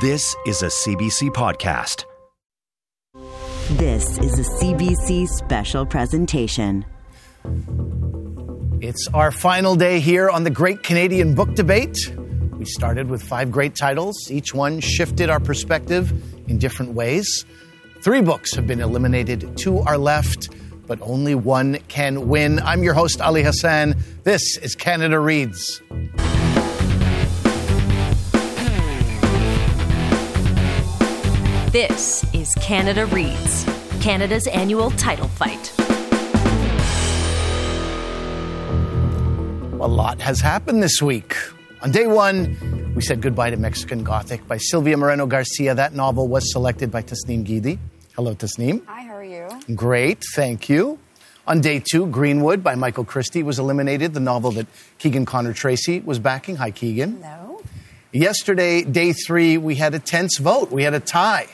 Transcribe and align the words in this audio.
This 0.00 0.36
is 0.46 0.62
a 0.62 0.66
CBC 0.66 1.30
podcast. 1.30 2.04
This 3.78 4.16
is 4.18 4.38
a 4.38 4.44
CBC 4.44 5.26
special 5.26 5.84
presentation. 5.84 6.86
It's 8.80 9.08
our 9.12 9.32
final 9.32 9.74
day 9.74 9.98
here 9.98 10.30
on 10.30 10.44
the 10.44 10.50
Great 10.50 10.84
Canadian 10.84 11.34
Book 11.34 11.52
Debate. 11.56 11.96
We 12.52 12.64
started 12.64 13.08
with 13.08 13.24
five 13.24 13.50
great 13.50 13.74
titles. 13.74 14.30
Each 14.30 14.54
one 14.54 14.78
shifted 14.78 15.30
our 15.30 15.40
perspective 15.40 16.12
in 16.48 16.58
different 16.58 16.92
ways. 16.92 17.44
Three 18.00 18.20
books 18.20 18.54
have 18.54 18.68
been 18.68 18.80
eliminated, 18.80 19.56
two 19.56 19.80
are 19.80 19.98
left, 19.98 20.50
but 20.86 21.00
only 21.02 21.34
one 21.34 21.78
can 21.88 22.28
win. 22.28 22.60
I'm 22.60 22.84
your 22.84 22.94
host, 22.94 23.20
Ali 23.20 23.42
Hassan. 23.42 23.96
This 24.22 24.58
is 24.58 24.76
Canada 24.76 25.18
Reads. 25.18 25.82
This 31.72 32.24
is 32.32 32.54
Canada 32.54 33.04
Reads, 33.04 33.66
Canada's 34.00 34.46
annual 34.46 34.90
title 34.92 35.28
fight. 35.28 35.70
A 39.78 39.86
lot 39.86 40.18
has 40.22 40.40
happened 40.40 40.82
this 40.82 41.02
week. 41.02 41.36
On 41.82 41.90
day 41.90 42.06
one, 42.06 42.94
we 42.94 43.02
said 43.02 43.20
goodbye 43.20 43.50
to 43.50 43.58
Mexican 43.58 44.02
Gothic 44.02 44.48
by 44.48 44.56
Silvia 44.56 44.96
Moreno 44.96 45.26
Garcia. 45.26 45.74
That 45.74 45.92
novel 45.92 46.26
was 46.26 46.50
selected 46.50 46.90
by 46.90 47.02
Tasneem 47.02 47.44
Geedi. 47.44 47.78
Hello, 48.16 48.34
Tasneem. 48.34 48.86
Hi, 48.86 49.02
how 49.02 49.16
are 49.16 49.22
you? 49.22 49.46
Great, 49.74 50.24
thank 50.34 50.70
you. 50.70 50.98
On 51.46 51.60
day 51.60 51.80
two, 51.80 52.06
Greenwood 52.06 52.64
by 52.64 52.76
Michael 52.76 53.04
Christie 53.04 53.42
was 53.42 53.58
eliminated, 53.58 54.14
the 54.14 54.20
novel 54.20 54.52
that 54.52 54.68
Keegan 54.98 55.26
Connor 55.26 55.52
Tracy 55.52 56.00
was 56.00 56.18
backing. 56.18 56.56
Hi, 56.56 56.70
Keegan. 56.70 57.20
No. 57.20 57.47
Yesterday, 58.12 58.84
day 58.84 59.12
three, 59.12 59.58
we 59.58 59.74
had 59.74 59.92
a 59.94 59.98
tense 59.98 60.38
vote. 60.38 60.70
We 60.70 60.84
had 60.84 60.94
a 60.94 61.00
tie. 61.00 61.46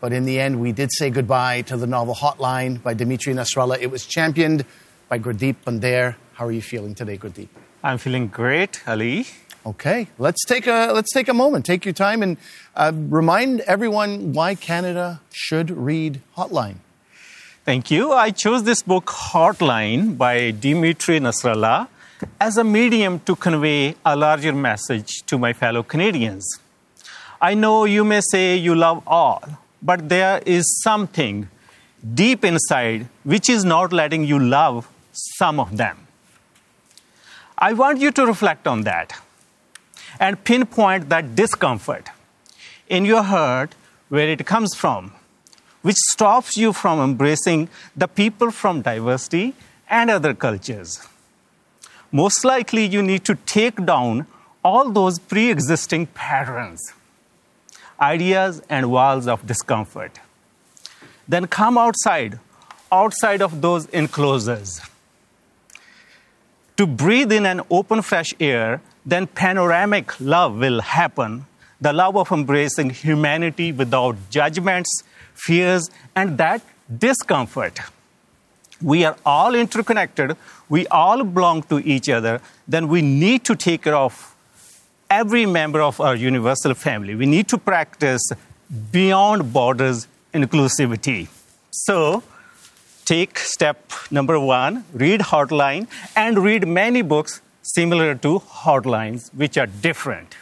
But 0.00 0.12
in 0.12 0.24
the 0.24 0.40
end, 0.40 0.60
we 0.60 0.72
did 0.72 0.90
say 0.92 1.08
goodbye 1.08 1.62
to 1.62 1.76
the 1.76 1.86
novel 1.86 2.16
Hotline 2.16 2.82
by 2.82 2.94
Dimitri 2.94 3.32
Nasrallah. 3.32 3.78
It 3.80 3.92
was 3.92 4.04
championed 4.04 4.64
by 5.08 5.20
Gurdeep 5.20 5.54
Pandher. 5.64 6.16
How 6.32 6.46
are 6.46 6.50
you 6.50 6.62
feeling 6.62 6.96
today, 6.96 7.16
Gurdeep? 7.16 7.46
I'm 7.84 7.98
feeling 7.98 8.26
great, 8.26 8.82
Ali. 8.88 9.26
Okay, 9.64 10.08
let's 10.18 10.44
take 10.44 10.66
a 10.66 10.90
let's 10.92 11.12
take 11.12 11.28
a 11.28 11.32
moment, 11.32 11.64
take 11.64 11.84
your 11.84 11.94
time, 11.94 12.24
and 12.24 12.38
uh, 12.74 12.90
remind 12.92 13.60
everyone 13.60 14.32
why 14.32 14.56
Canada 14.56 15.20
should 15.30 15.70
read 15.70 16.20
Hotline. 16.36 16.78
Thank 17.64 17.92
you. 17.92 18.12
I 18.12 18.32
chose 18.32 18.64
this 18.64 18.82
book, 18.82 19.06
Hotline, 19.06 20.18
by 20.18 20.50
Dimitri 20.50 21.20
Nasrallah, 21.20 21.86
as 22.40 22.56
a 22.56 22.64
medium 22.64 23.20
to 23.20 23.36
convey 23.36 23.94
a 24.04 24.16
larger 24.16 24.52
message 24.52 25.22
to 25.26 25.38
my 25.38 25.52
fellow 25.52 25.82
Canadians. 25.82 26.60
I 27.40 27.54
know 27.54 27.84
you 27.84 28.04
may 28.04 28.20
say 28.20 28.56
you 28.56 28.74
love 28.74 29.02
all, 29.06 29.42
but 29.82 30.08
there 30.08 30.42
is 30.46 30.82
something 30.82 31.48
deep 32.14 32.44
inside 32.44 33.08
which 33.22 33.48
is 33.48 33.64
not 33.64 33.92
letting 33.92 34.24
you 34.24 34.38
love 34.38 34.88
some 35.12 35.60
of 35.60 35.76
them. 35.76 35.98
I 37.56 37.72
want 37.72 38.00
you 38.00 38.10
to 38.12 38.26
reflect 38.26 38.66
on 38.66 38.82
that 38.82 39.12
and 40.18 40.42
pinpoint 40.44 41.08
that 41.08 41.34
discomfort 41.34 42.08
in 42.88 43.04
your 43.04 43.22
heart 43.22 43.74
where 44.08 44.28
it 44.28 44.44
comes 44.46 44.74
from, 44.74 45.12
which 45.82 45.96
stops 46.12 46.56
you 46.56 46.72
from 46.72 47.00
embracing 47.00 47.68
the 47.96 48.08
people 48.08 48.50
from 48.50 48.82
diversity 48.82 49.54
and 49.88 50.10
other 50.10 50.34
cultures. 50.34 51.06
Most 52.22 52.44
likely, 52.44 52.86
you 52.86 53.02
need 53.02 53.24
to 53.24 53.34
take 53.34 53.84
down 53.84 54.26
all 54.62 54.90
those 54.90 55.18
pre 55.18 55.50
existing 55.50 56.06
patterns, 56.06 56.80
ideas, 58.00 58.62
and 58.70 58.90
walls 58.90 59.26
of 59.26 59.44
discomfort. 59.46 60.20
Then 61.26 61.48
come 61.48 61.76
outside, 61.76 62.38
outside 62.92 63.42
of 63.42 63.60
those 63.60 63.86
enclosures 63.86 64.80
to 66.76 66.86
breathe 66.86 67.32
in 67.32 67.46
an 67.46 67.60
open, 67.70 68.02
fresh 68.02 68.34
air, 68.40 68.80
then 69.06 69.26
panoramic 69.26 70.18
love 70.20 70.56
will 70.56 70.80
happen 70.80 71.46
the 71.80 71.92
love 71.92 72.16
of 72.16 72.32
embracing 72.32 72.90
humanity 72.90 73.70
without 73.70 74.16
judgments, 74.30 75.02
fears, 75.34 75.90
and 76.16 76.38
that 76.38 76.62
discomfort. 76.98 77.78
We 78.80 79.04
are 79.04 79.16
all 79.24 79.54
interconnected, 79.54 80.36
we 80.74 80.86
all 81.00 81.22
belong 81.24 81.62
to 81.72 81.78
each 81.94 82.08
other, 82.08 82.34
then 82.66 82.88
we 82.88 83.00
need 83.02 83.44
to 83.48 83.54
take 83.54 83.82
care 83.86 83.98
of 84.06 84.34
every 85.20 85.46
member 85.46 85.80
of 85.80 86.00
our 86.00 86.16
universal 86.16 86.74
family. 86.74 87.14
We 87.14 87.26
need 87.26 87.48
to 87.48 87.58
practice 87.58 88.24
beyond 88.90 89.52
borders 89.52 90.06
inclusivity. 90.32 91.28
So, 91.70 92.22
take 93.04 93.38
step 93.38 93.92
number 94.10 94.38
one 94.40 94.84
read 94.92 95.20
Hotline 95.32 95.86
and 96.16 96.38
read 96.38 96.66
many 96.66 97.02
books 97.02 97.40
similar 97.62 98.14
to 98.26 98.40
Hotlines, 98.64 99.32
which 99.34 99.56
are 99.56 99.66
different. 99.66 100.36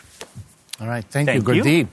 All 0.80 0.88
right, 0.88 1.04
thank, 1.04 1.26
Thank 1.28 1.46
you, 1.48 1.54
you. 1.54 1.62
Gurdeep. 1.62 1.88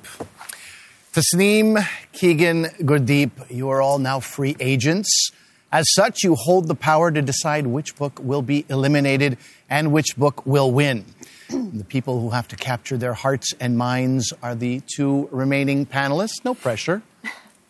Tasneem, 1.13 1.85
Keegan, 2.13 2.65
Gurdeep, 2.89 3.31
you 3.49 3.69
are 3.69 3.81
all 3.81 3.99
now 3.99 4.19
free 4.19 4.55
agents. 4.59 5.31
As 5.71 5.85
such, 5.93 6.23
you 6.23 6.35
hold 6.35 6.67
the 6.67 6.75
power 6.75 7.11
to 7.11 7.21
decide 7.21 7.67
which 7.67 7.95
book 7.95 8.19
will 8.23 8.41
be 8.41 8.65
eliminated 8.69 9.37
and 9.69 9.91
which 9.91 10.17
book 10.17 10.43
will 10.45 10.71
win. 10.71 11.05
the 11.49 11.83
people 11.83 12.19
who 12.21 12.31
have 12.31 12.47
to 12.47 12.55
capture 12.55 12.97
their 12.97 13.13
hearts 13.13 13.53
and 13.59 13.77
minds 13.77 14.33
are 14.41 14.55
the 14.55 14.81
two 14.95 15.29
remaining 15.31 15.85
panelists. 15.85 16.43
No 16.43 16.55
pressure. 16.55 17.03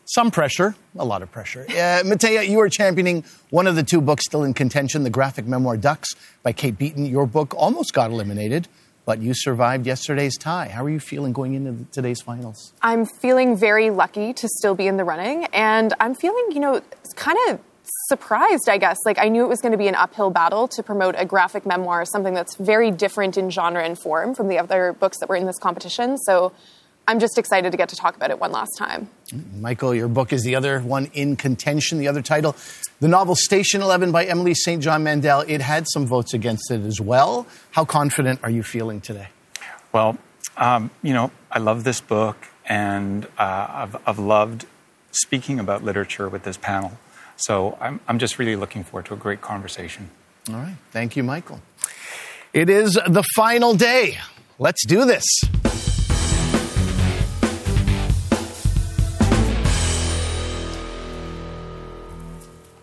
Some 0.06 0.32
pressure, 0.32 0.76
a 0.98 1.06
lot 1.06 1.22
of 1.22 1.32
pressure. 1.32 1.66
Uh, 1.70 2.02
Mattea, 2.04 2.48
you 2.48 2.60
are 2.62 2.70
championing 2.70 3.24
one 3.52 3.68
of 3.68 3.76
the 3.76 3.84
two 3.84 4.02
books 4.02 4.26
still 4.26 4.44
in 4.44 4.54
contention, 4.54 5.04
the 5.04 5.10
graphic 5.12 5.46
memoir 5.46 5.78
Ducks 5.78 6.16
by 6.42 6.52
Kate 6.52 6.78
Beaton. 6.78 7.06
Your 7.06 7.28
book 7.28 7.54
almost 7.56 7.94
got 7.94 8.10
eliminated, 8.10 8.68
but 9.06 9.20
you 9.22 9.34
survived 9.36 9.86
yesterday's 9.86 10.36
tie. 10.36 10.70
How 10.70 10.84
are 10.84 10.90
you 10.90 11.00
feeling 11.00 11.32
going 11.32 11.54
into 11.54 11.86
today's 11.92 12.22
finals? 12.22 12.74
I'm 12.82 13.06
feeling 13.06 13.56
very 13.56 13.92
lucky 13.92 14.34
to 14.34 14.48
still 14.48 14.74
be 14.74 14.88
in 14.88 14.98
the 14.98 15.04
running, 15.04 15.46
and 15.54 15.94
I'm 16.00 16.16
feeling, 16.16 16.48
you 16.54 16.60
know, 16.60 16.82
kind 17.16 17.38
of 17.50 17.60
surprised, 18.08 18.70
I 18.70 18.78
guess. 18.78 18.98
Like, 19.06 19.20
I 19.20 19.30
knew 19.30 19.44
it 19.44 19.50
was 19.50 19.62
going 19.62 19.72
to 19.72 19.78
be 19.78 19.88
an 19.88 19.96
uphill 19.96 20.30
battle 20.30 20.68
to 20.70 20.84
promote 20.84 21.16
a 21.18 21.26
graphic 21.26 21.66
memoir, 21.66 22.06
something 22.06 22.34
that's 22.34 22.56
very 22.56 22.92
different 22.92 23.38
in 23.38 23.50
genre 23.50 23.84
and 23.84 23.98
form 23.98 24.36
from 24.36 24.48
the 24.48 24.58
other 24.60 24.94
books 24.94 25.20
that 25.20 25.30
were 25.30 25.36
in 25.36 25.46
this 25.46 25.58
competition. 25.58 26.18
So 26.18 26.52
I'm 27.08 27.20
just 27.20 27.40
excited 27.40 27.72
to 27.72 27.78
get 27.78 27.90
to 27.90 27.96
talk 27.96 28.16
about 28.16 28.30
it 28.30 28.40
one 28.40 28.52
last 28.52 28.78
time. 28.78 29.10
Michael, 29.56 29.96
your 29.96 30.08
book 30.08 30.32
is 30.32 30.44
the 30.44 30.56
other 30.56 30.80
one 30.80 31.10
in 31.14 31.36
contention, 31.36 31.98
the 31.98 32.08
other 32.08 32.22
title. 32.22 32.56
The 33.00 33.08
novel 33.08 33.36
Station 33.36 33.82
11 33.82 34.12
by 34.12 34.26
Emily 34.26 34.54
St. 34.54 34.82
John 34.82 35.04
Mandel. 35.04 35.42
It 35.48 35.62
had 35.62 35.88
some 35.88 36.06
votes 36.06 36.36
against 36.36 36.70
it 36.70 36.82
as 36.82 37.02
well. 37.02 37.48
How 37.72 37.84
confident 37.84 38.42
are 38.44 38.50
you 38.50 38.62
feeling 38.62 39.02
today? 39.02 39.30
Well, 39.92 40.20
um, 40.56 40.92
you 41.02 41.14
know, 41.14 41.32
I 41.52 41.58
love 41.58 41.84
this 41.84 42.00
book, 42.00 42.38
and 42.66 43.26
uh, 43.40 43.68
I've, 43.70 43.98
I've 44.06 44.20
loved 44.20 44.68
speaking 45.12 45.60
about 45.60 45.84
literature 45.84 46.30
with 46.30 46.44
this 46.44 46.58
panel. 46.58 46.92
So 47.40 47.78
I'm, 47.80 48.00
I'm 48.08 48.20
just 48.20 48.38
really 48.38 48.58
looking 48.58 48.84
forward 48.84 49.06
to 49.08 49.14
a 49.14 49.18
great 49.18 49.42
conversation. 49.42 50.10
All 50.50 50.56
right. 50.56 50.76
Thank 50.92 51.16
you, 51.16 51.24
Michael. 51.24 51.62
It 52.52 52.70
is 52.70 52.94
the 52.94 53.24
final 53.36 53.76
day. 53.76 54.18
Let's 54.58 54.86
do 54.86 55.06
this. 55.06 55.24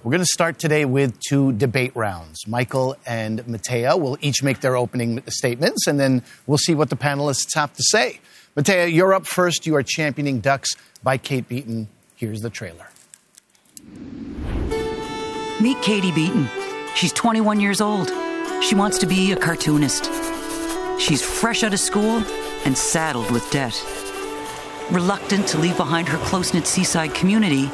We're 0.02 0.10
going 0.10 0.20
to 0.20 0.26
start 0.26 0.60
today 0.60 0.84
with 0.84 1.18
two 1.28 1.52
debate 1.52 1.90
rounds. 1.96 2.46
Michael 2.46 2.96
and 3.04 3.40
Mattea 3.40 4.00
will 4.00 4.16
each 4.20 4.40
make 4.40 4.60
their 4.60 4.76
opening 4.76 5.20
statements, 5.28 5.88
and 5.88 5.98
then 5.98 6.22
we'll 6.46 6.58
see 6.58 6.76
what 6.76 6.90
the 6.90 6.96
panelists 6.96 7.56
have 7.56 7.72
to 7.74 7.82
say. 7.82 8.20
Mattea, 8.56 8.90
you're 8.90 9.12
up 9.12 9.26
first. 9.26 9.66
You 9.66 9.74
are 9.74 9.82
championing 9.82 10.38
Ducks 10.38 10.70
by 11.02 11.18
Kate 11.18 11.48
Beaton. 11.48 11.88
Here's 12.14 12.40
the 12.40 12.50
trailer. 12.50 12.86
Meet 15.58 15.80
Katie 15.80 16.12
Beaton. 16.12 16.50
She's 16.94 17.14
21 17.14 17.60
years 17.60 17.80
old. 17.80 18.12
She 18.62 18.74
wants 18.74 18.98
to 18.98 19.06
be 19.06 19.32
a 19.32 19.36
cartoonist. 19.36 20.10
She's 21.00 21.22
fresh 21.22 21.62
out 21.62 21.72
of 21.72 21.80
school 21.80 22.22
and 22.66 22.76
saddled 22.76 23.30
with 23.30 23.50
debt. 23.50 23.74
Reluctant 24.90 25.48
to 25.48 25.58
leave 25.58 25.78
behind 25.78 26.08
her 26.08 26.18
close 26.18 26.52
knit 26.52 26.66
seaside 26.66 27.14
community 27.14 27.68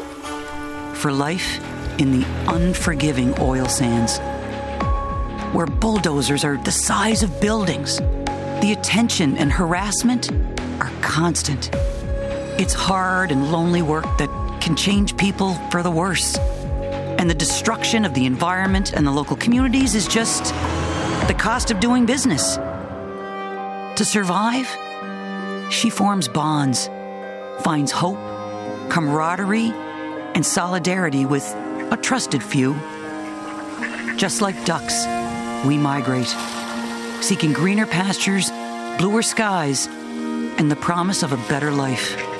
for 0.95 1.11
life 1.11 1.59
in 1.99 2.21
the 2.21 2.25
unforgiving 2.47 3.35
oil 3.41 3.67
sands, 3.67 4.19
where 5.53 5.67
bulldozers 5.67 6.45
are 6.45 6.59
the 6.59 6.71
size 6.71 7.25
of 7.25 7.41
buildings. 7.41 7.97
The 8.61 8.77
attention 8.79 9.37
and 9.37 9.51
harassment 9.51 10.31
are 10.81 10.93
constant. 11.01 11.71
It's 12.61 12.75
hard 12.75 13.33
and 13.33 13.51
lonely 13.51 13.83
work 13.83 14.05
that 14.19 14.31
can 14.61 14.77
change 14.77 15.17
people 15.17 15.55
for 15.71 15.83
the 15.83 15.91
worse. 15.91 16.39
And 17.23 17.31
the 17.31 17.37
destruction 17.37 18.05
of 18.05 18.15
the 18.15 18.27
environment 18.27 18.95
and 18.95 19.07
the 19.07 19.13
local 19.13 19.37
communities 19.37 19.95
is 19.95 20.09
just 20.09 20.47
the 21.29 21.37
cost 21.39 21.71
of 21.71 21.79
doing 21.79 22.05
business. 22.05 22.57
To 22.57 24.05
survive, 24.05 24.67
she 25.71 25.89
forms 25.89 26.27
bonds 26.27 26.91
finds 27.61 27.93
hope, 27.93 28.19
camaraderie, 28.91 29.71
and 30.35 30.45
solidarity 30.45 31.25
with 31.25 31.45
a 31.93 31.97
trusted 31.97 32.43
few. 32.43 32.75
Just 34.17 34.41
like 34.41 34.65
ducks, 34.65 35.07
we 35.65 35.79
migrate, 35.79 36.35
seeking 37.21 37.53
greener 37.53 37.87
pastures, 37.87 38.51
bluer 38.99 39.23
skies, 39.23 39.87
and 39.87 40.69
the 40.69 40.75
promise 40.75 41.23
of 41.23 41.31
a 41.31 41.37
better 41.49 41.71
life. 41.71 42.32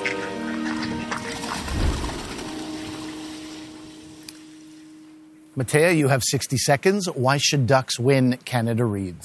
Mattea, 5.55 5.95
you 5.95 6.07
have 6.07 6.23
60 6.23 6.57
seconds. 6.57 7.05
Why 7.05 7.37
should 7.37 7.67
Ducks 7.67 7.99
win 7.99 8.37
Canada 8.43 8.85
Reads? 8.85 9.23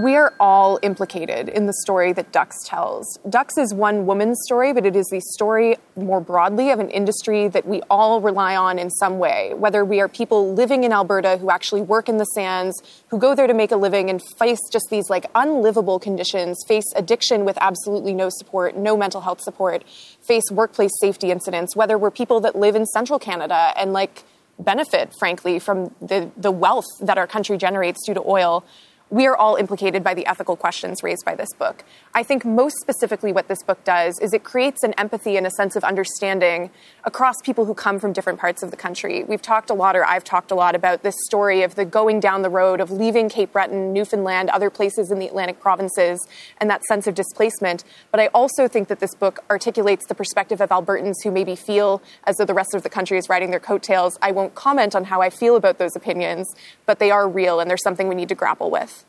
We 0.00 0.14
are 0.14 0.32
all 0.38 0.78
implicated 0.80 1.48
in 1.48 1.66
the 1.66 1.72
story 1.82 2.12
that 2.12 2.30
Ducks 2.30 2.56
tells. 2.64 3.18
Ducks 3.28 3.58
is 3.58 3.74
one 3.74 4.06
woman's 4.06 4.38
story, 4.44 4.72
but 4.72 4.86
it 4.86 4.94
is 4.94 5.08
the 5.10 5.18
story 5.18 5.76
more 5.96 6.20
broadly 6.20 6.70
of 6.70 6.78
an 6.78 6.88
industry 6.90 7.48
that 7.48 7.66
we 7.66 7.82
all 7.90 8.20
rely 8.20 8.54
on 8.54 8.78
in 8.78 8.90
some 8.90 9.18
way. 9.18 9.52
Whether 9.54 9.84
we 9.84 10.00
are 10.00 10.06
people 10.06 10.54
living 10.54 10.84
in 10.84 10.92
Alberta 10.92 11.36
who 11.38 11.50
actually 11.50 11.82
work 11.82 12.08
in 12.08 12.18
the 12.18 12.26
sands, 12.26 12.80
who 13.08 13.18
go 13.18 13.34
there 13.34 13.48
to 13.48 13.54
make 13.54 13.72
a 13.72 13.76
living 13.76 14.08
and 14.08 14.22
face 14.38 14.60
just 14.70 14.86
these 14.88 15.10
like 15.10 15.26
unlivable 15.34 15.98
conditions, 15.98 16.62
face 16.68 16.86
addiction 16.94 17.44
with 17.44 17.58
absolutely 17.60 18.14
no 18.14 18.28
support, 18.30 18.76
no 18.76 18.96
mental 18.96 19.22
health 19.22 19.40
support, 19.40 19.82
face 20.24 20.44
workplace 20.52 20.92
safety 21.00 21.32
incidents, 21.32 21.74
whether 21.74 21.98
we're 21.98 22.12
people 22.12 22.38
that 22.38 22.54
live 22.54 22.76
in 22.76 22.86
central 22.86 23.18
Canada 23.18 23.72
and 23.76 23.92
like 23.92 24.22
benefit, 24.62 25.14
frankly, 25.18 25.58
from 25.58 25.94
the, 26.00 26.30
the 26.36 26.50
wealth 26.50 26.86
that 27.00 27.18
our 27.18 27.26
country 27.26 27.56
generates 27.56 28.06
due 28.06 28.14
to 28.14 28.22
oil 28.26 28.64
we 29.10 29.26
are 29.26 29.36
all 29.36 29.56
implicated 29.56 30.04
by 30.04 30.14
the 30.14 30.24
ethical 30.26 30.54
questions 30.56 31.02
raised 31.02 31.24
by 31.24 31.34
this 31.34 31.52
book. 31.58 31.84
I 32.14 32.22
think 32.22 32.44
most 32.44 32.76
specifically 32.80 33.32
what 33.32 33.48
this 33.48 33.62
book 33.64 33.82
does 33.82 34.18
is 34.20 34.32
it 34.32 34.44
creates 34.44 34.84
an 34.84 34.94
empathy 34.94 35.36
and 35.36 35.46
a 35.46 35.50
sense 35.50 35.74
of 35.74 35.82
understanding 35.82 36.70
across 37.02 37.34
people 37.42 37.64
who 37.64 37.74
come 37.74 37.98
from 37.98 38.12
different 38.12 38.38
parts 38.38 38.62
of 38.62 38.70
the 38.70 38.76
country. 38.76 39.24
We've 39.24 39.42
talked 39.42 39.68
a 39.68 39.74
lot, 39.74 39.96
or 39.96 40.04
I've 40.04 40.22
talked 40.22 40.52
a 40.52 40.54
lot, 40.54 40.76
about 40.76 41.02
this 41.02 41.16
story 41.26 41.62
of 41.62 41.74
the 41.74 41.84
going 41.84 42.20
down 42.20 42.42
the 42.42 42.50
road, 42.50 42.80
of 42.80 42.92
leaving 42.92 43.28
Cape 43.28 43.52
Breton, 43.52 43.92
Newfoundland, 43.92 44.48
other 44.50 44.70
places 44.70 45.10
in 45.10 45.18
the 45.18 45.26
Atlantic 45.26 45.58
provinces, 45.58 46.24
and 46.58 46.70
that 46.70 46.84
sense 46.84 47.08
of 47.08 47.14
displacement. 47.16 47.82
But 48.12 48.20
I 48.20 48.28
also 48.28 48.68
think 48.68 48.86
that 48.88 49.00
this 49.00 49.14
book 49.16 49.40
articulates 49.50 50.06
the 50.06 50.14
perspective 50.14 50.60
of 50.60 50.70
Albertans 50.70 51.16
who 51.24 51.32
maybe 51.32 51.56
feel 51.56 52.00
as 52.24 52.36
though 52.36 52.44
the 52.44 52.54
rest 52.54 52.74
of 52.74 52.84
the 52.84 52.90
country 52.90 53.18
is 53.18 53.28
riding 53.28 53.50
their 53.50 53.60
coattails. 53.60 54.18
I 54.22 54.30
won't 54.30 54.54
comment 54.54 54.94
on 54.94 55.04
how 55.04 55.20
I 55.20 55.30
feel 55.30 55.56
about 55.56 55.78
those 55.78 55.96
opinions, 55.96 56.46
but 56.86 57.00
they 57.00 57.10
are 57.10 57.28
real 57.28 57.58
and 57.58 57.68
they're 57.68 57.76
something 57.76 58.06
we 58.06 58.14
need 58.14 58.28
to 58.28 58.36
grapple 58.36 58.70
with. 58.70 58.99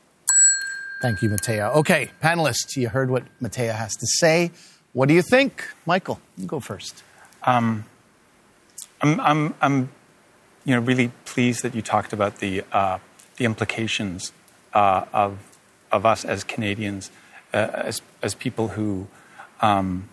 Thank 1.01 1.23
you, 1.23 1.29
Mattea. 1.29 1.73
Okay, 1.77 2.11
panelists, 2.21 2.77
you 2.77 2.87
heard 2.87 3.09
what 3.09 3.23
Mattea 3.41 3.73
has 3.73 3.95
to 3.95 4.05
say. 4.05 4.51
What 4.93 5.07
do 5.07 5.15
you 5.15 5.23
think? 5.23 5.67
Michael, 5.87 6.21
you 6.37 6.45
go 6.45 6.59
first. 6.59 7.03
Um, 7.41 7.85
I'm, 9.01 9.19
I'm, 9.19 9.55
I'm, 9.61 9.89
you 10.63 10.75
know, 10.75 10.81
really 10.81 11.11
pleased 11.25 11.63
that 11.63 11.73
you 11.73 11.81
talked 11.81 12.13
about 12.13 12.37
the, 12.37 12.63
uh, 12.71 12.99
the 13.37 13.45
implications 13.45 14.31
uh, 14.75 15.05
of, 15.11 15.39
of 15.91 16.05
us 16.05 16.23
as 16.23 16.43
Canadians, 16.43 17.09
uh, 17.51 17.57
as, 17.73 18.03
as 18.21 18.35
people 18.35 18.69
who, 18.69 19.07
um, 19.59 20.07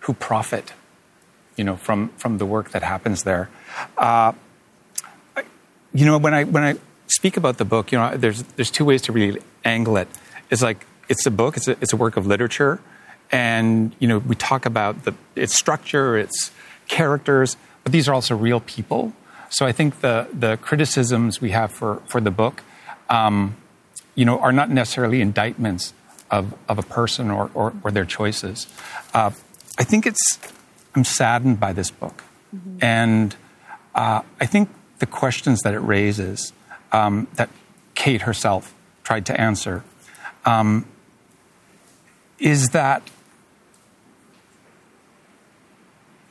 who 0.00 0.14
profit, 0.14 0.74
you 1.56 1.64
know, 1.64 1.74
from, 1.74 2.10
from 2.10 2.38
the 2.38 2.46
work 2.46 2.70
that 2.70 2.84
happens 2.84 3.24
there. 3.24 3.50
Uh, 3.96 4.32
you 5.92 6.06
know, 6.06 6.18
when 6.18 6.34
I, 6.34 6.44
when 6.44 6.62
I 6.62 6.76
speak 7.08 7.36
about 7.36 7.58
the 7.58 7.64
book, 7.64 7.92
you 7.92 7.98
know, 7.98 8.16
there's, 8.16 8.42
there's 8.56 8.70
two 8.70 8.84
ways 8.84 9.02
to 9.02 9.12
really 9.12 9.40
angle 9.64 9.96
it. 9.96 10.08
It's 10.50 10.62
like 10.62 10.86
it's 11.08 11.26
a 11.26 11.30
book, 11.30 11.56
it's 11.56 11.68
a, 11.68 11.72
it's 11.80 11.92
a 11.92 11.96
work 11.96 12.16
of 12.16 12.26
literature, 12.26 12.80
and 13.30 13.94
you 13.98 14.08
know 14.08 14.18
we 14.18 14.34
talk 14.34 14.66
about 14.66 15.04
the, 15.04 15.14
its 15.34 15.58
structure, 15.58 16.16
its 16.16 16.50
characters, 16.86 17.56
but 17.82 17.92
these 17.92 18.08
are 18.08 18.14
also 18.14 18.36
real 18.36 18.60
people. 18.60 19.12
So 19.50 19.66
I 19.66 19.72
think 19.72 20.00
the 20.00 20.28
the 20.32 20.56
criticisms 20.58 21.40
we 21.40 21.50
have 21.50 21.70
for 21.72 22.02
for 22.06 22.20
the 22.20 22.30
book, 22.30 22.62
um, 23.08 23.56
you 24.14 24.24
know, 24.24 24.38
are 24.38 24.52
not 24.52 24.70
necessarily 24.70 25.20
indictments 25.20 25.92
of 26.30 26.54
of 26.68 26.78
a 26.78 26.82
person 26.82 27.30
or 27.30 27.50
or, 27.54 27.74
or 27.82 27.90
their 27.90 28.04
choices. 28.04 28.66
Uh, 29.14 29.30
I 29.78 29.84
think 29.84 30.06
it's 30.06 30.38
I'm 30.94 31.04
saddened 31.04 31.60
by 31.60 31.72
this 31.72 31.90
book, 31.90 32.24
mm-hmm. 32.54 32.84
and 32.84 33.36
uh, 33.94 34.22
I 34.40 34.46
think 34.46 34.68
the 34.98 35.06
questions 35.06 35.60
that 35.60 35.74
it 35.74 35.80
raises 35.80 36.52
um, 36.92 37.26
that 37.34 37.50
Kate 37.94 38.22
herself 38.22 38.74
tried 39.02 39.26
to 39.26 39.40
answer 39.40 39.84
um, 40.44 40.86
is 42.38 42.68
that 42.70 43.02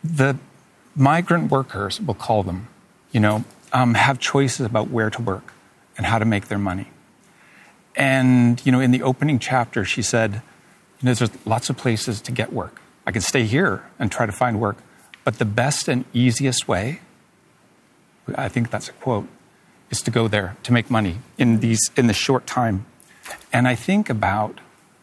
the 0.04 0.38
migrant 0.96 1.52
workers, 1.52 2.00
we'll 2.00 2.16
call 2.16 2.44
them, 2.44 2.68
you 3.12 3.20
know, 3.20 3.44
um, 3.74 3.94
have 3.94 4.20
choices 4.20 4.66
about 4.66 4.90
where 4.90 5.10
to 5.10 5.22
work 5.22 5.54
and 5.98 6.06
how 6.06 6.18
to 6.18 6.26
make 6.26 6.48
their 6.48 6.58
money. 6.58 6.90
And, 7.96 8.64
you 8.66 8.72
know, 8.72 8.80
in 8.80 8.92
the 8.92 9.02
opening 9.02 9.40
chapter, 9.40 9.84
she 9.84 10.02
said, 10.02 10.42
you 11.02 11.06
know, 11.06 11.14
there's 11.14 11.32
lots 11.46 11.70
of 11.70 11.78
places 11.78 12.22
to 12.22 12.32
get 12.32 12.54
work. 12.54 12.80
I 13.06 13.12
can 13.12 13.22
stay 13.22 13.44
here 13.44 13.84
and 14.00 14.12
try 14.12 14.26
to 14.26 14.32
find 14.32 14.60
work. 14.60 14.78
But 15.24 15.40
the 15.40 15.46
best 15.46 15.88
and 15.88 16.06
easiest 16.14 16.68
way, 16.68 17.02
I 18.36 18.50
think 18.50 18.70
that's 18.70 18.90
a 18.90 18.94
quote, 18.94 19.28
is 19.90 20.02
to 20.02 20.12
go 20.12 20.28
there 20.28 20.58
to 20.64 20.74
make 20.74 20.90
money 20.90 21.20
in 21.38 21.60
these 21.60 21.80
in 21.96 22.08
the 22.08 22.14
short 22.14 22.46
time. 22.46 22.86
And 23.52 23.68
I 23.68 23.76
think 23.76 24.10
about 24.10 24.60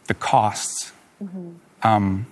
the 0.07 0.13
costs, 0.13 0.91
mm-hmm. 1.23 1.51
um, 1.83 2.27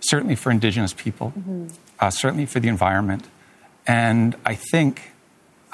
certainly 0.00 0.34
for 0.34 0.50
Indigenous 0.50 0.92
people, 0.92 1.32
mm-hmm. 1.38 1.68
uh, 1.98 2.10
certainly 2.10 2.46
for 2.46 2.60
the 2.60 2.68
environment, 2.68 3.28
and 3.86 4.36
I 4.44 4.54
think 4.54 5.12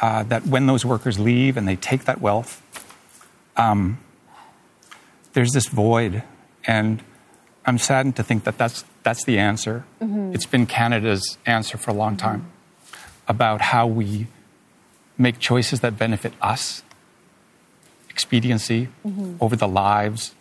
uh, 0.01 0.23
that 0.25 0.47
when 0.47 0.67
those 0.67 0.85
workers 0.85 1.19
leave 1.19 1.57
and 1.57 1.67
they 1.67 1.77
take 1.77 2.05
that 2.05 2.21
wealth, 2.21 2.63
um, 3.57 3.99
there's 5.33 5.53
this 5.53 5.69
void, 5.69 6.23
and 6.67 7.03
I'm 7.65 7.79
saddened 7.79 8.17
to 8.17 8.23
think 8.23 8.45
that 8.45 8.59
that's 8.59 8.85
that's 9.03 9.25
the 9.25 9.39
answer. 9.39 9.85
Mm-hmm. 10.01 10.35
It's 10.35 10.47
been 10.47 10.67
Canada's 10.67 11.39
answer 11.47 11.79
for 11.79 11.91
a 11.91 11.95
long 11.95 12.17
time 12.17 12.41
mm-hmm. 12.41 12.97
about 13.29 13.61
how 13.61 13.87
we 13.87 14.27
make 15.19 15.39
choices 15.39 15.81
that 15.81 15.99
benefit 15.99 16.33
us, 16.41 16.83
expediency 18.11 18.89
mm-hmm. 19.07 19.37
over 19.41 19.57
the 19.57 19.69
lives 19.69 20.35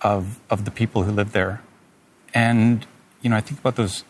of, 0.00 0.40
of 0.50 0.64
the 0.64 0.70
people 0.70 1.02
who 1.04 1.12
live 1.12 1.32
there. 1.32 1.62
And, 2.34 2.86
you 3.22 3.30
know, 3.30 3.36
I 3.36 3.40
think 3.40 3.60
about 3.60 3.76
those, 3.76 4.04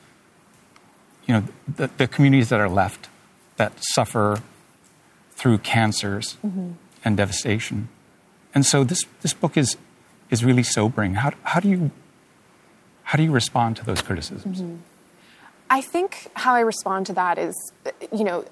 you 1.26 1.34
know, 1.34 1.44
the, 1.76 1.90
the 1.96 2.08
communities 2.08 2.48
that 2.48 2.60
are 2.60 2.68
left 2.68 3.08
that 3.56 3.72
suffer 3.94 4.42
through 5.32 5.58
cancers 5.58 6.36
mm-hmm. 6.44 6.72
and 7.04 7.16
devastation. 7.16 7.88
And 8.54 8.64
so 8.64 8.84
this, 8.84 9.04
this 9.22 9.34
book 9.34 9.56
is, 9.56 9.76
is 10.30 10.44
really 10.44 10.62
sobering. 10.62 11.14
How, 11.14 11.32
how, 11.42 11.60
do 11.60 11.68
you, 11.68 11.90
how 13.04 13.16
do 13.16 13.22
you 13.22 13.30
respond 13.30 13.76
to 13.76 13.84
those 13.84 14.02
criticisms? 14.02 14.60
Mm-hmm. 14.60 14.76
I 15.68 15.80
think 15.80 16.28
how 16.34 16.54
I 16.54 16.60
respond 16.60 17.06
to 17.06 17.12
that 17.14 17.38
is, 17.38 17.54
you 18.12 18.24
know, 18.24 18.44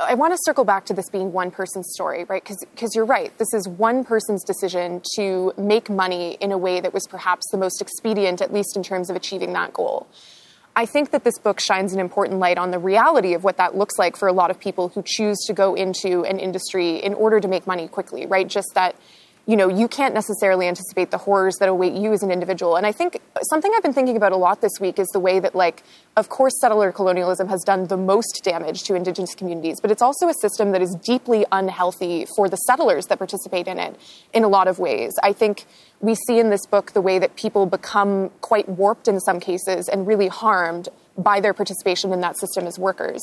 I, 0.00 0.14
want 0.14 0.32
to 0.32 0.38
circle 0.42 0.64
back 0.64 0.86
to 0.86 0.94
this 0.94 1.08
being 1.10 1.32
one 1.32 1.50
person's 1.50 1.90
story, 1.92 2.24
right? 2.24 2.42
Because 2.42 2.94
you're 2.94 3.04
right. 3.04 3.36
This 3.38 3.52
is 3.54 3.68
one 3.68 4.04
person's 4.04 4.44
decision 4.44 5.02
to 5.16 5.52
make 5.56 5.90
money 5.90 6.36
in 6.40 6.52
a 6.52 6.58
way 6.58 6.80
that 6.80 6.92
was 6.92 7.06
perhaps 7.06 7.46
the 7.50 7.58
most 7.58 7.80
expedient, 7.80 8.40
at 8.40 8.52
least 8.52 8.76
in 8.76 8.82
terms 8.82 9.10
of 9.10 9.16
achieving 9.16 9.52
that 9.54 9.72
goal. 9.72 10.08
I 10.76 10.86
think 10.86 11.10
that 11.10 11.24
this 11.24 11.38
book 11.38 11.60
shines 11.60 11.92
an 11.92 12.00
important 12.00 12.38
light 12.38 12.56
on 12.56 12.70
the 12.70 12.78
reality 12.78 13.34
of 13.34 13.42
what 13.42 13.56
that 13.56 13.76
looks 13.76 13.98
like 13.98 14.16
for 14.16 14.28
a 14.28 14.32
lot 14.32 14.50
of 14.50 14.60
people 14.60 14.88
who 14.88 15.02
choose 15.04 15.38
to 15.46 15.52
go 15.52 15.74
into 15.74 16.24
an 16.24 16.38
industry 16.38 16.96
in 16.96 17.12
order 17.14 17.40
to 17.40 17.48
make 17.48 17.66
money 17.66 17.88
quickly, 17.88 18.26
right? 18.26 18.46
Just 18.46 18.68
that 18.74 18.94
you 19.46 19.56
know, 19.56 19.68
you 19.68 19.88
can't 19.88 20.14
necessarily 20.14 20.68
anticipate 20.68 21.10
the 21.10 21.18
horrors 21.18 21.56
that 21.58 21.68
await 21.68 21.94
you 21.94 22.12
as 22.12 22.22
an 22.22 22.30
individual. 22.30 22.76
And 22.76 22.86
I 22.86 22.92
think 22.92 23.20
something 23.48 23.72
I've 23.74 23.82
been 23.82 23.92
thinking 23.92 24.16
about 24.16 24.32
a 24.32 24.36
lot 24.36 24.60
this 24.60 24.78
week 24.80 24.98
is 24.98 25.08
the 25.08 25.20
way 25.20 25.40
that, 25.40 25.54
like, 25.54 25.82
of 26.16 26.28
course, 26.28 26.52
settler 26.60 26.92
colonialism 26.92 27.48
has 27.48 27.62
done 27.62 27.86
the 27.86 27.96
most 27.96 28.42
damage 28.44 28.82
to 28.84 28.94
indigenous 28.94 29.34
communities, 29.34 29.80
but 29.80 29.90
it's 29.90 30.02
also 30.02 30.28
a 30.28 30.34
system 30.34 30.72
that 30.72 30.82
is 30.82 30.96
deeply 31.02 31.44
unhealthy 31.50 32.26
for 32.36 32.48
the 32.48 32.56
settlers 32.56 33.06
that 33.06 33.18
participate 33.18 33.66
in 33.66 33.78
it 33.78 33.98
in 34.32 34.44
a 34.44 34.48
lot 34.48 34.68
of 34.68 34.78
ways. 34.78 35.12
I 35.22 35.32
think 35.32 35.66
we 36.00 36.14
see 36.14 36.38
in 36.38 36.50
this 36.50 36.66
book 36.66 36.92
the 36.92 37.00
way 37.00 37.18
that 37.18 37.36
people 37.36 37.66
become 37.66 38.30
quite 38.40 38.68
warped 38.68 39.08
in 39.08 39.20
some 39.20 39.40
cases 39.40 39.88
and 39.88 40.06
really 40.06 40.28
harmed 40.28 40.88
by 41.16 41.40
their 41.40 41.54
participation 41.54 42.12
in 42.12 42.20
that 42.20 42.38
system 42.38 42.66
as 42.66 42.78
workers. 42.78 43.20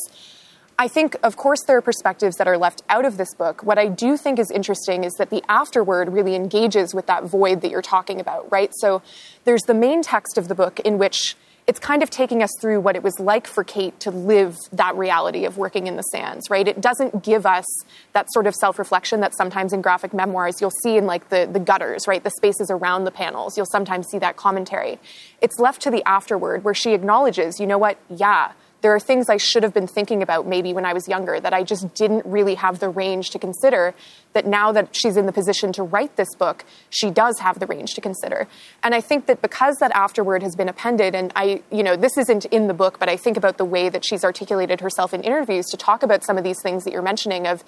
I 0.80 0.88
think, 0.88 1.16
of 1.24 1.38
course, 1.38 1.64
there 1.66 1.78
are 1.78 1.82
perspectives 1.82 2.36
that 2.38 2.48
are 2.48 2.58
left 2.58 2.84
out 2.88 3.04
of 3.04 3.18
this 3.18 3.34
book. 3.34 3.64
What 3.64 3.80
I 3.80 3.88
do 3.88 4.16
think 4.16 4.38
is 4.38 4.52
interesting 4.52 5.04
is 5.04 5.14
that 5.14 5.32
the 5.32 5.44
afterword 5.50 6.14
really 6.14 6.36
engages 6.36 6.94
with 6.94 7.08
that 7.08 7.24
void 7.24 7.62
that 7.62 7.72
you're 7.72 7.82
talking 7.82 8.20
about, 8.20 8.52
right? 8.52 8.72
So 8.76 9.02
there's 9.44 9.64
the 9.64 9.74
main 9.74 10.04
text 10.04 10.38
of 10.38 10.48
the 10.48 10.54
book 10.54 10.80
in 10.82 11.00
which 11.00 11.36
it's 11.66 11.80
kind 11.80 12.04
of 12.04 12.12
taking 12.12 12.44
us 12.44 12.52
through 12.62 12.80
what 12.80 12.96
it 12.96 13.02
was 13.02 13.20
like 13.20 13.48
for 13.48 13.64
Kate 13.64 14.00
to 14.02 14.12
live 14.12 14.56
that 14.72 14.96
reality 14.96 15.46
of 15.46 15.58
working 15.58 15.88
in 15.88 15.98
the 15.98 16.04
sands, 16.04 16.48
right? 16.50 16.66
It 16.66 16.80
doesn't 16.80 17.24
give 17.24 17.46
us 17.48 17.66
that 18.14 18.32
sort 18.32 18.46
of 18.46 18.54
self 18.56 18.78
reflection 18.78 19.20
that 19.22 19.36
sometimes 19.36 19.74
in 19.74 19.82
graphic 19.82 20.14
memoirs 20.14 20.62
you'll 20.62 20.72
see 20.84 20.96
in 20.96 21.08
like 21.08 21.30
the, 21.30 21.50
the 21.52 21.60
gutters, 21.60 22.08
right? 22.08 22.24
The 22.24 22.32
spaces 22.38 22.70
around 22.70 23.04
the 23.04 23.12
panels. 23.12 23.58
You'll 23.58 23.66
sometimes 23.66 24.08
see 24.10 24.20
that 24.20 24.38
commentary. 24.38 25.00
It's 25.42 25.60
left 25.60 25.82
to 25.82 25.92
the 25.92 26.04
afterword 26.08 26.64
where 26.64 26.76
she 26.76 26.94
acknowledges, 26.94 27.60
you 27.60 27.66
know 27.66 27.80
what? 27.80 27.98
Yeah 28.10 28.52
there 28.88 28.96
are 28.96 29.02
things 29.02 29.28
I 29.28 29.36
should 29.36 29.64
have 29.64 29.74
been 29.74 29.86
thinking 29.86 30.24
about 30.24 30.48
maybe 30.48 30.72
when 30.72 30.86
I 30.86 30.94
was 30.94 31.10
younger 31.10 31.42
that 31.42 31.54
I 31.54 31.62
just 31.62 31.94
didn't 31.94 32.26
really 32.26 32.56
have 32.56 32.80
the 32.80 32.88
range 32.88 33.32
to 33.32 33.38
consider. 33.38 33.94
That 34.32 34.46
now 34.46 34.72
that 34.72 34.96
she's 34.96 35.18
in 35.18 35.26
the 35.26 35.34
position 35.34 35.74
to 35.74 35.84
write 35.84 36.16
this 36.16 36.34
book, 36.36 36.64
she 36.90 37.12
does 37.12 37.38
have 37.40 37.60
the 37.60 37.66
range 37.66 37.96
to 37.96 38.02
consider. 38.02 38.48
And 38.82 38.96
I 38.96 39.02
think 39.02 39.26
that 39.26 39.42
because 39.42 39.76
that 39.82 39.92
afterword 39.92 40.42
has 40.42 40.56
been 40.56 40.70
appended, 40.70 41.16
and 41.16 41.34
I, 41.36 41.64
you 41.70 41.84
know, 41.84 41.98
this 41.98 42.18
isn't 42.18 42.46
in 42.46 42.68
the 42.68 42.74
book, 42.74 42.98
but 42.98 43.10
I 43.10 43.18
think 43.18 43.36
about 43.36 43.58
the 43.58 43.66
way 43.66 43.90
that 43.90 44.06
she's 44.06 44.24
articulated 44.24 44.80
herself 44.80 45.14
in 45.14 45.22
interviews 45.22 45.66
to 45.72 45.76
talk 45.76 46.02
about 46.02 46.24
some 46.24 46.38
of 46.38 46.46
these 46.46 46.62
things 46.64 46.86
that 46.86 46.94
you're 46.94 47.02
mentioning 47.02 47.46
of 47.46 47.66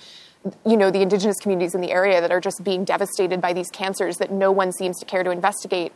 you 0.66 0.78
know 0.78 0.90
the 0.90 1.02
indigenous 1.02 1.36
communities 1.42 1.76
in 1.76 1.82
the 1.82 1.92
area 1.92 2.22
that 2.22 2.32
are 2.32 2.40
just 2.40 2.64
being 2.64 2.86
devastated 2.86 3.42
by 3.42 3.52
these 3.52 3.70
cancers 3.70 4.20
that 4.20 4.32
no 4.32 4.54
one 4.54 4.72
seems 4.72 4.98
to 5.00 5.06
care 5.06 5.22
to 5.22 5.32
investigate 5.32 5.92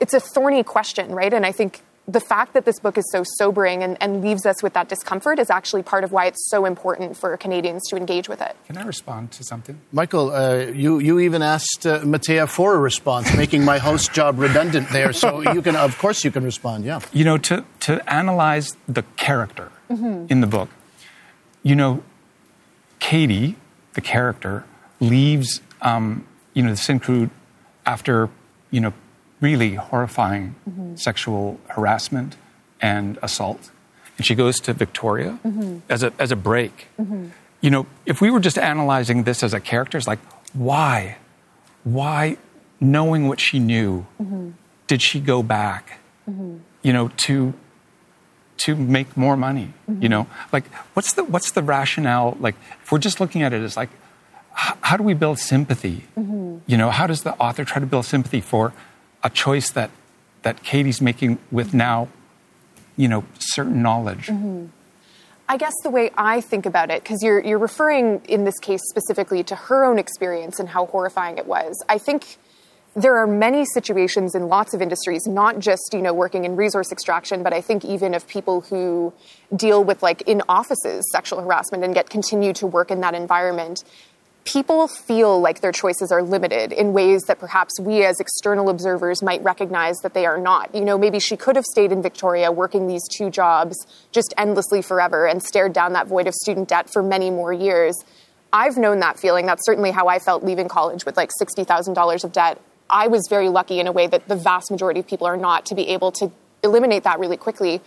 it's 0.00 0.14
a 0.14 0.20
thorny 0.20 0.62
question 0.62 1.14
right 1.14 1.34
and 1.34 1.44
i 1.44 1.52
think 1.52 1.82
the 2.08 2.20
fact 2.20 2.54
that 2.54 2.64
this 2.64 2.80
book 2.80 2.96
is 2.96 3.04
so 3.12 3.22
sobering 3.36 3.82
and, 3.82 3.98
and, 4.00 4.22
leaves 4.22 4.46
us 4.46 4.62
with 4.62 4.72
that 4.72 4.88
discomfort 4.88 5.38
is 5.38 5.50
actually 5.50 5.82
part 5.82 6.04
of 6.04 6.10
why 6.10 6.24
it's 6.24 6.48
so 6.48 6.64
important 6.64 7.16
for 7.16 7.36
Canadians 7.36 7.82
to 7.88 7.96
engage 7.96 8.28
with 8.28 8.40
it. 8.40 8.56
Can 8.66 8.78
I 8.78 8.84
respond 8.84 9.30
to 9.32 9.44
something? 9.44 9.78
Michael, 9.92 10.30
uh, 10.30 10.56
you, 10.56 10.98
you 11.00 11.20
even 11.20 11.42
asked 11.42 11.86
uh, 11.86 12.00
Mattea 12.00 12.48
for 12.48 12.74
a 12.74 12.78
response, 12.78 13.36
making 13.36 13.62
my 13.62 13.76
host 13.76 14.12
job 14.12 14.38
redundant 14.38 14.88
there. 14.88 15.12
So 15.12 15.42
you 15.52 15.60
can, 15.60 15.76
of 15.76 15.98
course, 15.98 16.24
you 16.24 16.30
can 16.30 16.44
respond, 16.44 16.84
yeah. 16.84 17.00
You 17.12 17.24
know, 17.24 17.36
to, 17.38 17.64
to 17.80 18.12
analyze 18.12 18.74
the 18.88 19.02
character 19.16 19.70
mm-hmm. 19.90 20.32
in 20.32 20.40
the 20.40 20.46
book, 20.46 20.70
you 21.62 21.76
know, 21.76 22.02
Katie, 23.00 23.56
the 23.92 24.00
character, 24.00 24.64
leaves, 24.98 25.60
um, 25.82 26.26
you 26.54 26.62
know, 26.62 26.70
the 26.70 26.76
Syncrude 26.76 27.30
after, 27.84 28.30
you 28.70 28.80
know, 28.80 28.94
really 29.40 29.74
horrifying 29.74 30.54
mm-hmm. 30.68 30.96
sexual 30.96 31.60
harassment 31.68 32.36
and 32.80 33.18
assault. 33.22 33.70
And 34.16 34.26
she 34.26 34.34
goes 34.34 34.58
to 34.60 34.72
Victoria 34.72 35.38
mm-hmm. 35.44 35.78
as, 35.88 36.02
a, 36.02 36.12
as 36.18 36.32
a 36.32 36.36
break. 36.36 36.88
Mm-hmm. 36.98 37.28
You 37.60 37.70
know, 37.70 37.86
if 38.06 38.20
we 38.20 38.30
were 38.30 38.40
just 38.40 38.58
analyzing 38.58 39.24
this 39.24 39.42
as 39.42 39.54
a 39.54 39.60
character, 39.60 39.98
it's 39.98 40.06
like, 40.06 40.20
why? 40.52 41.18
Why, 41.84 42.36
knowing 42.80 43.28
what 43.28 43.40
she 43.40 43.58
knew, 43.58 44.06
mm-hmm. 44.20 44.50
did 44.86 45.02
she 45.02 45.20
go 45.20 45.42
back, 45.42 45.98
mm-hmm. 46.28 46.58
you 46.82 46.92
know, 46.92 47.08
to, 47.08 47.54
to 48.58 48.74
make 48.74 49.16
more 49.16 49.36
money? 49.36 49.72
You 49.86 49.94
mm-hmm. 49.94 50.06
know, 50.08 50.26
like, 50.52 50.66
what's 50.94 51.12
the, 51.12 51.24
what's 51.24 51.52
the 51.52 51.62
rationale? 51.62 52.36
Like, 52.40 52.56
if 52.82 52.90
we're 52.90 52.98
just 52.98 53.20
looking 53.20 53.42
at 53.42 53.52
it 53.52 53.62
as 53.62 53.76
like, 53.76 53.90
how 54.52 54.96
do 54.96 55.04
we 55.04 55.14
build 55.14 55.38
sympathy? 55.38 56.04
You 56.66 56.76
know, 56.76 56.90
how 56.90 57.06
does 57.06 57.22
the 57.22 57.34
author 57.34 57.64
try 57.64 57.78
to 57.78 57.86
build 57.86 58.04
sympathy 58.04 58.40
for 58.40 58.72
a 59.22 59.30
choice 59.30 59.70
that 59.70 59.90
that 60.42 60.62
Katie's 60.62 61.00
making 61.00 61.38
with 61.50 61.74
now, 61.74 62.08
you 62.96 63.08
know, 63.08 63.24
certain 63.38 63.82
knowledge. 63.82 64.26
Mm-hmm. 64.26 64.66
I 65.48 65.56
guess 65.56 65.72
the 65.82 65.90
way 65.90 66.10
I 66.16 66.40
think 66.42 66.66
about 66.66 66.90
it, 66.90 67.02
because 67.02 67.22
you're 67.22 67.42
you're 67.42 67.58
referring 67.58 68.22
in 68.28 68.44
this 68.44 68.58
case 68.58 68.80
specifically 68.90 69.42
to 69.44 69.54
her 69.54 69.84
own 69.84 69.98
experience 69.98 70.60
and 70.60 70.68
how 70.68 70.86
horrifying 70.86 71.38
it 71.38 71.46
was. 71.46 71.82
I 71.88 71.98
think 71.98 72.38
there 72.94 73.16
are 73.16 73.26
many 73.26 73.64
situations 73.64 74.34
in 74.34 74.48
lots 74.48 74.74
of 74.74 74.82
industries, 74.82 75.26
not 75.26 75.58
just 75.58 75.90
you 75.92 76.02
know 76.02 76.12
working 76.12 76.44
in 76.44 76.54
resource 76.54 76.92
extraction, 76.92 77.42
but 77.42 77.54
I 77.54 77.62
think 77.62 77.84
even 77.84 78.12
of 78.12 78.28
people 78.28 78.60
who 78.62 79.14
deal 79.56 79.82
with 79.82 80.02
like 80.02 80.22
in 80.22 80.42
offices 80.48 81.08
sexual 81.12 81.40
harassment 81.40 81.82
and 81.82 81.94
get 81.94 82.10
continue 82.10 82.52
to 82.54 82.66
work 82.66 82.90
in 82.90 83.00
that 83.00 83.14
environment 83.14 83.84
people 84.52 84.88
feel 84.88 85.38
like 85.40 85.60
their 85.60 85.72
choices 85.72 86.10
are 86.10 86.22
limited 86.22 86.72
in 86.72 86.94
ways 86.94 87.22
that 87.24 87.38
perhaps 87.38 87.78
we 87.78 88.02
as 88.02 88.18
external 88.18 88.70
observers 88.70 89.22
might 89.22 89.42
recognize 89.42 89.98
that 89.98 90.14
they 90.14 90.24
are 90.24 90.38
not. 90.38 90.74
You 90.74 90.86
know, 90.86 90.96
maybe 90.96 91.20
she 91.20 91.36
could 91.36 91.54
have 91.56 91.66
stayed 91.66 91.92
in 91.92 92.00
Victoria 92.00 92.50
working 92.50 92.86
these 92.86 93.02
two 93.14 93.28
jobs 93.30 93.76
just 94.10 94.32
endlessly 94.38 94.80
forever 94.80 95.26
and 95.26 95.42
stared 95.42 95.74
down 95.74 95.92
that 95.92 96.06
void 96.06 96.26
of 96.26 96.34
student 96.34 96.68
debt 96.68 96.90
for 96.90 97.02
many 97.02 97.30
more 97.30 97.52
years. 97.52 97.94
I've 98.50 98.78
known 98.78 99.00
that 99.00 99.20
feeling. 99.20 99.44
That's 99.44 99.66
certainly 99.66 99.90
how 99.90 100.08
I 100.08 100.18
felt 100.18 100.42
leaving 100.42 100.68
college 100.68 101.04
with 101.04 101.18
like 101.18 101.30
$60,000 101.38 102.24
of 102.24 102.32
debt. 102.32 102.58
I 102.88 103.08
was 103.08 103.26
very 103.28 103.50
lucky 103.50 103.80
in 103.80 103.86
a 103.86 103.92
way 103.92 104.06
that 104.06 104.28
the 104.28 104.36
vast 104.36 104.70
majority 104.70 105.00
of 105.00 105.06
people 105.06 105.26
are 105.26 105.36
not 105.36 105.66
to 105.66 105.74
be 105.74 105.88
able 105.88 106.10
to 106.12 106.32
eliminate 106.64 107.04
that 107.04 107.18
really 107.18 107.36
quickly. 107.36 107.82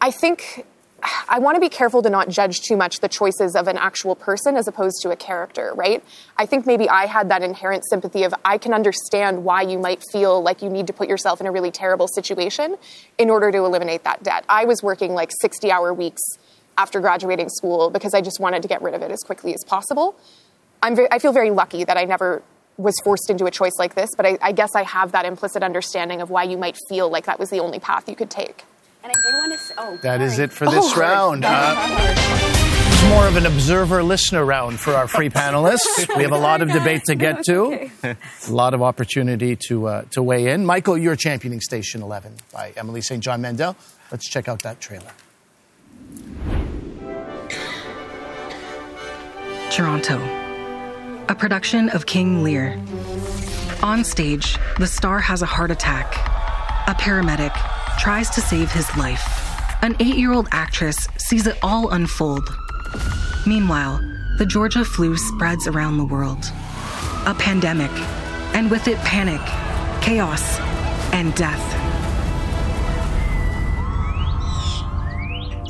I 0.00 0.10
think 0.10 0.66
I 1.28 1.38
want 1.38 1.56
to 1.56 1.60
be 1.60 1.68
careful 1.68 2.02
to 2.02 2.08
not 2.08 2.28
judge 2.28 2.62
too 2.62 2.76
much 2.76 3.00
the 3.00 3.08
choices 3.08 3.54
of 3.54 3.68
an 3.68 3.76
actual 3.76 4.14
person 4.14 4.56
as 4.56 4.66
opposed 4.66 5.02
to 5.02 5.10
a 5.10 5.16
character, 5.16 5.72
right? 5.74 6.02
I 6.36 6.46
think 6.46 6.66
maybe 6.66 6.88
I 6.88 7.06
had 7.06 7.28
that 7.28 7.42
inherent 7.42 7.84
sympathy 7.88 8.24
of 8.24 8.34
I 8.44 8.56
can 8.56 8.72
understand 8.72 9.44
why 9.44 9.62
you 9.62 9.78
might 9.78 10.02
feel 10.12 10.42
like 10.42 10.62
you 10.62 10.70
need 10.70 10.86
to 10.86 10.92
put 10.92 11.08
yourself 11.08 11.40
in 11.40 11.46
a 11.46 11.52
really 11.52 11.70
terrible 11.70 12.08
situation 12.08 12.76
in 13.18 13.28
order 13.28 13.52
to 13.52 13.58
eliminate 13.58 14.04
that 14.04 14.22
debt. 14.22 14.44
I 14.48 14.64
was 14.64 14.82
working 14.82 15.14
like 15.14 15.30
60 15.40 15.70
hour 15.70 15.92
weeks 15.92 16.22
after 16.78 17.00
graduating 17.00 17.50
school 17.50 17.90
because 17.90 18.14
I 18.14 18.20
just 18.20 18.40
wanted 18.40 18.62
to 18.62 18.68
get 18.68 18.80
rid 18.80 18.94
of 18.94 19.02
it 19.02 19.10
as 19.10 19.20
quickly 19.20 19.54
as 19.54 19.62
possible. 19.66 20.16
I'm 20.82 20.96
very, 20.96 21.08
I 21.10 21.18
feel 21.18 21.32
very 21.32 21.50
lucky 21.50 21.84
that 21.84 21.96
I 21.96 22.04
never 22.04 22.42
was 22.76 22.94
forced 23.04 23.30
into 23.30 23.44
a 23.44 23.50
choice 23.50 23.74
like 23.78 23.94
this, 23.94 24.10
but 24.16 24.26
I, 24.26 24.38
I 24.42 24.52
guess 24.52 24.74
I 24.74 24.82
have 24.82 25.12
that 25.12 25.24
implicit 25.24 25.62
understanding 25.62 26.20
of 26.20 26.30
why 26.30 26.42
you 26.44 26.58
might 26.58 26.76
feel 26.88 27.08
like 27.08 27.26
that 27.26 27.38
was 27.38 27.50
the 27.50 27.60
only 27.60 27.78
path 27.78 28.08
you 28.08 28.16
could 28.16 28.30
take. 28.30 28.64
And 29.04 29.12
I 29.14 29.20
do 29.20 29.36
want 29.36 29.52
to. 29.52 29.74
Oh, 29.76 29.98
that 30.00 30.22
is 30.22 30.38
it 30.38 30.50
for 30.50 30.64
this 30.64 30.96
oh, 30.96 30.98
round. 30.98 31.44
Uh, 31.44 31.74
it's 31.76 33.08
more 33.10 33.26
of 33.26 33.36
an 33.36 33.44
observer 33.44 34.02
listener 34.02 34.42
round 34.42 34.80
for 34.80 34.94
our 34.94 35.06
free 35.06 35.28
panelists. 35.28 36.08
We 36.16 36.22
have 36.22 36.32
a 36.32 36.38
lot 36.38 36.62
of 36.62 36.70
debate 36.70 37.02
to 37.08 37.14
get 37.14 37.44
to, 37.44 37.90
a 38.02 38.16
lot 38.48 38.72
of 38.72 38.80
opportunity 38.80 39.58
to 39.68 39.88
uh, 39.88 40.02
to 40.12 40.22
weigh 40.22 40.46
in. 40.46 40.64
Michael, 40.64 40.96
you're 40.96 41.16
championing 41.16 41.60
Station 41.60 42.00
Eleven 42.00 42.34
by 42.50 42.72
Emily 42.78 43.02
St. 43.02 43.22
John 43.22 43.42
Mandel. 43.42 43.76
Let's 44.10 44.26
check 44.26 44.48
out 44.48 44.62
that 44.62 44.80
trailer. 44.80 45.12
Toronto, 49.70 50.18
a 51.28 51.34
production 51.34 51.90
of 51.90 52.06
King 52.06 52.42
Lear. 52.42 52.80
On 53.82 54.02
stage, 54.02 54.56
the 54.78 54.86
star 54.86 55.18
has 55.18 55.42
a 55.42 55.46
heart 55.46 55.70
attack. 55.70 56.16
A 56.86 56.94
paramedic 56.94 57.54
tries 57.98 58.30
to 58.30 58.40
save 58.40 58.70
his 58.70 58.94
life. 58.96 59.22
An 59.82 59.96
eight 60.00 60.16
year 60.16 60.32
old 60.32 60.48
actress 60.50 61.08
sees 61.18 61.46
it 61.46 61.58
all 61.62 61.90
unfold. 61.90 62.48
Meanwhile, 63.46 64.00
the 64.38 64.46
Georgia 64.46 64.84
flu 64.84 65.16
spreads 65.16 65.66
around 65.66 65.98
the 65.98 66.04
world. 66.04 66.44
A 67.26 67.34
pandemic, 67.38 67.90
and 68.54 68.70
with 68.70 68.88
it, 68.88 68.98
panic, 68.98 69.40
chaos, 70.02 70.58
and 71.12 71.34
death. 71.34 71.62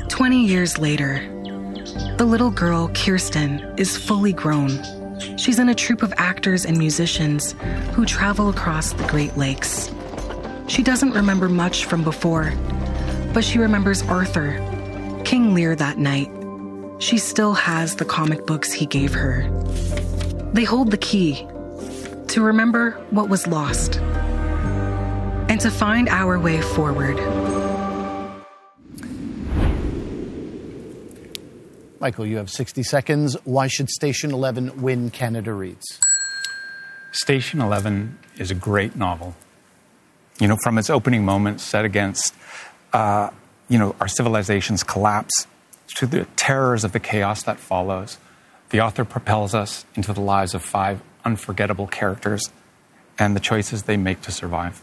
20 0.09 0.45
years 0.45 0.77
later, 0.77 1.19
the 2.17 2.25
little 2.25 2.51
girl, 2.51 2.89
Kirsten, 2.95 3.59
is 3.77 3.97
fully 3.97 4.33
grown. 4.33 4.69
She's 5.37 5.59
in 5.59 5.69
a 5.69 5.75
troupe 5.75 6.01
of 6.01 6.13
actors 6.17 6.65
and 6.65 6.77
musicians 6.77 7.53
who 7.93 8.05
travel 8.05 8.49
across 8.49 8.93
the 8.93 9.05
Great 9.07 9.35
Lakes. 9.35 9.91
She 10.75 10.83
doesn't 10.83 11.13
remember 11.13 11.47
much 11.47 11.85
from 11.85 12.03
before, 12.03 12.51
but 13.33 13.45
she 13.45 13.59
remembers 13.59 14.01
Arthur, 14.03 14.59
King 15.23 15.53
Lear 15.53 15.73
that 15.73 15.97
night. 15.97 16.29
She 17.01 17.17
still 17.17 17.53
has 17.53 17.95
the 17.95 18.03
comic 18.03 18.45
books 18.45 18.73
he 18.73 18.85
gave 18.85 19.13
her. 19.13 19.49
They 20.51 20.65
hold 20.65 20.91
the 20.91 20.97
key 20.97 21.47
to 22.27 22.41
remember 22.41 22.91
what 23.11 23.29
was 23.29 23.47
lost 23.47 24.01
and 25.47 25.61
to 25.61 25.71
find 25.71 26.09
our 26.09 26.37
way 26.37 26.59
forward. 26.59 27.15
Michael, 32.01 32.25
you 32.25 32.35
have 32.35 32.49
60 32.49 32.83
seconds. 32.83 33.37
Why 33.45 33.67
should 33.67 33.89
Station 33.89 34.33
11 34.33 34.81
win 34.81 35.09
Canada 35.09 35.53
Reads? 35.53 36.01
Station 37.13 37.61
11 37.61 38.19
is 38.37 38.51
a 38.51 38.55
great 38.55 38.97
novel 38.97 39.37
you 40.39 40.47
know, 40.47 40.57
from 40.63 40.77
its 40.77 40.89
opening 40.89 41.23
moments 41.23 41.63
set 41.63 41.85
against, 41.85 42.33
uh, 42.93 43.29
you 43.69 43.77
know, 43.77 43.95
our 43.99 44.07
civilization's 44.07 44.83
collapse 44.83 45.47
to 45.95 46.05
the 46.05 46.25
terrors 46.35 46.83
of 46.83 46.91
the 46.91 46.99
chaos 46.99 47.43
that 47.43 47.59
follows, 47.59 48.17
the 48.69 48.81
author 48.81 49.05
propels 49.05 49.53
us 49.53 49.85
into 49.95 50.13
the 50.13 50.21
lives 50.21 50.53
of 50.53 50.61
five 50.61 51.01
unforgettable 51.23 51.87
characters 51.87 52.51
and 53.17 53.35
the 53.35 53.39
choices 53.39 53.83
they 53.83 53.97
make 53.97 54.21
to 54.21 54.31
survive. 54.31 54.81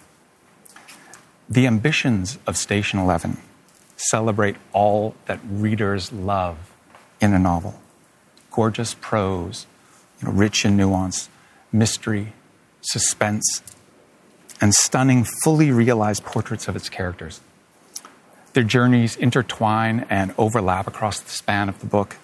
The 1.49 1.67
ambitions 1.67 2.39
of 2.47 2.57
Station 2.57 2.99
11 2.99 3.37
celebrate 3.97 4.57
all 4.73 5.15
that 5.27 5.39
readers 5.49 6.13
love 6.13 6.57
in 7.21 7.35
a 7.35 7.39
novel 7.39 7.79
gorgeous 8.53 8.95
prose, 9.01 9.67
you 10.21 10.29
know, 10.29 10.35
rich 10.35 10.65
in 10.65 10.77
nuance, 10.77 11.29
mystery, 11.73 12.33
suspense, 12.83 13.63
and 14.63 14.73
stunning, 14.73 15.25
fully 15.43 15.73
realized 15.73 16.25
portraits 16.25 16.69
of 16.69 16.77
its 16.77 16.89
characters. 16.89 17.41
Their 18.53 18.63
journeys 18.63 19.17
intertwine 19.17 20.07
and 20.09 20.33
overlap 20.39 20.87
across 20.87 21.19
the 21.19 21.31
span 21.31 21.69
of 21.69 21.81
the 21.81 21.87
book, 21.87 22.17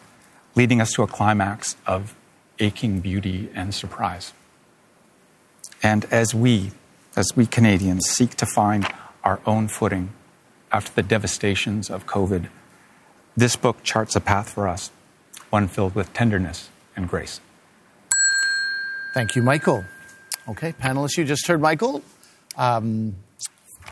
leading 0.54 0.80
us 0.80 0.92
to 0.92 1.02
a 1.02 1.08
climax 1.08 1.76
of 1.84 2.14
aching 2.60 3.00
beauty 3.00 3.50
and 3.54 3.74
surprise. 3.74 4.32
And 5.82 6.04
as 6.12 6.32
we, 6.34 6.70
as 7.16 7.26
we 7.34 7.44
Canadians, 7.44 8.06
seek 8.08 8.36
to 8.36 8.46
find 8.46 8.86
our 9.24 9.40
own 9.44 9.66
footing 9.66 10.10
after 10.70 10.92
the 10.92 11.02
devastations 11.02 11.90
of 11.90 12.06
COVID, 12.06 12.48
this 13.36 13.56
book 13.56 13.82
charts 13.82 14.14
a 14.14 14.20
path 14.20 14.50
for 14.50 14.68
us, 14.68 14.92
one 15.50 15.66
filled 15.66 15.94
with 15.94 16.12
tenderness 16.12 16.68
and 16.94 17.08
grace. 17.08 17.40
Thank 19.14 19.34
you, 19.34 19.42
Michael. 19.42 19.84
Okay, 20.48 20.72
panelists, 20.72 21.16
you 21.16 21.24
just 21.24 21.46
heard 21.48 21.60
Michael. 21.60 22.02
Um, 22.58 23.14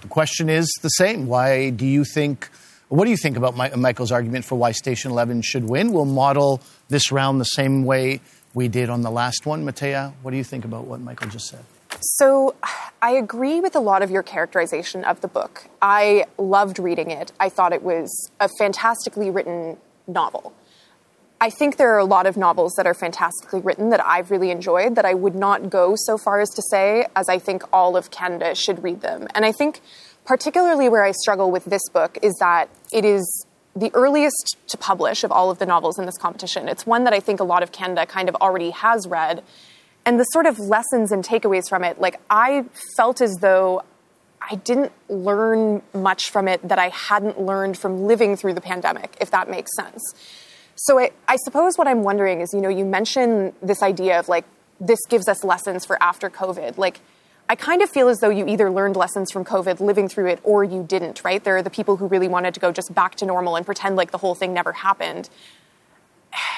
the 0.02 0.08
question 0.08 0.50
is 0.50 0.70
the 0.82 0.88
same. 0.90 1.26
Why 1.26 1.70
do 1.70 1.86
you 1.86 2.04
think, 2.04 2.50
what 2.88 3.04
do 3.04 3.10
you 3.10 3.16
think 3.16 3.36
about 3.36 3.56
My- 3.56 3.74
Michael's 3.74 4.12
argument 4.12 4.44
for 4.44 4.56
why 4.56 4.72
Station 4.72 5.10
11 5.12 5.42
should 5.42 5.64
win? 5.64 5.92
We'll 5.92 6.04
model 6.04 6.60
this 6.88 7.10
round 7.10 7.40
the 7.40 7.44
same 7.44 7.84
way 7.84 8.20
we 8.52 8.68
did 8.68 8.90
on 8.90 9.02
the 9.02 9.10
last 9.10 9.46
one. 9.46 9.64
Mattea, 9.64 10.12
what 10.22 10.32
do 10.32 10.36
you 10.36 10.44
think 10.44 10.64
about 10.64 10.86
what 10.86 11.00
Michael 11.00 11.28
just 11.28 11.46
said? 11.46 11.64
So, 12.00 12.54
I 13.00 13.12
agree 13.12 13.60
with 13.60 13.74
a 13.74 13.80
lot 13.80 14.02
of 14.02 14.10
your 14.10 14.22
characterization 14.22 15.04
of 15.04 15.20
the 15.22 15.28
book. 15.28 15.68
I 15.80 16.26
loved 16.36 16.78
reading 16.78 17.10
it. 17.10 17.32
I 17.40 17.48
thought 17.48 17.72
it 17.72 17.82
was 17.82 18.30
a 18.38 18.50
fantastically 18.58 19.30
written 19.30 19.78
novel. 20.06 20.52
I 21.38 21.50
think 21.50 21.76
there 21.76 21.94
are 21.94 21.98
a 21.98 22.04
lot 22.04 22.26
of 22.26 22.36
novels 22.36 22.72
that 22.76 22.86
are 22.86 22.94
fantastically 22.94 23.60
written 23.60 23.90
that 23.90 24.04
I've 24.04 24.30
really 24.30 24.50
enjoyed 24.50 24.94
that 24.94 25.04
I 25.04 25.12
would 25.12 25.34
not 25.34 25.68
go 25.68 25.94
so 25.94 26.16
far 26.16 26.40
as 26.40 26.48
to 26.50 26.62
say 26.70 27.06
as 27.14 27.28
I 27.28 27.38
think 27.38 27.62
all 27.72 27.96
of 27.96 28.10
Canada 28.10 28.54
should 28.54 28.82
read 28.82 29.02
them. 29.02 29.28
And 29.34 29.44
I 29.44 29.52
think 29.52 29.80
particularly 30.24 30.88
where 30.88 31.04
I 31.04 31.12
struggle 31.12 31.50
with 31.50 31.66
this 31.66 31.86
book 31.90 32.18
is 32.22 32.34
that 32.40 32.70
it 32.90 33.04
is 33.04 33.46
the 33.74 33.90
earliest 33.92 34.56
to 34.68 34.78
publish 34.78 35.24
of 35.24 35.30
all 35.30 35.50
of 35.50 35.58
the 35.58 35.66
novels 35.66 35.98
in 35.98 36.06
this 36.06 36.16
competition. 36.16 36.68
It's 36.68 36.86
one 36.86 37.04
that 37.04 37.12
I 37.12 37.20
think 37.20 37.40
a 37.40 37.44
lot 37.44 37.62
of 37.62 37.70
Canada 37.70 38.06
kind 38.06 38.30
of 38.30 38.34
already 38.36 38.70
has 38.70 39.06
read. 39.06 39.44
And 40.06 40.18
the 40.18 40.24
sort 40.24 40.46
of 40.46 40.58
lessons 40.58 41.12
and 41.12 41.22
takeaways 41.22 41.68
from 41.68 41.84
it, 41.84 42.00
like 42.00 42.18
I 42.30 42.64
felt 42.96 43.20
as 43.20 43.36
though 43.42 43.82
I 44.40 44.54
didn't 44.54 44.92
learn 45.10 45.82
much 45.92 46.30
from 46.30 46.48
it 46.48 46.66
that 46.66 46.78
I 46.78 46.88
hadn't 46.88 47.38
learned 47.40 47.76
from 47.76 48.04
living 48.06 48.36
through 48.36 48.54
the 48.54 48.60
pandemic, 48.62 49.16
if 49.20 49.30
that 49.32 49.50
makes 49.50 49.70
sense. 49.76 50.14
So 50.76 50.98
I, 50.98 51.10
I 51.26 51.36
suppose 51.36 51.76
what 51.76 51.88
I'm 51.88 52.02
wondering 52.02 52.42
is, 52.42 52.52
you 52.52 52.60
know, 52.60 52.68
you 52.68 52.84
mentioned 52.84 53.54
this 53.62 53.82
idea 53.82 54.18
of 54.18 54.28
like, 54.28 54.44
this 54.78 54.98
gives 55.08 55.26
us 55.26 55.42
lessons 55.42 55.86
for 55.86 56.00
after 56.02 56.28
COVID. 56.28 56.76
Like, 56.76 57.00
I 57.48 57.54
kind 57.54 57.80
of 57.80 57.88
feel 57.88 58.08
as 58.08 58.18
though 58.18 58.28
you 58.28 58.46
either 58.46 58.70
learned 58.70 58.96
lessons 58.96 59.30
from 59.30 59.44
COVID 59.44 59.80
living 59.80 60.08
through 60.08 60.26
it 60.26 60.40
or 60.42 60.64
you 60.64 60.82
didn't, 60.82 61.24
right? 61.24 61.42
There 61.42 61.56
are 61.56 61.62
the 61.62 61.70
people 61.70 61.96
who 61.96 62.08
really 62.08 62.28
wanted 62.28 62.54
to 62.54 62.60
go 62.60 62.72
just 62.72 62.92
back 62.92 63.14
to 63.16 63.26
normal 63.26 63.56
and 63.56 63.64
pretend 63.64 63.96
like 63.96 64.10
the 64.10 64.18
whole 64.18 64.34
thing 64.34 64.52
never 64.52 64.72
happened. 64.72 65.30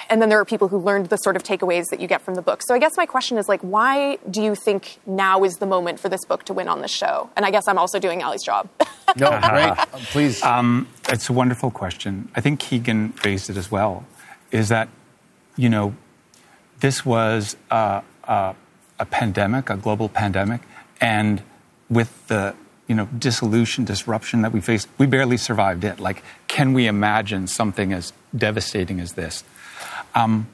And 0.09 0.23
then 0.23 0.29
there 0.29 0.41
are 0.41 0.45
people 0.45 0.69
who 0.69 0.79
learned 0.79 1.07
the 1.07 1.17
sort 1.17 1.37
of 1.37 1.43
takeaways 1.43 1.85
that 1.91 2.01
you 2.01 2.07
get 2.07 2.23
from 2.23 2.35
the 2.35 2.43
book. 2.43 2.63
So 2.67 2.75
I 2.75 2.79
guess 2.79 2.97
my 2.97 3.07
question 3.07 3.39
is 3.39 3.49
like, 3.49 3.61
why 3.61 4.17
do 4.31 4.43
you 4.43 4.55
think 4.55 4.99
now 5.07 5.45
is 5.45 5.57
the 5.57 5.67
moment 5.67 6.01
for 6.01 6.09
this 6.09 6.25
book 6.25 6.45
to 6.45 6.53
win 6.55 6.69
on 6.69 6.81
the 6.81 6.89
show? 6.89 7.31
And 7.37 7.45
I 7.45 7.51
guess 7.51 7.69
I'm 7.69 7.79
also 7.79 7.99
doing 7.99 8.23
Ali's 8.23 8.43
job. 8.43 8.69
no, 9.17 9.39
great. 9.41 9.75
Please. 10.11 10.43
Um, 10.43 10.89
it's 11.09 11.29
a 11.29 11.33
wonderful 11.33 11.71
question. 11.71 12.31
I 12.35 12.41
think 12.41 12.61
Keegan 12.61 13.15
raised 13.25 13.51
it 13.51 13.57
as 13.57 13.71
well. 13.71 14.07
Is 14.51 14.69
that, 14.69 14.89
you 15.57 15.69
know, 15.69 15.95
this 16.81 17.05
was 17.05 17.57
a, 17.71 18.03
a, 18.25 18.55
a 18.99 19.07
pandemic, 19.07 19.71
a 19.71 19.77
global 19.77 20.09
pandemic, 20.09 20.63
and 21.01 21.43
with 21.91 22.27
the 22.29 22.55
you 22.87 22.95
know 22.95 23.07
dissolution, 23.19 23.85
disruption 23.85 24.43
that 24.43 24.53
we 24.53 24.61
faced, 24.61 24.89
we 24.97 25.07
barely 25.07 25.37
survived 25.37 25.85
it. 25.85 26.01
Like, 26.01 26.23
can 26.49 26.73
we 26.73 26.87
imagine 26.87 27.47
something 27.47 27.93
as 27.93 28.13
devastating 28.35 29.01
as 29.01 29.13
this? 29.13 29.45
Um, 30.19 30.49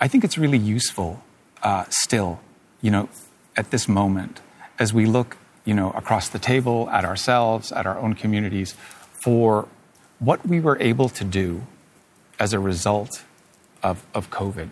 I 0.00 0.08
think 0.08 0.24
it's 0.24 0.36
really 0.36 0.58
useful 0.58 1.22
uh, 1.62 1.84
still, 1.88 2.40
you 2.80 2.90
know, 2.90 3.08
at 3.56 3.70
this 3.70 3.88
moment, 3.88 4.40
as 4.78 4.92
we 4.92 5.06
look, 5.06 5.36
you 5.64 5.72
know, 5.72 5.90
across 5.92 6.28
the 6.28 6.40
table 6.40 6.90
at 6.90 7.04
ourselves, 7.04 7.70
at 7.70 7.86
our 7.86 7.96
own 7.98 8.14
communities, 8.14 8.74
for 9.12 9.68
what 10.18 10.44
we 10.46 10.58
were 10.58 10.76
able 10.80 11.08
to 11.10 11.24
do 11.24 11.62
as 12.40 12.52
a 12.52 12.58
result 12.58 13.24
of, 13.82 14.04
of 14.14 14.30
COVID. 14.30 14.70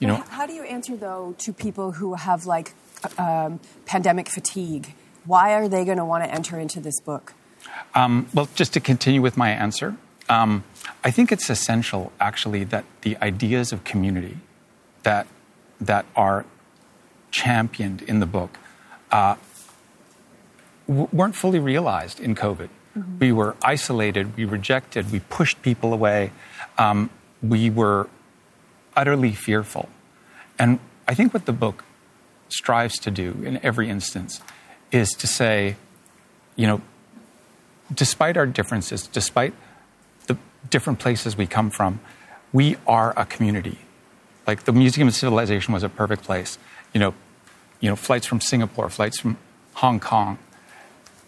You 0.00 0.08
know, 0.08 0.24
how 0.28 0.46
do 0.46 0.52
you 0.52 0.64
answer 0.64 0.96
though 0.96 1.34
to 1.38 1.52
people 1.52 1.92
who 1.92 2.14
have 2.14 2.46
like 2.46 2.74
um, 3.16 3.60
pandemic 3.86 4.28
fatigue? 4.28 4.92
Why 5.24 5.54
are 5.54 5.68
they 5.68 5.84
going 5.84 5.98
to 5.98 6.04
want 6.04 6.24
to 6.24 6.30
enter 6.30 6.58
into 6.58 6.80
this 6.80 7.00
book? 7.00 7.32
Um, 7.94 8.26
well, 8.34 8.48
just 8.54 8.72
to 8.74 8.80
continue 8.80 9.22
with 9.22 9.36
my 9.36 9.50
answer, 9.50 9.96
um, 10.28 10.64
I 11.02 11.10
think 11.10 11.32
it's 11.32 11.50
essential 11.50 12.12
actually 12.18 12.64
that 12.64 12.84
the 13.02 13.16
ideas 13.18 13.72
of 13.72 13.84
community 13.84 14.38
that 15.02 15.26
that 15.80 16.06
are 16.16 16.46
championed 17.30 18.02
in 18.02 18.20
the 18.20 18.26
book 18.26 18.58
uh, 19.10 19.36
w- 20.86 21.08
weren't 21.12 21.34
fully 21.34 21.58
realized 21.58 22.20
in 22.20 22.34
COVID. 22.34 22.68
Mm-hmm. 22.96 23.18
We 23.18 23.32
were 23.32 23.56
isolated, 23.62 24.36
we 24.36 24.44
rejected, 24.44 25.10
we 25.10 25.20
pushed 25.20 25.60
people 25.62 25.92
away, 25.92 26.30
um, 26.78 27.10
we 27.42 27.70
were 27.70 28.08
utterly 28.96 29.32
fearful. 29.32 29.88
And 30.58 30.78
I 31.08 31.14
think 31.14 31.34
what 31.34 31.46
the 31.46 31.52
book 31.52 31.84
strives 32.48 32.98
to 33.00 33.10
do 33.10 33.42
in 33.44 33.58
every 33.64 33.90
instance 33.90 34.40
is 34.92 35.10
to 35.10 35.26
say, 35.26 35.76
you 36.54 36.66
know, 36.66 36.80
despite 37.92 38.36
our 38.36 38.46
differences, 38.46 39.08
despite 39.08 39.52
different 40.70 40.98
places 40.98 41.36
we 41.36 41.46
come 41.46 41.70
from, 41.70 42.00
we 42.52 42.76
are 42.86 43.12
a 43.16 43.26
community. 43.26 43.78
Like 44.46 44.64
the 44.64 44.72
Museum 44.72 45.08
of 45.08 45.14
Civilization 45.14 45.74
was 45.74 45.82
a 45.82 45.88
perfect 45.88 46.22
place. 46.22 46.58
You 46.92 47.00
know, 47.00 47.14
you 47.80 47.88
know, 47.88 47.96
flights 47.96 48.26
from 48.26 48.40
Singapore, 48.40 48.88
flights 48.88 49.18
from 49.20 49.36
Hong 49.74 50.00
Kong. 50.00 50.38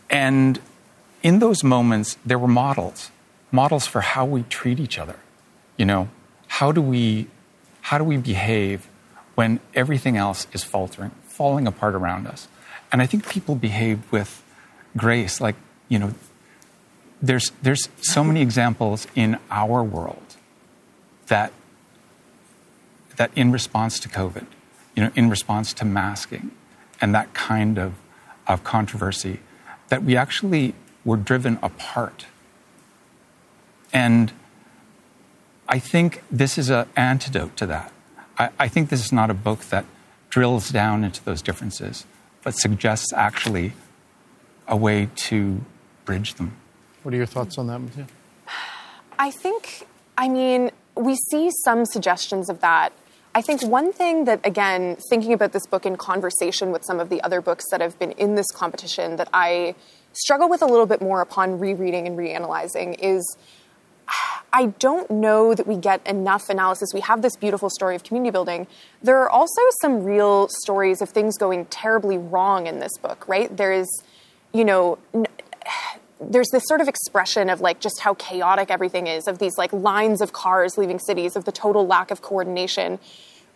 And 0.08 0.60
in 1.22 1.38
those 1.38 1.64
moments, 1.64 2.16
there 2.24 2.38
were 2.38 2.48
models, 2.48 3.10
models 3.50 3.86
for 3.86 4.00
how 4.00 4.24
we 4.24 4.44
treat 4.44 4.78
each 4.78 4.98
other. 4.98 5.16
You 5.76 5.84
know, 5.84 6.08
how 6.48 6.72
do 6.72 6.80
we, 6.80 7.28
how 7.82 7.98
do 7.98 8.04
we 8.04 8.16
behave 8.16 8.88
when 9.34 9.60
everything 9.74 10.16
else 10.16 10.46
is 10.52 10.64
faltering, 10.64 11.10
falling 11.24 11.66
apart 11.66 11.94
around 11.94 12.26
us? 12.26 12.48
And 12.92 13.02
I 13.02 13.06
think 13.06 13.28
people 13.28 13.56
behave 13.56 14.00
with 14.12 14.42
grace. 14.96 15.40
Like, 15.40 15.56
you 15.88 15.98
know, 15.98 16.14
there's, 17.22 17.52
there's 17.62 17.88
so 18.00 18.22
many 18.22 18.42
examples 18.42 19.06
in 19.14 19.38
our 19.50 19.82
world 19.82 20.36
that, 21.28 21.52
that 23.16 23.30
in 23.34 23.52
response 23.52 23.98
to 24.00 24.08
COVID, 24.08 24.46
you 24.94 25.02
know, 25.02 25.10
in 25.14 25.30
response 25.30 25.72
to 25.74 25.84
masking 25.84 26.50
and 27.00 27.14
that 27.14 27.32
kind 27.34 27.78
of, 27.78 27.94
of 28.46 28.64
controversy, 28.64 29.40
that 29.88 30.02
we 30.02 30.16
actually 30.16 30.74
were 31.04 31.16
driven 31.16 31.58
apart. 31.62 32.26
And 33.92 34.32
I 35.68 35.78
think 35.78 36.22
this 36.30 36.58
is 36.58 36.70
an 36.70 36.86
antidote 36.96 37.56
to 37.56 37.66
that. 37.66 37.92
I, 38.38 38.50
I 38.58 38.68
think 38.68 38.88
this 38.90 39.04
is 39.04 39.12
not 39.12 39.30
a 39.30 39.34
book 39.34 39.60
that 39.66 39.84
drills 40.28 40.70
down 40.70 41.04
into 41.04 41.24
those 41.24 41.40
differences, 41.42 42.04
but 42.42 42.52
suggests 42.52 43.12
actually 43.12 43.72
a 44.68 44.76
way 44.76 45.08
to 45.16 45.60
bridge 46.04 46.34
them. 46.34 46.56
What 47.06 47.14
are 47.14 47.18
your 47.18 47.26
thoughts 47.26 47.56
on 47.56 47.68
that, 47.68 47.80
Mattea? 47.80 48.08
I 49.16 49.30
think, 49.30 49.86
I 50.18 50.28
mean, 50.28 50.72
we 50.96 51.14
see 51.30 51.52
some 51.64 51.84
suggestions 51.84 52.50
of 52.50 52.60
that. 52.62 52.92
I 53.32 53.42
think 53.42 53.62
one 53.62 53.92
thing 53.92 54.24
that, 54.24 54.44
again, 54.44 54.96
thinking 55.08 55.32
about 55.32 55.52
this 55.52 55.68
book 55.68 55.86
in 55.86 55.94
conversation 55.94 56.72
with 56.72 56.84
some 56.84 56.98
of 56.98 57.08
the 57.08 57.22
other 57.22 57.40
books 57.40 57.64
that 57.70 57.80
have 57.80 57.96
been 58.00 58.10
in 58.10 58.34
this 58.34 58.50
competition 58.50 59.14
that 59.18 59.28
I 59.32 59.76
struggle 60.14 60.48
with 60.48 60.62
a 60.62 60.66
little 60.66 60.84
bit 60.84 61.00
more 61.00 61.20
upon 61.20 61.60
rereading 61.60 62.08
and 62.08 62.18
reanalyzing 62.18 62.96
is 62.98 63.36
I 64.52 64.74
don't 64.80 65.08
know 65.08 65.54
that 65.54 65.68
we 65.68 65.76
get 65.76 66.04
enough 66.08 66.48
analysis. 66.48 66.88
We 66.92 67.02
have 67.02 67.22
this 67.22 67.36
beautiful 67.36 67.70
story 67.70 67.94
of 67.94 68.02
community 68.02 68.32
building. 68.32 68.66
There 69.00 69.20
are 69.20 69.30
also 69.30 69.62
some 69.80 70.02
real 70.02 70.48
stories 70.48 71.00
of 71.00 71.10
things 71.10 71.38
going 71.38 71.66
terribly 71.66 72.18
wrong 72.18 72.66
in 72.66 72.80
this 72.80 72.98
book, 72.98 73.28
right? 73.28 73.56
There 73.56 73.72
is, 73.72 73.86
you 74.52 74.64
know, 74.64 74.98
there's 76.20 76.48
this 76.50 76.64
sort 76.66 76.80
of 76.80 76.88
expression 76.88 77.50
of 77.50 77.60
like 77.60 77.80
just 77.80 78.00
how 78.00 78.14
chaotic 78.14 78.70
everything 78.70 79.06
is, 79.06 79.26
of 79.26 79.38
these 79.38 79.58
like 79.58 79.72
lines 79.72 80.20
of 80.20 80.32
cars 80.32 80.78
leaving 80.78 80.98
cities, 80.98 81.36
of 81.36 81.44
the 81.44 81.52
total 81.52 81.86
lack 81.86 82.10
of 82.10 82.22
coordination. 82.22 82.98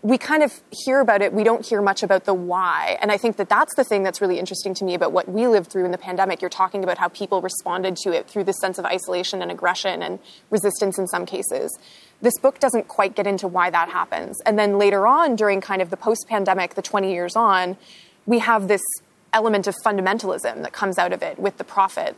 We 0.03 0.17
kind 0.17 0.43
of 0.43 0.63
hear 0.71 1.01
about 1.01 1.21
it, 1.21 1.33
we 1.35 1.45
don't 1.45 1.65
hear 1.65 1.83
much 1.83 2.03
about 2.03 2.25
the 2.25 2.33
why. 2.33 2.99
And 3.03 3.13
I 3.13 3.19
think 3.19 3.37
that 3.37 3.51
that's 3.51 3.75
the 3.75 3.85
thing 3.85 4.03
that's 4.03 4.21
really 4.21 4.39
interesting 4.39 4.73
to 4.75 4.85
me 4.85 4.95
about 4.95 5.13
what 5.13 5.29
we 5.29 5.47
lived 5.47 5.71
through 5.71 5.85
in 5.85 5.91
the 5.91 5.99
pandemic. 5.99 6.41
You're 6.41 6.49
talking 6.49 6.83
about 6.83 6.97
how 6.97 7.09
people 7.09 7.43
responded 7.43 7.97
to 8.05 8.13
it 8.13 8.27
through 8.27 8.45
this 8.45 8.59
sense 8.61 8.79
of 8.79 8.87
isolation 8.87 9.43
and 9.43 9.51
aggression 9.51 10.03
and 10.03 10.19
resistance 10.49 10.99
in 10.99 11.07
some 11.07 11.27
cases. 11.27 11.79
This 12.23 12.39
book 12.39 12.61
doesn't 12.61 12.89
quite 12.89 13.15
get 13.15 13.27
into 13.27 13.47
why 13.47 13.69
that 13.71 13.91
happens. 13.91 14.41
And 14.47 14.59
then 14.59 14.79
later 14.79 15.07
on, 15.07 15.37
during 15.37 15.61
kind 15.61 15.83
of 15.83 15.91
the 15.91 15.99
post 15.99 16.27
pandemic, 16.29 16.75
the 16.75 16.83
20 16.83 17.13
years 17.13 17.37
on, 17.37 17.77
we 18.27 18.39
have 18.39 18.69
this 18.69 18.83
element 19.33 19.67
of 19.67 19.75
fundamentalism 19.85 20.63
that 20.63 20.73
comes 20.73 20.99
out 20.99 21.13
of 21.13 21.23
it 21.23 21.39
with 21.39 21.57
the 21.59 21.65
prophet. 21.65 22.17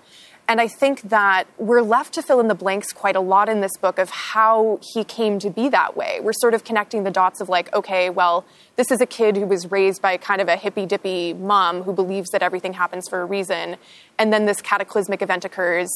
And 0.52 0.60
I 0.60 0.68
think 0.68 1.00
that 1.08 1.46
we're 1.56 1.80
left 1.80 2.12
to 2.12 2.22
fill 2.22 2.38
in 2.38 2.48
the 2.48 2.54
blanks 2.54 2.92
quite 2.92 3.16
a 3.16 3.20
lot 3.20 3.48
in 3.48 3.62
this 3.62 3.74
book 3.78 3.98
of 3.98 4.10
how 4.10 4.80
he 4.92 5.02
came 5.02 5.38
to 5.38 5.48
be 5.48 5.70
that 5.70 5.96
way. 5.96 6.18
We're 6.20 6.34
sort 6.34 6.52
of 6.52 6.62
connecting 6.62 7.04
the 7.04 7.10
dots 7.10 7.40
of 7.40 7.48
like, 7.48 7.72
okay, 7.72 8.10
well, 8.10 8.44
this 8.76 8.90
is 8.90 9.00
a 9.00 9.06
kid 9.06 9.38
who 9.38 9.46
was 9.46 9.70
raised 9.70 10.02
by 10.02 10.18
kind 10.18 10.42
of 10.42 10.48
a 10.48 10.58
hippy 10.58 10.84
dippy 10.84 11.32
mom 11.32 11.84
who 11.84 11.94
believes 11.94 12.28
that 12.32 12.42
everything 12.42 12.74
happens 12.74 13.08
for 13.08 13.22
a 13.22 13.24
reason. 13.24 13.78
And 14.18 14.30
then 14.30 14.44
this 14.44 14.60
cataclysmic 14.60 15.22
event 15.22 15.46
occurs, 15.46 15.88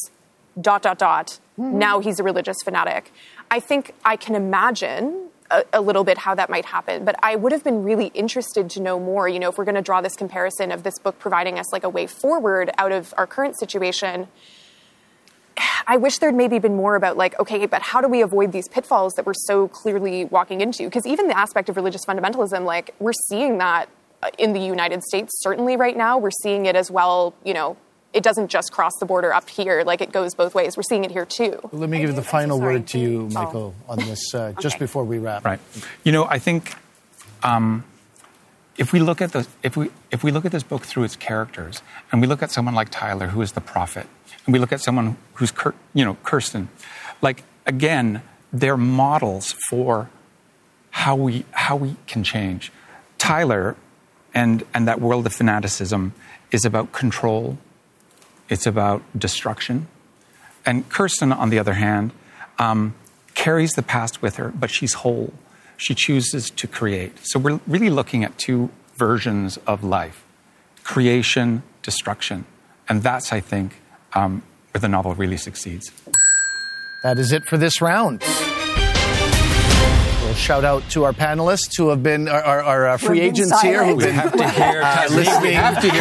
dot, 0.59 0.81
dot, 0.81 0.97
dot. 0.97 1.39
Mm-hmm. 1.59 1.79
Now 1.79 2.01
he's 2.01 2.19
a 2.19 2.23
religious 2.23 2.57
fanatic. 2.65 3.13
I 3.51 3.61
think 3.61 3.93
I 4.07 4.17
can 4.17 4.35
imagine 4.35 5.29
a, 5.51 5.65
a, 5.73 5.81
little 5.81 6.05
bit 6.05 6.19
how 6.19 6.35
that 6.35 6.51
might 6.51 6.65
happen. 6.65 7.05
But 7.05 7.17
I 7.23 7.37
would 7.37 7.53
have 7.53 7.65
been 7.65 7.83
really 7.83 8.07
interested 8.09 8.71
to 8.71 8.81
know 8.81 8.99
more. 8.99 9.29
You 9.29 9.39
know, 9.39 9.49
if 9.49 9.59
we're 9.59 9.65
going 9.65 9.77
to 9.77 9.83
draw 9.83 10.01
this 10.01 10.17
comparison 10.17 10.73
of 10.73 10.83
this 10.83 10.99
book 10.99 11.19
providing 11.19 11.59
us 11.59 11.73
like 11.73 11.85
a 11.85 11.89
way 11.89 12.07
forward 12.07 12.71
out 12.79 12.93
of 12.93 13.15
our 13.17 13.27
current 13.27 13.59
situation, 13.59 14.29
I 15.87 15.97
wish 15.97 16.19
there'd 16.19 16.35
maybe 16.35 16.59
been 16.59 16.77
more 16.77 16.97
about 16.97 17.17
like, 17.17 17.39
okay, 17.39 17.67
but 17.67 17.83
how 17.83 18.01
do 18.01 18.09
we 18.09 18.21
avoid 18.21 18.53
these 18.53 18.69
pitfalls 18.69 19.15
that 19.15 19.27
we're 19.27 19.35
so 19.35 19.69
clearly 19.69 20.25
walking 20.25 20.61
into? 20.61 20.85
Because 20.85 21.07
even 21.07 21.29
the 21.29 21.39
aspect 21.39 21.69
of 21.69 21.77
religious 21.77 22.05
fundamentalism, 22.05 22.65
like 22.65 22.95
we're 22.99 23.13
seeing 23.29 23.59
that 23.59 23.89
uh, 24.23 24.31
in 24.39 24.55
the 24.55 24.61
United 24.61 25.03
States 25.03 25.31
certainly 25.43 25.77
right 25.77 25.97
now. 25.97 26.17
We're 26.17 26.31
seeing 26.31 26.67
it 26.67 26.75
as 26.75 26.91
well, 26.91 27.35
you 27.45 27.53
know, 27.53 27.77
it 28.13 28.23
doesn't 28.23 28.49
just 28.49 28.73
cross 28.73 28.93
the 28.99 29.07
border 29.07 29.33
up 29.35 29.49
here, 29.49 29.83
like 29.85 30.01
it 30.01 30.13
goes 30.13 30.35
both 30.35 30.55
ways. 30.55 30.77
We're 30.77 30.83
seeing 30.85 31.05
it 31.05 31.11
here 31.11 31.27
too. 31.27 31.59
Let 31.73 31.91
me 31.91 32.01
give 32.01 32.17
the 32.17 32.23
final 32.23 32.61
word 32.61 32.87
to 32.89 32.99
you, 32.99 33.29
Michael, 33.33 33.75
oh. 33.89 33.93
on 33.93 33.99
this 33.99 34.35
uh, 34.35 34.39
okay. 34.45 34.63
just 34.63 34.79
before 34.79 35.05
we 35.05 35.19
wrap. 35.19 35.45
Right. 35.45 35.61
You 36.05 36.13
know, 36.13 36.25
I 36.25 36.39
think 36.39 36.75
um, 37.43 37.85
if 38.79 38.93
we 38.93 39.01
look 39.01 39.21
at 39.21 39.33
the 39.33 39.47
if 39.63 39.77
we 39.77 39.91
if 40.11 40.23
we 40.25 40.31
look 40.31 40.45
at 40.45 40.53
this 40.53 40.63
book 40.63 40.83
through 40.83 41.05
its 41.05 41.17
characters, 41.17 41.83
and 42.13 42.21
we 42.21 42.27
look 42.27 42.43
at 42.43 42.51
someone 42.51 42.75
like 42.75 42.91
Tyler, 42.91 43.29
who 43.29 43.43
is 43.43 43.53
the 43.53 43.61
prophet, 43.61 44.07
and 44.47 44.53
we 44.53 44.59
look 44.59 44.73
at 44.73 44.81
someone 44.81 45.17
who's 45.35 45.53
you 45.95 46.05
know 46.05 46.17
Kirsten, 46.23 46.69
like 47.21 47.43
again, 47.67 48.23
they're 48.53 48.77
models 48.77 49.55
for 49.69 50.09
how 50.91 51.17
we 51.17 51.45
how 51.51 51.77
we 51.77 51.97
can 52.07 52.25
change. 52.25 52.73
Tyler 53.19 53.77
and 54.35 54.65
and 54.73 54.89
that 54.89 55.01
world 55.01 55.27
of 55.27 55.33
fanaticism 55.33 56.15
is 56.51 56.65
about 56.65 56.93
control 56.93 57.59
it's 58.49 58.67
about 58.67 59.03
destruction. 59.19 59.89
And 60.65 60.89
Kirsten, 60.89 61.33
on 61.33 61.51
the 61.51 61.59
other 61.59 61.75
hand, 61.75 62.13
um, 62.59 62.95
carries 63.35 63.73
the 63.73 63.83
past 63.83 64.23
with 64.23 64.37
her, 64.37 64.49
but 64.49 64.71
she's 64.71 64.95
whole. 64.95 65.33
She 65.77 65.95
chooses 65.95 66.51
to 66.51 66.67
create. 66.67 67.13
So 67.23 67.39
we're 67.39 67.61
really 67.67 67.91
looking 67.91 68.25
at 68.25 68.39
two 68.39 68.71
versions 68.97 69.59
of 69.67 69.85
life 69.85 70.25
creation, 70.83 71.63
destruction. 71.83 72.45
And 72.89 73.03
that's, 73.03 73.33
I 73.33 73.41
think, 73.41 73.81
um, 74.13 74.43
where 74.71 74.81
the 74.81 74.89
novel 74.89 75.15
really 75.15 75.37
succeeds. 75.37 75.91
That 77.03 77.19
is 77.19 77.33
it 77.33 77.45
for 77.45 77.57
this 77.57 77.81
round 77.81 78.23
shout 80.37 80.65
out 80.65 80.89
to 80.91 81.05
our 81.05 81.13
panelists 81.13 81.77
who 81.77 81.89
have 81.89 82.03
been 82.03 82.29
our, 82.29 82.43
our, 82.43 82.63
our 82.63 82.89
uh, 82.89 82.97
free 82.99 83.21
agents 83.21 83.61
here 83.63 83.85
who've 83.85 83.99
been 83.99 84.19
uh, 84.19 85.07
listening, 85.11 85.57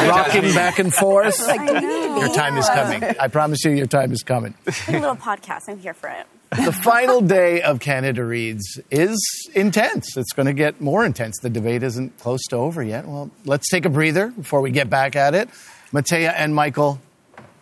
rocking 0.08 0.54
back 0.54 0.80
and 0.80 0.94
forth. 0.94 1.40
your 1.48 2.34
time 2.34 2.58
is 2.58 2.68
coming. 2.68 3.04
I 3.20 3.28
promise 3.28 3.64
you, 3.64 3.72
your 3.72 3.88
time 3.88 4.12
is 4.12 4.24
coming. 4.24 4.54
A 4.88 4.92
little 4.92 5.16
podcast. 5.16 5.64
I'm 5.68 5.80
here 5.80 5.94
for 5.94 6.10
it. 6.10 6.28
The 6.52 6.72
final 6.72 7.22
day 7.22 7.62
of 7.62 7.80
Canada 7.80 8.24
Reads 8.24 8.80
is 8.92 9.50
intense. 9.56 10.16
It's 10.16 10.32
going 10.34 10.46
to 10.46 10.54
get 10.54 10.80
more 10.80 11.06
intense. 11.06 11.40
The 11.42 11.50
debate 11.50 11.84
isn't 11.84 12.18
close 12.20 12.44
to 12.50 12.58
over 12.58 12.84
yet. 12.84 13.08
Well, 13.08 13.32
let's 13.46 13.70
take 13.70 13.86
a 13.86 13.90
breather 13.90 14.28
before 14.28 14.62
we 14.62 14.72
get 14.72 14.90
back 14.90 15.16
at 15.16 15.34
it. 15.34 15.50
Mattea 15.92 16.34
and 16.36 16.54
Michael, 16.54 17.02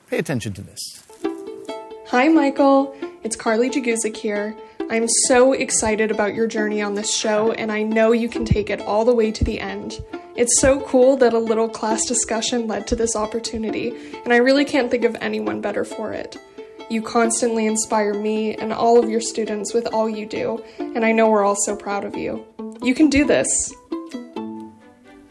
pay 0.10 0.18
attention 0.18 0.54
to 0.54 0.62
this. 0.62 1.04
Hi, 2.08 2.28
Michael. 2.28 2.96
It's 3.24 3.36
Carly 3.36 3.70
Jaguzik 3.70 4.18
here. 4.18 4.56
I'm 4.94 5.08
so 5.26 5.54
excited 5.54 6.12
about 6.12 6.36
your 6.36 6.46
journey 6.46 6.80
on 6.80 6.94
this 6.94 7.12
show, 7.12 7.52
and 7.54 7.72
I 7.72 7.82
know 7.82 8.12
you 8.12 8.30
can 8.30 8.46
take 8.46 8.70
it 8.70 8.80
all 8.82 9.04
the 9.04 9.16
way 9.16 9.32
to 9.32 9.44
the 9.44 9.60
end. 9.60 10.00
It's 10.36 10.62
so 10.62 10.82
cool 10.82 11.18
that 11.18 11.34
a 11.34 11.40
little 11.40 11.68
class 11.68 12.06
discussion 12.06 12.68
led 12.68 12.86
to 12.86 12.96
this 12.96 13.16
opportunity, 13.16 13.92
and 14.24 14.32
I 14.32 14.36
really 14.36 14.64
can't 14.64 14.92
think 14.92 15.04
of 15.04 15.18
anyone 15.20 15.62
better 15.62 15.84
for 15.84 16.14
it. 16.14 16.38
You 16.92 17.02
constantly 17.02 17.66
inspire 17.66 18.14
me 18.14 18.54
and 18.54 18.72
all 18.72 19.00
of 19.00 19.10
your 19.10 19.20
students 19.20 19.74
with 19.74 19.88
all 19.88 20.08
you 20.08 20.28
do, 20.28 20.64
and 20.78 21.04
I 21.04 21.12
know 21.12 21.28
we're 21.28 21.44
all 21.44 21.58
so 21.66 21.76
proud 21.76 22.06
of 22.06 22.16
you. 22.16 22.46
You 22.84 22.94
can 22.94 23.10
do 23.10 23.26
this. 23.26 23.74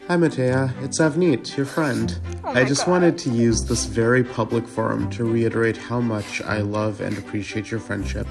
Hi, 0.09 0.17
Mattea. 0.17 0.69
It's 0.83 0.99
Avneet, 0.99 1.55
your 1.55 1.65
friend. 1.65 2.19
Oh 2.43 2.49
I 2.49 2.65
just 2.65 2.85
God. 2.85 2.91
wanted 2.91 3.17
to 3.19 3.29
use 3.29 3.63
this 3.63 3.85
very 3.85 4.21
public 4.21 4.67
forum 4.67 5.09
to 5.11 5.23
reiterate 5.23 5.77
how 5.77 6.01
much 6.01 6.41
I 6.41 6.57
love 6.57 6.99
and 6.99 7.17
appreciate 7.17 7.71
your 7.71 7.79
friendship. 7.79 8.27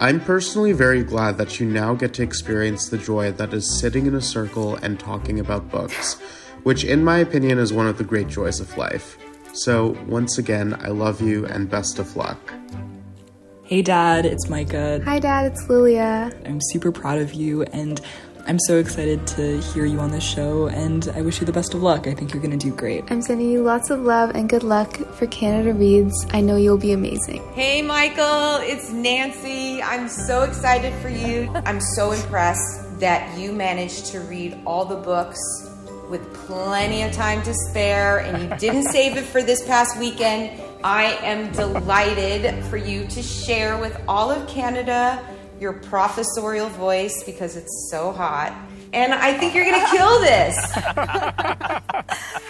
I'm 0.00 0.18
personally 0.18 0.72
very 0.72 1.04
glad 1.04 1.38
that 1.38 1.60
you 1.60 1.66
now 1.66 1.94
get 1.94 2.12
to 2.14 2.24
experience 2.24 2.88
the 2.88 2.98
joy 2.98 3.30
that 3.32 3.54
is 3.54 3.78
sitting 3.78 4.06
in 4.06 4.16
a 4.16 4.20
circle 4.20 4.74
and 4.82 4.98
talking 4.98 5.38
about 5.38 5.70
books, 5.70 6.14
which, 6.64 6.82
in 6.82 7.04
my 7.04 7.18
opinion, 7.18 7.60
is 7.60 7.72
one 7.72 7.86
of 7.86 7.98
the 7.98 8.04
great 8.04 8.26
joys 8.26 8.58
of 8.58 8.76
life. 8.76 9.16
So, 9.52 9.96
once 10.08 10.38
again, 10.38 10.76
I 10.80 10.88
love 10.88 11.20
you 11.20 11.46
and 11.46 11.70
best 11.70 12.00
of 12.00 12.16
luck. 12.16 12.52
Hey, 13.62 13.80
Dad, 13.80 14.26
it's 14.26 14.48
Micah. 14.48 15.00
Hi, 15.04 15.20
Dad, 15.20 15.52
it's 15.52 15.68
Lilia. 15.68 16.32
I'm 16.44 16.58
super 16.60 16.90
proud 16.90 17.20
of 17.20 17.32
you 17.32 17.62
and 17.62 18.00
I'm 18.44 18.58
so 18.58 18.78
excited 18.78 19.24
to 19.28 19.60
hear 19.60 19.84
you 19.84 20.00
on 20.00 20.10
this 20.10 20.24
show, 20.24 20.66
and 20.66 21.08
I 21.14 21.22
wish 21.22 21.38
you 21.40 21.46
the 21.46 21.52
best 21.52 21.74
of 21.74 21.82
luck. 21.82 22.08
I 22.08 22.14
think 22.14 22.34
you're 22.34 22.42
going 22.42 22.58
to 22.58 22.70
do 22.70 22.74
great. 22.74 23.04
I'm 23.08 23.22
sending 23.22 23.48
you 23.48 23.62
lots 23.62 23.88
of 23.88 24.00
love 24.00 24.30
and 24.34 24.48
good 24.48 24.64
luck 24.64 24.96
for 25.14 25.26
Canada 25.28 25.72
Reads. 25.72 26.26
I 26.32 26.40
know 26.40 26.56
you'll 26.56 26.76
be 26.76 26.92
amazing. 26.92 27.40
Hey, 27.54 27.82
Michael, 27.82 28.56
it's 28.62 28.90
Nancy. 28.90 29.80
I'm 29.80 30.08
so 30.08 30.42
excited 30.42 30.92
for 31.00 31.08
you. 31.08 31.52
I'm 31.64 31.80
so 31.80 32.10
impressed 32.10 32.98
that 32.98 33.38
you 33.38 33.52
managed 33.52 34.06
to 34.06 34.20
read 34.20 34.58
all 34.66 34.84
the 34.84 34.96
books 34.96 35.38
with 36.10 36.34
plenty 36.34 37.02
of 37.02 37.12
time 37.12 37.42
to 37.44 37.54
spare, 37.70 38.18
and 38.18 38.42
you 38.42 38.58
didn't 38.58 38.84
save 38.92 39.16
it 39.16 39.24
for 39.24 39.42
this 39.42 39.64
past 39.66 39.98
weekend. 39.98 40.60
I 40.82 41.04
am 41.22 41.52
delighted 41.52 42.64
for 42.64 42.76
you 42.76 43.06
to 43.06 43.22
share 43.22 43.78
with 43.78 43.96
all 44.08 44.32
of 44.32 44.48
Canada 44.48 45.24
your 45.62 45.72
professorial 45.72 46.68
voice 46.68 47.22
because 47.24 47.56
it's 47.56 47.88
so 47.88 48.10
hot. 48.10 48.52
And 48.92 49.14
I 49.14 49.32
think 49.38 49.54
you're 49.54 49.64
going 49.64 49.80
to 49.80 49.90
kill 49.90 50.20
this. 50.20 50.56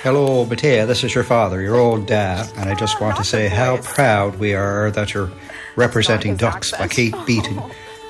Hello, 0.03 0.47
Mattea. 0.47 0.87
This 0.87 1.05
is 1.05 1.15
your 1.15 1.23
father, 1.23 1.61
your 1.61 1.77
old 1.77 2.07
dad. 2.07 2.51
And 2.57 2.71
I 2.71 2.75
just 2.75 3.01
want 3.01 3.19
to 3.19 3.25
say 3.25 3.49
how 3.49 3.77
proud 3.77 4.37
we 4.41 4.55
are 4.55 4.91
that 4.93 5.13
you're 5.15 5.31
representing 5.77 6.37
Ducks 6.37 6.73
by 6.73 6.89
Kate 6.89 7.15
Beaton 7.27 7.59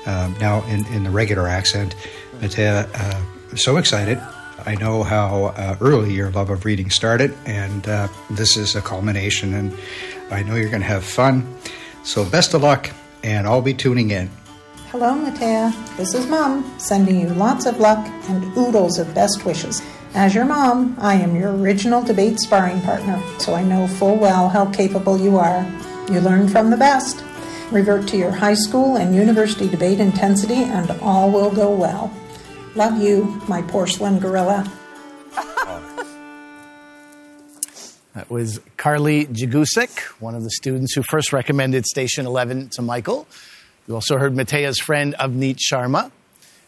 um, 0.05 0.35
now 0.39 0.63
in, 0.67 0.87
in 0.87 1.03
the 1.03 1.11
regular 1.11 1.47
accent. 1.47 1.95
Mattea, 2.39 2.89
uh, 2.95 3.55
so 3.57 3.77
excited. 3.77 4.17
I 4.65 4.75
know 4.75 5.03
how 5.03 5.47
uh, 5.57 5.75
early 5.81 6.13
your 6.13 6.31
love 6.31 6.49
of 6.49 6.63
reading 6.63 6.89
started, 6.89 7.35
and 7.45 7.85
uh, 7.87 8.07
this 8.31 8.55
is 8.55 8.77
a 8.77 8.81
culmination, 8.81 9.53
and 9.53 9.77
I 10.31 10.41
know 10.41 10.55
you're 10.55 10.69
going 10.69 10.81
to 10.81 10.87
have 10.87 11.03
fun. 11.03 11.57
So, 12.03 12.23
best 12.23 12.53
of 12.53 12.61
luck, 12.61 12.89
and 13.23 13.45
I'll 13.45 13.61
be 13.61 13.73
tuning 13.73 14.11
in. 14.11 14.29
Hello, 14.93 15.15
Mattea. 15.15 15.73
This 15.97 16.13
is 16.13 16.27
Mom, 16.27 16.71
sending 16.77 17.19
you 17.19 17.29
lots 17.29 17.65
of 17.65 17.79
luck 17.79 18.05
and 18.29 18.55
oodles 18.55 18.99
of 18.99 19.11
best 19.15 19.43
wishes. 19.43 19.81
As 20.13 20.35
your 20.35 20.45
mom, 20.45 20.95
I 20.99 21.15
am 21.15 21.35
your 21.35 21.57
original 21.57 22.03
debate 22.03 22.39
sparring 22.39 22.79
partner, 22.81 23.19
so 23.39 23.55
I 23.55 23.63
know 23.63 23.87
full 23.87 24.15
well 24.15 24.49
how 24.49 24.69
capable 24.71 25.19
you 25.19 25.37
are. 25.37 25.65
You 26.11 26.19
learn 26.19 26.47
from 26.47 26.69
the 26.69 26.77
best. 26.77 27.23
Revert 27.71 28.07
to 28.09 28.17
your 28.17 28.29
high 28.29 28.53
school 28.53 28.97
and 28.97 29.15
university 29.15 29.67
debate 29.67 29.99
intensity, 29.99 30.61
and 30.61 30.91
all 31.01 31.31
will 31.31 31.49
go 31.49 31.71
well. 31.73 32.13
Love 32.75 33.01
you, 33.01 33.41
my 33.47 33.63
porcelain 33.63 34.19
gorilla. 34.19 34.71
That 38.13 38.29
was 38.29 38.59
Carly 38.77 39.25
Jagusik, 39.25 39.99
one 40.19 40.35
of 40.35 40.43
the 40.43 40.51
students 40.51 40.93
who 40.93 41.01
first 41.01 41.33
recommended 41.33 41.83
Station 41.87 42.27
11 42.27 42.69
to 42.73 42.83
Michael. 42.83 43.25
You 43.85 43.95
also 43.95 44.17
heard 44.17 44.33
Mattea's 44.33 44.79
friend 44.79 45.13
Avneet 45.19 45.57
Sharma, 45.57 46.09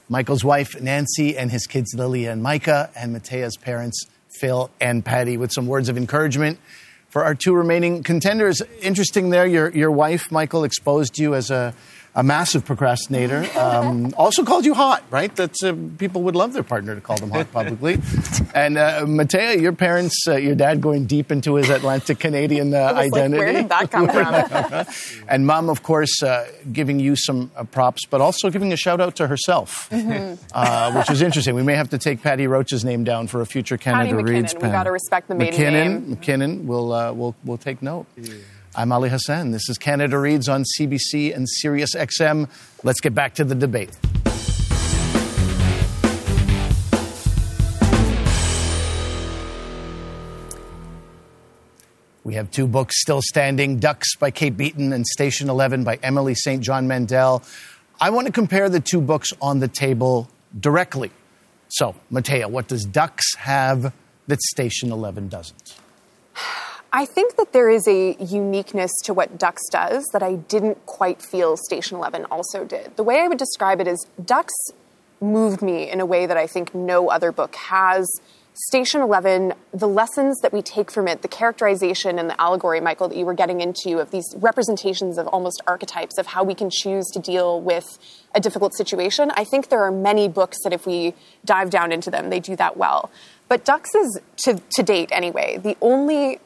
Michael's 0.10 0.44
wife 0.44 0.82
Nancy, 0.82 1.38
and 1.38 1.50
his 1.50 1.66
kids 1.66 1.94
Lilia 1.96 2.34
and 2.34 2.44
Micah, 2.44 2.90
and 2.94 3.14
Mattea's 3.14 3.56
parents 3.56 4.06
Phil 4.38 4.70
and 4.82 5.06
Patty 5.06 5.38
with 5.38 5.54
some 5.54 5.66
words 5.66 5.88
of 5.88 5.96
encouragement 5.96 6.60
for 7.08 7.24
our 7.24 7.34
two 7.34 7.54
remaining 7.56 8.04
contenders. 8.04 8.62
Interesting 8.82 9.30
there, 9.30 9.48
your, 9.48 9.70
your 9.70 9.92
wife, 9.92 10.30
Michael, 10.30 10.66
exposed 10.66 11.18
you 11.18 11.36
as 11.36 11.52
a 11.52 11.74
a 12.16 12.24
massive 12.24 12.66
procrastinator. 12.66 13.46
Um, 13.66 14.14
also 14.18 14.44
called 14.44 14.66
you 14.66 14.74
hot, 14.74 15.04
right? 15.10 15.34
That's 15.36 15.64
uh, 15.64 15.76
people 15.98 16.22
would 16.24 16.36
love 16.36 16.54
their 16.54 16.64
partner 16.64 16.94
to 16.94 17.02
call 17.02 17.18
them 17.18 17.32
hot 17.32 17.52
publicly. 17.52 17.94
and 18.54 18.78
uh, 18.78 19.06
Mattea, 19.06 19.60
your 19.60 19.72
parents, 19.72 20.26
uh, 20.28 20.36
your 20.36 20.56
dad 20.56 20.82
going 20.82 21.06
deep 21.06 21.32
into 21.32 21.56
his 21.56 21.70
Atlantic 21.70 22.20
Canadian 22.20 22.74
uh, 22.74 22.94
identity. 22.96 23.38
Like, 23.38 23.40
where 23.40 23.54
did 23.54 23.70
that 23.70 23.92
come 23.92 24.10
from? 24.10 25.26
and 25.30 25.48
mom, 25.48 25.70
of 25.70 25.84
course, 25.84 26.22
uh, 26.22 26.48
giving 26.72 27.00
you 27.00 27.16
some 27.16 27.50
uh, 27.56 27.64
props, 27.64 28.06
but 28.06 28.22
also 28.22 28.50
giving 28.50 28.72
a 28.72 28.78
shout 28.78 29.02
out 29.02 29.16
to 29.16 29.28
herself, 29.28 29.90
mm-hmm. 29.90 30.98
which 30.98 31.10
is 31.10 31.22
interesting. 31.22 31.56
We 31.56 31.64
may 31.64 31.76
have 31.76 31.90
to 31.90 31.98
take 31.98 32.22
Patty 32.22 32.46
Roach's 32.46 32.86
name 32.86 33.04
down 33.04 33.28
for 33.28 33.42
a 33.42 33.46
future 33.46 33.78
Canada 33.78 34.12
Patty 34.12 34.24
Reads 34.24 34.54
McKinnon. 34.54 34.64
We 34.64 34.70
got 34.70 34.84
to 34.84 34.92
respect 34.92 35.28
the 35.28 35.36
maiden 35.36 35.60
McKinnon, 35.60 36.08
name. 36.08 36.16
McKinnon. 36.16 36.66
We'll 36.66 37.16
we'll 37.16 37.36
we'll 37.44 37.58
take 37.58 37.82
note. 37.82 38.06
Yeah. 38.16 38.34
I'm 38.78 38.92
Ali 38.92 39.10
Hassan. 39.10 39.52
This 39.52 39.70
is 39.70 39.78
Canada 39.78 40.20
Reads 40.20 40.50
on 40.50 40.66
CBC 40.78 41.34
and 41.34 41.48
Sirius 41.48 41.96
XM. 41.96 42.50
Let's 42.84 43.00
get 43.00 43.16
back 43.16 43.36
to 43.36 43.46
the 43.46 43.56
debate. 43.56 43.90
We 52.26 52.34
have 52.34 52.52
two 52.52 52.68
books 52.68 53.00
still 53.00 53.22
standing 53.22 53.80
Ducks 53.80 54.18
by 54.18 54.32
Kate 54.32 54.58
Beaton 54.58 54.92
and 54.92 55.08
Station 55.08 55.50
11 55.50 55.86
by 55.86 55.98
Emily 56.04 56.36
St. 56.36 56.62
John 56.62 56.86
Mandel. 56.86 57.44
I 58.02 58.10
want 58.10 58.28
to 58.28 58.34
compare 58.34 58.68
the 58.68 58.82
two 58.82 59.00
books 59.00 59.30
on 59.42 59.60
the 59.60 59.70
table 59.70 60.30
directly. 60.60 61.12
So, 61.70 61.96
Mattea, 62.12 62.50
what 62.50 62.68
does 62.68 62.84
Ducks 62.84 63.36
have 63.38 63.94
that 64.28 64.42
Station 64.42 64.92
11 64.92 65.30
doesn't? 65.30 65.76
I 66.96 67.06
think 67.06 67.36
that 67.36 67.52
there 67.52 67.70
is 67.70 67.86
a 67.90 68.16
uniqueness 68.24 68.90
to 69.04 69.14
what 69.14 69.38
Ducks 69.38 69.64
does 69.70 70.06
that 70.14 70.24
I 70.24 70.36
didn't 70.36 70.86
quite 70.86 71.22
feel 71.22 71.58
Station 71.58 71.98
11 71.98 72.24
also 72.32 72.64
did. 72.64 72.96
The 72.96 73.04
way 73.04 73.20
I 73.20 73.28
would 73.28 73.38
describe 73.38 73.82
it 73.82 73.88
is 73.88 74.08
Ducks 74.24 74.54
moved 75.20 75.62
me 75.62 75.92
in 75.92 76.00
a 76.00 76.06
way 76.06 76.26
that 76.26 76.38
I 76.38 76.48
think 76.48 76.74
no 76.74 77.10
other 77.10 77.34
book 77.34 77.54
has. 77.56 78.08
Station 78.54 79.02
11, 79.02 79.56
the 79.74 79.90
lessons 79.90 80.40
that 80.40 80.54
we 80.54 80.62
take 80.62 80.90
from 80.90 81.10
it, 81.10 81.22
the 81.22 81.28
characterization 81.28 82.18
and 82.18 82.30
the 82.30 82.40
allegory, 82.40 82.80
Michael, 82.80 83.10
that 83.10 83.18
you 83.18 83.26
were 83.26 83.34
getting 83.34 83.60
into 83.60 84.00
of 84.00 84.12
these 84.12 84.34
representations 84.38 85.18
of 85.18 85.28
almost 85.28 85.62
archetypes 85.68 86.18
of 86.18 86.28
how 86.28 86.46
we 86.46 86.56
can 86.56 86.70
choose 86.70 87.08
to 87.08 87.20
deal 87.20 87.60
with 87.60 88.00
a 88.34 88.40
difficult 88.40 88.74
situation. 88.74 89.32
I 89.36 89.44
think 89.44 89.68
there 89.68 89.84
are 89.84 89.92
many 89.92 90.30
books 90.30 90.60
that, 90.64 90.72
if 90.72 90.88
we 90.88 91.14
dive 91.44 91.70
down 91.72 91.92
into 91.92 92.10
them, 92.10 92.30
they 92.30 92.40
do 92.40 92.56
that 92.56 92.78
well. 92.78 93.12
But 93.50 93.66
Ducks 93.66 93.94
is, 93.94 94.22
to, 94.46 94.62
to 94.76 94.84
date 94.84 95.10
anyway, 95.12 95.58
the 95.58 95.76
only 95.82 96.40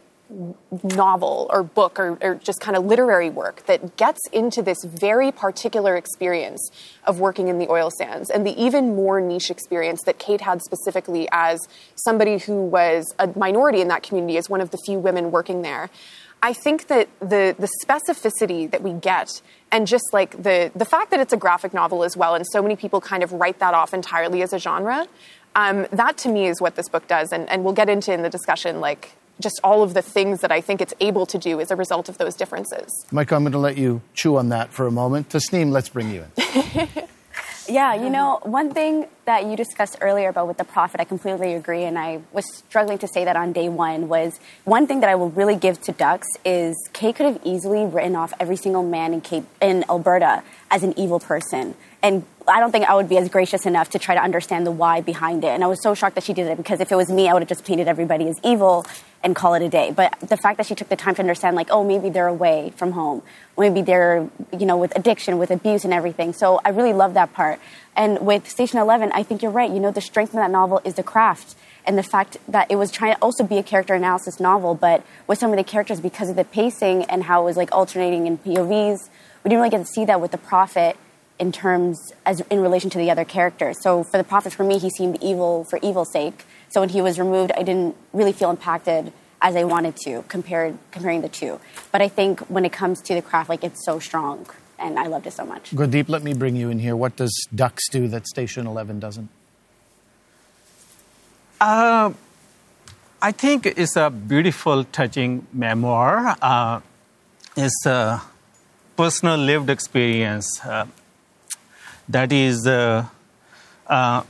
novel 0.95 1.47
or 1.51 1.63
book 1.63 1.99
or, 1.99 2.17
or, 2.21 2.35
just 2.35 2.61
kind 2.61 2.77
of 2.77 2.85
literary 2.85 3.29
work 3.29 3.65
that 3.65 3.97
gets 3.97 4.19
into 4.31 4.61
this 4.61 4.77
very 4.83 5.31
particular 5.31 5.97
experience 5.97 6.69
of 7.05 7.19
working 7.19 7.47
in 7.47 7.57
the 7.57 7.67
oil 7.67 7.89
sands 7.89 8.29
and 8.29 8.45
the 8.45 8.51
even 8.61 8.95
more 8.95 9.19
niche 9.19 9.49
experience 9.49 10.01
that 10.05 10.19
Kate 10.19 10.41
had 10.41 10.61
specifically 10.61 11.27
as 11.31 11.59
somebody 11.95 12.37
who 12.37 12.65
was 12.65 13.11
a 13.17 13.27
minority 13.35 13.81
in 13.81 13.87
that 13.87 14.03
community, 14.03 14.37
as 14.37 14.49
one 14.49 14.61
of 14.61 14.69
the 14.69 14.77
few 14.85 14.99
women 14.99 15.31
working 15.31 15.63
there. 15.63 15.89
I 16.41 16.53
think 16.53 16.87
that 16.87 17.09
the, 17.19 17.55
the 17.57 17.69
specificity 17.83 18.69
that 18.71 18.81
we 18.81 18.93
get 18.93 19.41
and 19.71 19.87
just 19.87 20.05
like 20.13 20.41
the, 20.41 20.71
the 20.75 20.85
fact 20.85 21.11
that 21.11 21.19
it's 21.19 21.33
a 21.33 21.37
graphic 21.37 21.73
novel 21.73 22.03
as 22.03 22.15
well, 22.15 22.35
and 22.35 22.45
so 22.51 22.61
many 22.61 22.75
people 22.75 23.01
kind 23.01 23.23
of 23.23 23.33
write 23.33 23.59
that 23.59 23.73
off 23.73 23.93
entirely 23.93 24.41
as 24.41 24.53
a 24.53 24.59
genre, 24.59 25.07
um, 25.55 25.87
that 25.91 26.17
to 26.19 26.29
me 26.29 26.47
is 26.47 26.61
what 26.61 26.75
this 26.75 26.87
book 26.87 27.07
does. 27.07 27.31
And, 27.31 27.49
and 27.49 27.63
we'll 27.63 27.73
get 27.73 27.89
into 27.89 28.13
in 28.13 28.21
the 28.21 28.29
discussion, 28.29 28.79
like 28.79 29.15
just 29.39 29.59
all 29.63 29.83
of 29.83 29.93
the 29.93 30.01
things 30.01 30.41
that 30.41 30.51
I 30.51 30.61
think 30.61 30.81
it's 30.81 30.93
able 30.99 31.25
to 31.27 31.37
do 31.37 31.59
as 31.59 31.71
a 31.71 31.75
result 31.75 32.09
of 32.09 32.17
those 32.17 32.35
differences. 32.35 33.05
Mike, 33.11 33.31
I'm 33.31 33.43
going 33.43 33.53
to 33.53 33.57
let 33.57 33.77
you 33.77 34.01
chew 34.13 34.37
on 34.37 34.49
that 34.49 34.71
for 34.71 34.87
a 34.87 34.91
moment. 34.91 35.29
Tasneem, 35.29 35.71
let's 35.71 35.89
bring 35.89 36.11
you 36.11 36.25
in. 36.37 36.89
yeah, 37.69 37.93
you 37.93 38.09
know, 38.09 38.39
one 38.43 38.73
thing 38.73 39.07
that 39.25 39.45
you 39.45 39.55
discussed 39.55 39.97
earlier 40.01 40.29
about 40.29 40.47
with 40.47 40.57
the 40.57 40.63
prophet, 40.63 40.99
I 40.99 41.03
completely 41.03 41.53
agree, 41.53 41.83
and 41.83 41.97
I 41.97 42.21
was 42.31 42.51
struggling 42.51 42.97
to 42.99 43.07
say 43.07 43.25
that 43.25 43.35
on 43.35 43.53
day 43.53 43.69
one, 43.69 44.07
was 44.07 44.39
one 44.65 44.87
thing 44.87 45.01
that 45.01 45.09
I 45.09 45.15
will 45.15 45.29
really 45.29 45.55
give 45.55 45.79
to 45.81 45.91
Ducks 45.91 46.27
is 46.43 46.75
Kate 46.93 47.15
could 47.15 47.25
have 47.25 47.39
easily 47.43 47.85
written 47.85 48.15
off 48.15 48.33
every 48.39 48.55
single 48.55 48.83
man 48.83 49.13
in, 49.13 49.21
Cape, 49.21 49.45
in 49.61 49.85
Alberta 49.89 50.43
as 50.71 50.83
an 50.83 50.97
evil 50.97 51.19
person. 51.19 51.75
And 52.01 52.25
I 52.47 52.59
don't 52.59 52.71
think 52.71 52.85
I 52.85 52.95
would 52.95 53.09
be 53.09 53.17
as 53.17 53.29
gracious 53.29 53.65
enough 53.65 53.89
to 53.91 53.99
try 53.99 54.15
to 54.15 54.21
understand 54.21 54.65
the 54.65 54.71
why 54.71 55.01
behind 55.01 55.43
it. 55.43 55.49
And 55.49 55.63
I 55.63 55.67
was 55.67 55.81
so 55.83 55.93
shocked 55.93 56.15
that 56.15 56.23
she 56.23 56.33
did 56.33 56.47
it 56.47 56.57
because 56.57 56.79
if 56.79 56.91
it 56.91 56.95
was 56.95 57.09
me, 57.09 57.27
I 57.29 57.33
would 57.33 57.41
have 57.41 57.49
just 57.49 57.65
painted 57.65 57.87
everybody 57.87 58.27
as 58.27 58.39
evil 58.43 58.85
and 59.23 59.35
call 59.35 59.53
it 59.53 59.61
a 59.61 59.69
day. 59.69 59.91
But 59.91 60.17
the 60.21 60.37
fact 60.37 60.57
that 60.57 60.65
she 60.65 60.75
took 60.75 60.89
the 60.89 60.95
time 60.95 61.15
to 61.15 61.21
understand, 61.21 61.55
like, 61.55 61.69
oh, 61.71 61.83
maybe 61.83 62.09
they're 62.09 62.27
away 62.27 62.73
from 62.75 62.91
home, 62.91 63.21
maybe 63.57 63.81
they're, 63.81 64.29
you 64.57 64.65
know, 64.65 64.77
with 64.77 64.95
addiction, 64.95 65.37
with 65.37 65.51
abuse 65.51 65.83
and 65.83 65.93
everything. 65.93 66.33
So 66.33 66.61
I 66.63 66.69
really 66.69 66.93
love 66.93 67.13
that 67.15 67.33
part. 67.33 67.59
And 67.95 68.19
with 68.19 68.49
Station 68.49 68.79
11, 68.79 69.11
I 69.13 69.23
think 69.23 69.41
you're 69.41 69.51
right. 69.51 69.69
You 69.69 69.79
know, 69.79 69.91
the 69.91 70.01
strength 70.01 70.29
of 70.29 70.35
that 70.35 70.51
novel 70.51 70.81
is 70.85 70.93
the 70.93 71.03
craft 71.03 71.55
and 71.85 71.97
the 71.97 72.03
fact 72.03 72.37
that 72.47 72.69
it 72.69 72.75
was 72.75 72.91
trying 72.91 73.15
to 73.15 73.21
also 73.21 73.43
be 73.43 73.57
a 73.57 73.63
character 73.63 73.93
analysis 73.93 74.39
novel, 74.39 74.75
but 74.75 75.03
with 75.27 75.39
some 75.39 75.51
of 75.51 75.57
the 75.57 75.63
characters, 75.63 75.99
because 75.99 76.29
of 76.29 76.35
the 76.35 76.43
pacing 76.43 77.03
and 77.05 77.23
how 77.23 77.41
it 77.41 77.45
was 77.45 77.57
like 77.57 77.73
alternating 77.73 78.27
in 78.27 78.37
POVs, 78.37 79.09
we 79.43 79.49
didn't 79.49 79.59
really 79.59 79.69
get 79.71 79.79
to 79.79 79.85
see 79.85 80.05
that 80.05 80.21
with 80.21 80.31
the 80.31 80.37
prophet 80.37 80.97
in 81.39 81.51
terms 81.51 82.11
as 82.25 82.41
in 82.41 82.59
relation 82.59 82.89
to 82.91 82.97
the 82.97 83.09
other 83.09 83.25
characters. 83.25 83.81
So 83.81 84.03
for 84.03 84.17
the 84.17 84.23
prophet, 84.23 84.53
for 84.53 84.63
me, 84.63 84.77
he 84.77 84.89
seemed 84.89 85.17
evil 85.23 85.63
for 85.63 85.79
evil's 85.81 86.11
sake. 86.11 86.45
So 86.69 86.81
when 86.81 86.89
he 86.89 87.01
was 87.01 87.19
removed, 87.19 87.51
I 87.55 87.63
didn't 87.63 87.95
really 88.13 88.31
feel 88.31 88.49
impacted 88.49 89.11
as 89.41 89.55
I 89.55 89.63
wanted 89.63 89.95
to 90.05 90.23
compared 90.27 90.77
comparing 90.91 91.21
the 91.21 91.29
two. 91.29 91.59
But 91.91 92.01
I 92.01 92.07
think 92.07 92.39
when 92.41 92.65
it 92.65 92.71
comes 92.71 93.01
to 93.03 93.15
the 93.15 93.21
craft, 93.21 93.49
like 93.49 93.63
it's 93.63 93.83
so 93.85 93.99
strong, 93.99 94.47
and 94.77 94.99
I 94.99 95.07
loved 95.07 95.27
it 95.27 95.33
so 95.33 95.45
much. 95.45 95.71
Gurdeep, 95.71 96.09
let 96.09 96.23
me 96.23 96.33
bring 96.33 96.55
you 96.55 96.69
in 96.69 96.79
here. 96.79 96.95
What 96.95 97.15
does 97.15 97.33
Ducks 97.53 97.89
do 97.89 98.07
that 98.09 98.27
Station 98.27 98.67
Eleven 98.67 98.99
doesn't? 98.99 99.29
Uh, 101.59 102.13
I 103.21 103.31
think 103.31 103.65
it's 103.65 103.95
a 103.97 104.09
beautiful, 104.09 104.85
touching 104.85 105.45
memoir. 105.51 106.37
Uh, 106.41 106.79
it's 107.57 107.85
a 107.85 108.21
personal 108.95 109.37
lived 109.37 109.69
experience. 109.69 110.59
Uh, 110.63 110.85
that 112.07 112.31
is 112.31 112.65
uh, 112.65 113.05
uh, 113.87 114.23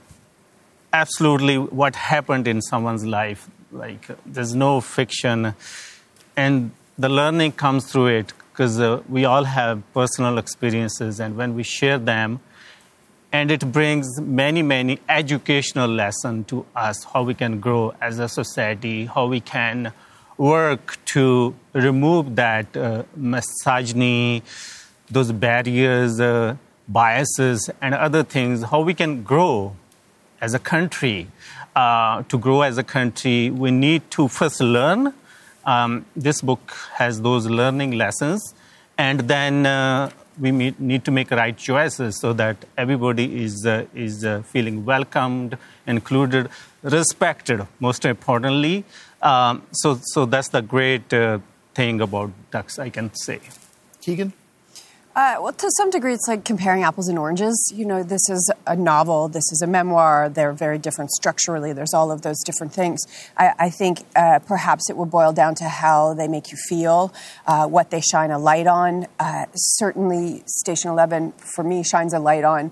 absolutely 0.93 1.58
what 1.58 1.95
happened 1.95 2.47
in 2.47 2.62
someone's 2.62 3.06
life. 3.06 3.49
Like 3.71 4.08
there's 4.25 4.56
no 4.56 4.82
fiction, 4.82 5.54
and 6.36 6.71
the 6.97 7.10
learning 7.10 7.54
comes 7.54 7.91
through 7.91 8.08
it 8.08 8.34
because 8.52 8.80
uh, 8.80 9.02
we 9.08 9.25
all 9.25 9.43
have 9.43 9.84
personal 9.93 10.38
experiences, 10.38 11.19
and 11.19 11.38
when 11.38 11.56
we 11.56 11.63
share 11.63 11.99
them, 11.99 12.39
and 13.32 13.52
it 13.52 13.71
brings 13.71 14.19
many 14.19 14.63
many 14.63 14.99
educational 15.08 15.89
lessons 15.89 16.47
to 16.47 16.65
us 16.75 17.04
how 17.04 17.23
we 17.23 17.36
can 17.36 17.60
grow 17.60 17.93
as 18.02 18.17
a 18.17 18.28
society, 18.28 19.06
how 19.06 19.28
we 19.28 19.39
can 19.39 19.93
work 20.38 20.97
to 21.06 21.54
remove 21.73 22.36
that 22.38 22.75
uh, 22.75 23.04
misogyny, 23.15 24.41
those 25.12 25.32
barriers 25.32 26.19
uh, 26.19 26.56
biases 26.88 27.69
and 27.82 27.93
other 27.93 28.23
things, 28.23 28.63
how 28.63 28.82
we 28.82 28.93
can 28.93 29.21
grow 29.21 29.75
as 30.41 30.54
a 30.54 30.60
country. 30.60 31.28
Uh, 31.75 32.23
to 32.23 32.38
grow 32.38 32.62
as 32.62 32.78
a 32.78 32.84
country, 32.84 33.49
we 33.49 33.71
need 33.71 34.10
to 34.12 34.28
first 34.28 34.60
learn. 34.60 35.13
Um, 35.65 36.06
this 36.15 36.41
book 36.41 36.73
has 36.93 37.21
those 37.21 37.45
learning 37.45 37.91
lessons, 37.91 38.54
and 38.97 39.21
then 39.21 39.65
uh, 39.65 40.10
we 40.39 40.52
need 40.52 41.06
to 41.06 41.12
make 41.12 41.32
right 41.32 41.56
choices 41.56 42.19
so 42.19 42.34
that 42.34 42.58
everybody 42.78 43.43
is 43.43 43.65
uh, 43.65 43.86
is 43.93 44.25
uh, 44.25 44.41
feeling 44.43 44.84
welcomed, 44.86 45.58
included, 45.86 46.49
respected. 46.82 47.67
Most 47.80 48.06
importantly, 48.06 48.84
um, 49.21 49.62
so 49.71 49.99
so 50.02 50.25
that's 50.25 50.49
the 50.49 50.62
great 50.62 51.13
uh, 51.13 51.39
thing 51.75 52.02
about 52.02 52.32
ducks, 52.52 52.80
I 52.80 52.89
can 52.89 53.13
say. 53.13 53.39
Keegan. 54.02 54.34
Uh, 55.19 55.36
well, 55.41 55.51
to 55.51 55.69
some 55.75 55.89
degree, 55.89 56.13
it's 56.13 56.29
like 56.29 56.45
comparing 56.45 56.82
apples 56.84 57.10
and 57.10 57.19
oranges. 57.19 57.73
You 57.75 57.84
know, 57.86 58.03
this 58.03 58.29
is 58.29 58.49
a 58.65 58.77
novel, 58.77 59.27
this 59.27 59.51
is 59.51 59.62
a 59.62 59.67
memoir. 59.67 60.29
They're 60.29 60.53
very 60.53 60.77
different 60.77 61.12
structurally. 61.12 61.73
There's 61.73 61.93
all 61.93 62.10
of 62.10 62.21
those 62.21 62.41
different 62.45 62.71
things. 62.71 63.01
I, 63.36 63.51
I 63.60 63.69
think 63.69 64.05
uh, 64.15 64.39
perhaps 64.39 64.89
it 64.89 64.95
will 64.95 65.05
boil 65.05 65.34
down 65.34 65.55
to 65.55 65.65
how 65.65 66.13
they 66.13 66.29
make 66.29 66.51
you 66.51 66.58
feel, 66.69 67.13
uh, 67.45 67.67
what 67.67 67.91
they 67.91 67.99
shine 67.99 68.32
a 68.32 68.39
light 68.39 68.65
on. 68.65 69.08
Uh, 69.19 69.47
certainly, 69.55 70.43
Station 70.45 70.89
11, 70.89 71.34
for 71.34 71.65
me, 71.65 71.84
shines 71.84 72.13
a 72.13 72.19
light 72.19 72.45
on 72.45 72.71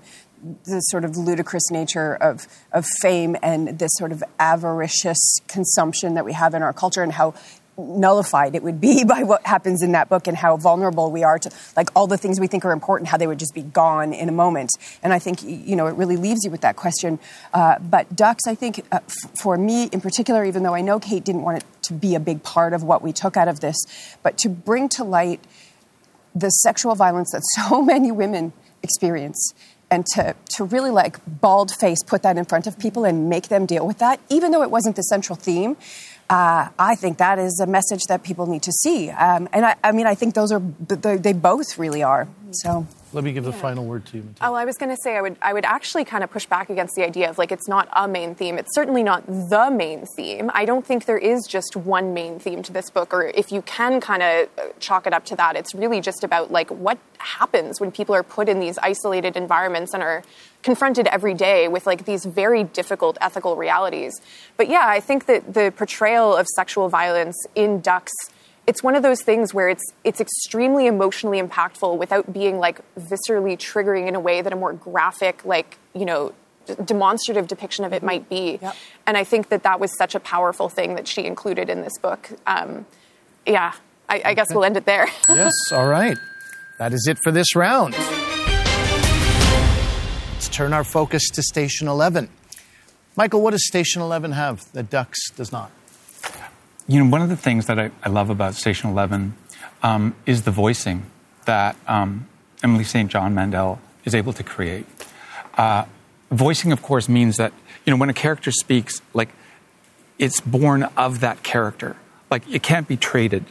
the 0.64 0.80
sort 0.80 1.04
of 1.04 1.16
ludicrous 1.16 1.70
nature 1.70 2.14
of, 2.14 2.46
of 2.72 2.86
fame 3.02 3.36
and 3.42 3.78
this 3.78 3.90
sort 3.94 4.12
of 4.12 4.22
avaricious 4.38 5.40
consumption 5.48 6.14
that 6.14 6.24
we 6.24 6.32
have 6.32 6.54
in 6.54 6.62
our 6.62 6.72
culture 6.72 7.02
and 7.02 7.12
how 7.12 7.34
nullified 7.78 8.54
it 8.54 8.62
would 8.62 8.80
be 8.80 9.04
by 9.08 9.22
what 9.22 9.44
happens 9.46 9.82
in 9.82 9.92
that 9.92 10.08
book 10.08 10.26
and 10.26 10.36
how 10.36 10.56
vulnerable 10.56 11.10
we 11.10 11.22
are 11.22 11.38
to 11.38 11.50
like 11.76 11.88
all 11.94 12.06
the 12.06 12.18
things 12.18 12.40
we 12.40 12.46
think 12.46 12.64
are 12.64 12.72
important 12.72 13.08
how 13.08 13.16
they 13.16 13.26
would 13.26 13.38
just 13.38 13.54
be 13.54 13.62
gone 13.62 14.12
in 14.12 14.28
a 14.28 14.32
moment. 14.32 14.70
And 15.02 15.12
i 15.12 15.18
think 15.18 15.42
you 15.42 15.76
know 15.76 15.86
it 15.86 15.94
really 15.94 16.16
leaves 16.16 16.44
you 16.44 16.50
with 16.50 16.60
that 16.62 16.76
question. 16.76 17.18
Uh, 17.54 17.78
but 17.78 18.14
ducks 18.14 18.46
i 18.46 18.54
think 18.54 18.80
uh, 18.92 19.00
f- 19.02 19.38
for 19.40 19.56
me 19.56 19.84
in 19.92 20.00
particular 20.00 20.44
even 20.44 20.62
though 20.62 20.74
i 20.74 20.80
know 20.80 20.98
kate 20.98 21.24
didn't 21.24 21.42
want 21.42 21.58
it 21.58 21.64
to 21.82 21.94
be 21.94 22.14
a 22.14 22.20
big 22.20 22.42
part 22.42 22.72
of 22.72 22.82
what 22.82 23.02
we 23.02 23.12
took 23.12 23.36
out 23.36 23.48
of 23.48 23.60
this 23.60 23.76
but 24.22 24.36
to 24.38 24.48
bring 24.48 24.88
to 24.88 25.04
light 25.04 25.40
the 26.34 26.50
sexual 26.50 26.94
violence 26.94 27.32
that 27.32 27.42
so 27.68 27.82
many 27.82 28.10
women 28.12 28.52
experience 28.82 29.52
and 29.90 30.04
to, 30.14 30.34
to 30.50 30.64
really 30.64 30.90
like 30.90 31.18
bald 31.26 31.72
face 31.72 32.02
put 32.02 32.22
that 32.22 32.36
in 32.36 32.44
front 32.44 32.66
of 32.66 32.78
people 32.78 33.04
and 33.04 33.28
make 33.28 33.48
them 33.48 33.66
deal 33.66 33.86
with 33.86 33.98
that 33.98 34.20
even 34.28 34.50
though 34.50 34.62
it 34.62 34.70
wasn't 34.70 34.94
the 34.96 35.02
central 35.02 35.36
theme 35.36 35.76
uh, 36.30 36.68
I 36.78 36.94
think 36.94 37.18
that 37.18 37.38
is 37.38 37.58
a 37.60 37.66
message 37.66 38.02
that 38.08 38.22
people 38.22 38.46
need 38.46 38.62
to 38.64 38.72
see. 38.72 39.10
Um, 39.10 39.48
and 39.52 39.64
I, 39.64 39.76
I, 39.82 39.92
mean, 39.92 40.06
I 40.06 40.14
think 40.14 40.34
those 40.34 40.52
are, 40.52 40.60
they 40.60 41.32
both 41.32 41.78
really 41.78 42.02
are. 42.02 42.28
So. 42.50 42.86
Let 43.14 43.24
me 43.24 43.32
give 43.32 43.44
the 43.44 43.54
final 43.54 43.86
word 43.86 44.04
to 44.06 44.18
you. 44.18 44.22
Mattea. 44.22 44.36
Oh, 44.42 44.54
I 44.54 44.66
was 44.66 44.76
going 44.76 44.90
to 44.90 44.96
say 45.02 45.16
I 45.16 45.22
would 45.22 45.38
I 45.40 45.54
would 45.54 45.64
actually 45.64 46.04
kind 46.04 46.22
of 46.22 46.30
push 46.30 46.44
back 46.44 46.68
against 46.68 46.94
the 46.94 47.04
idea 47.04 47.30
of 47.30 47.38
like 47.38 47.50
it's 47.50 47.66
not 47.66 47.88
a 47.94 48.06
main 48.06 48.34
theme. 48.34 48.58
It's 48.58 48.74
certainly 48.74 49.02
not 49.02 49.26
the 49.26 49.70
main 49.70 50.04
theme. 50.14 50.50
I 50.52 50.66
don't 50.66 50.84
think 50.84 51.06
there 51.06 51.16
is 51.16 51.46
just 51.48 51.74
one 51.74 52.12
main 52.12 52.38
theme 52.38 52.62
to 52.64 52.72
this 52.72 52.90
book 52.90 53.14
or 53.14 53.28
if 53.28 53.50
you 53.50 53.62
can 53.62 54.02
kind 54.02 54.22
of 54.22 54.48
chalk 54.78 55.06
it 55.06 55.14
up 55.14 55.24
to 55.26 55.36
that, 55.36 55.56
it's 55.56 55.74
really 55.74 56.02
just 56.02 56.22
about 56.22 56.52
like 56.52 56.70
what 56.70 56.98
happens 57.16 57.80
when 57.80 57.90
people 57.90 58.14
are 58.14 58.22
put 58.22 58.46
in 58.46 58.60
these 58.60 58.76
isolated 58.78 59.38
environments 59.38 59.94
and 59.94 60.02
are 60.02 60.22
confronted 60.62 61.06
every 61.06 61.34
day 61.34 61.68
with 61.68 61.86
like 61.86 62.04
these 62.04 62.24
very 62.24 62.64
difficult 62.64 63.16
ethical 63.20 63.56
realities. 63.56 64.20
But 64.56 64.68
yeah, 64.68 64.84
I 64.86 65.00
think 65.00 65.26
that 65.26 65.54
the 65.54 65.72
portrayal 65.76 66.36
of 66.36 66.46
sexual 66.48 66.88
violence 66.88 67.36
in 67.54 67.80
Ducks 67.80 68.12
it's 68.66 68.82
one 68.82 68.94
of 68.94 69.02
those 69.02 69.22
things 69.22 69.54
where 69.54 69.70
it's 69.70 69.82
it's 70.04 70.20
extremely 70.20 70.86
emotionally 70.86 71.40
impactful 71.40 71.96
without 71.96 72.30
being 72.34 72.58
like 72.58 72.80
viscerally 72.98 73.56
triggering 73.56 74.06
in 74.08 74.14
a 74.14 74.20
way 74.20 74.42
that 74.42 74.52
a 74.52 74.56
more 74.56 74.74
graphic 74.74 75.42
like 75.46 75.78
you 75.94 76.04
know 76.04 76.34
demonstrative 76.84 77.48
depiction 77.48 77.86
of 77.86 77.94
it 77.94 78.02
might 78.02 78.28
be 78.28 78.60
and 79.06 79.16
i 79.16 79.24
think 79.24 79.48
that 79.48 79.62
that 79.62 79.80
was 79.80 79.90
such 79.96 80.14
a 80.14 80.20
powerful 80.20 80.68
thing 80.68 80.96
that 80.96 81.08
she 81.08 81.24
included 81.24 81.70
in 81.70 81.80
this 81.80 81.96
book 81.96 82.28
um, 82.46 82.84
yeah 83.46 83.72
I, 84.06 84.20
I 84.22 84.34
guess 84.34 84.48
we'll 84.50 84.64
end 84.64 84.76
it 84.76 84.84
there 84.84 85.08
yes, 85.30 85.54
all 85.72 85.88
right. 85.88 86.18
That 86.78 86.92
is 86.92 87.06
it 87.08 87.18
for 87.24 87.32
this 87.32 87.56
round. 87.56 87.94
Let's 90.38 90.50
turn 90.50 90.72
our 90.72 90.84
focus 90.84 91.30
to 91.30 91.42
Station 91.42 91.88
11. 91.88 92.28
Michael, 93.16 93.42
what 93.42 93.50
does 93.50 93.66
Station 93.66 94.02
11 94.02 94.30
have 94.30 94.70
that 94.70 94.88
Ducks 94.88 95.30
does 95.30 95.50
not? 95.50 95.72
You 96.86 97.02
know, 97.02 97.10
one 97.10 97.22
of 97.22 97.28
the 97.28 97.36
things 97.36 97.66
that 97.66 97.76
I, 97.76 97.90
I 98.04 98.08
love 98.08 98.30
about 98.30 98.54
Station 98.54 98.88
11 98.88 99.34
um, 99.82 100.14
is 100.26 100.42
the 100.42 100.52
voicing 100.52 101.06
that 101.46 101.74
um, 101.88 102.28
Emily 102.62 102.84
St. 102.84 103.10
John 103.10 103.34
Mandel 103.34 103.80
is 104.04 104.14
able 104.14 104.32
to 104.34 104.44
create. 104.44 104.86
Uh, 105.54 105.86
voicing, 106.30 106.70
of 106.70 106.82
course, 106.82 107.08
means 107.08 107.36
that, 107.38 107.52
you 107.84 107.90
know, 107.90 107.96
when 107.96 108.08
a 108.08 108.14
character 108.14 108.52
speaks, 108.52 109.02
like, 109.14 109.30
it's 110.20 110.40
born 110.40 110.84
of 110.96 111.18
that 111.18 111.42
character. 111.42 111.96
Like, 112.30 112.48
it 112.48 112.62
can't 112.62 112.86
be 112.86 112.96
traded. 112.96 113.44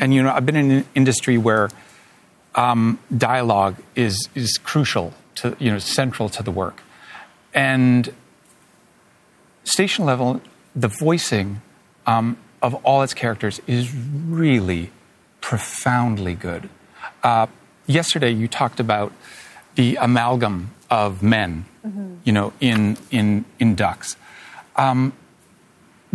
And, 0.00 0.12
you 0.12 0.24
know, 0.24 0.32
I've 0.32 0.44
been 0.44 0.56
in 0.56 0.70
an 0.72 0.86
industry 0.96 1.38
where 1.38 1.70
um, 2.56 2.98
dialogue 3.16 3.76
is, 3.94 4.28
is 4.34 4.58
crucial 4.58 5.14
to, 5.36 5.56
you 5.58 5.70
know, 5.70 5.78
central 5.78 6.28
to 6.30 6.42
the 6.42 6.50
work. 6.50 6.82
And 7.54 8.12
Station 9.64 10.04
11, 10.04 10.40
the 10.74 10.88
voicing 10.88 11.60
um, 12.06 12.36
of 12.60 12.74
all 12.84 13.02
its 13.02 13.14
characters 13.14 13.60
is 13.66 13.94
really 13.94 14.90
profoundly 15.40 16.34
good. 16.34 16.68
Uh, 17.22 17.46
yesterday, 17.86 18.30
you 18.30 18.48
talked 18.48 18.80
about 18.80 19.12
the 19.74 19.96
amalgam 19.96 20.70
of 20.90 21.22
men, 21.22 21.64
you 22.24 22.32
know, 22.32 22.52
in 22.60 22.96
in 23.10 23.44
in 23.58 23.74
ducks. 23.74 24.16
Um, 24.76 25.12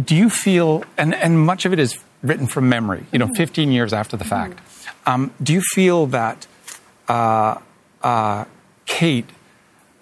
do 0.02 0.16
you 0.16 0.30
feel, 0.30 0.84
and 0.98 1.16
and 1.16 1.40
much 1.40 1.66
of 1.66 1.74
it 1.74 1.80
is 1.80 1.98
written 2.22 2.48
from 2.48 2.70
memory, 2.70 3.06
you 3.12 3.20
know, 3.20 3.28
15 3.36 3.72
years 3.72 3.94
after 3.94 4.18
the 4.18 4.24
fact. 4.24 4.60
Um, 5.06 5.32
do 5.42 5.54
you 5.54 5.62
feel 5.62 6.08
that 6.08 6.48
uh, 7.08 7.60
uh, 8.02 8.46
Kate 8.88 9.30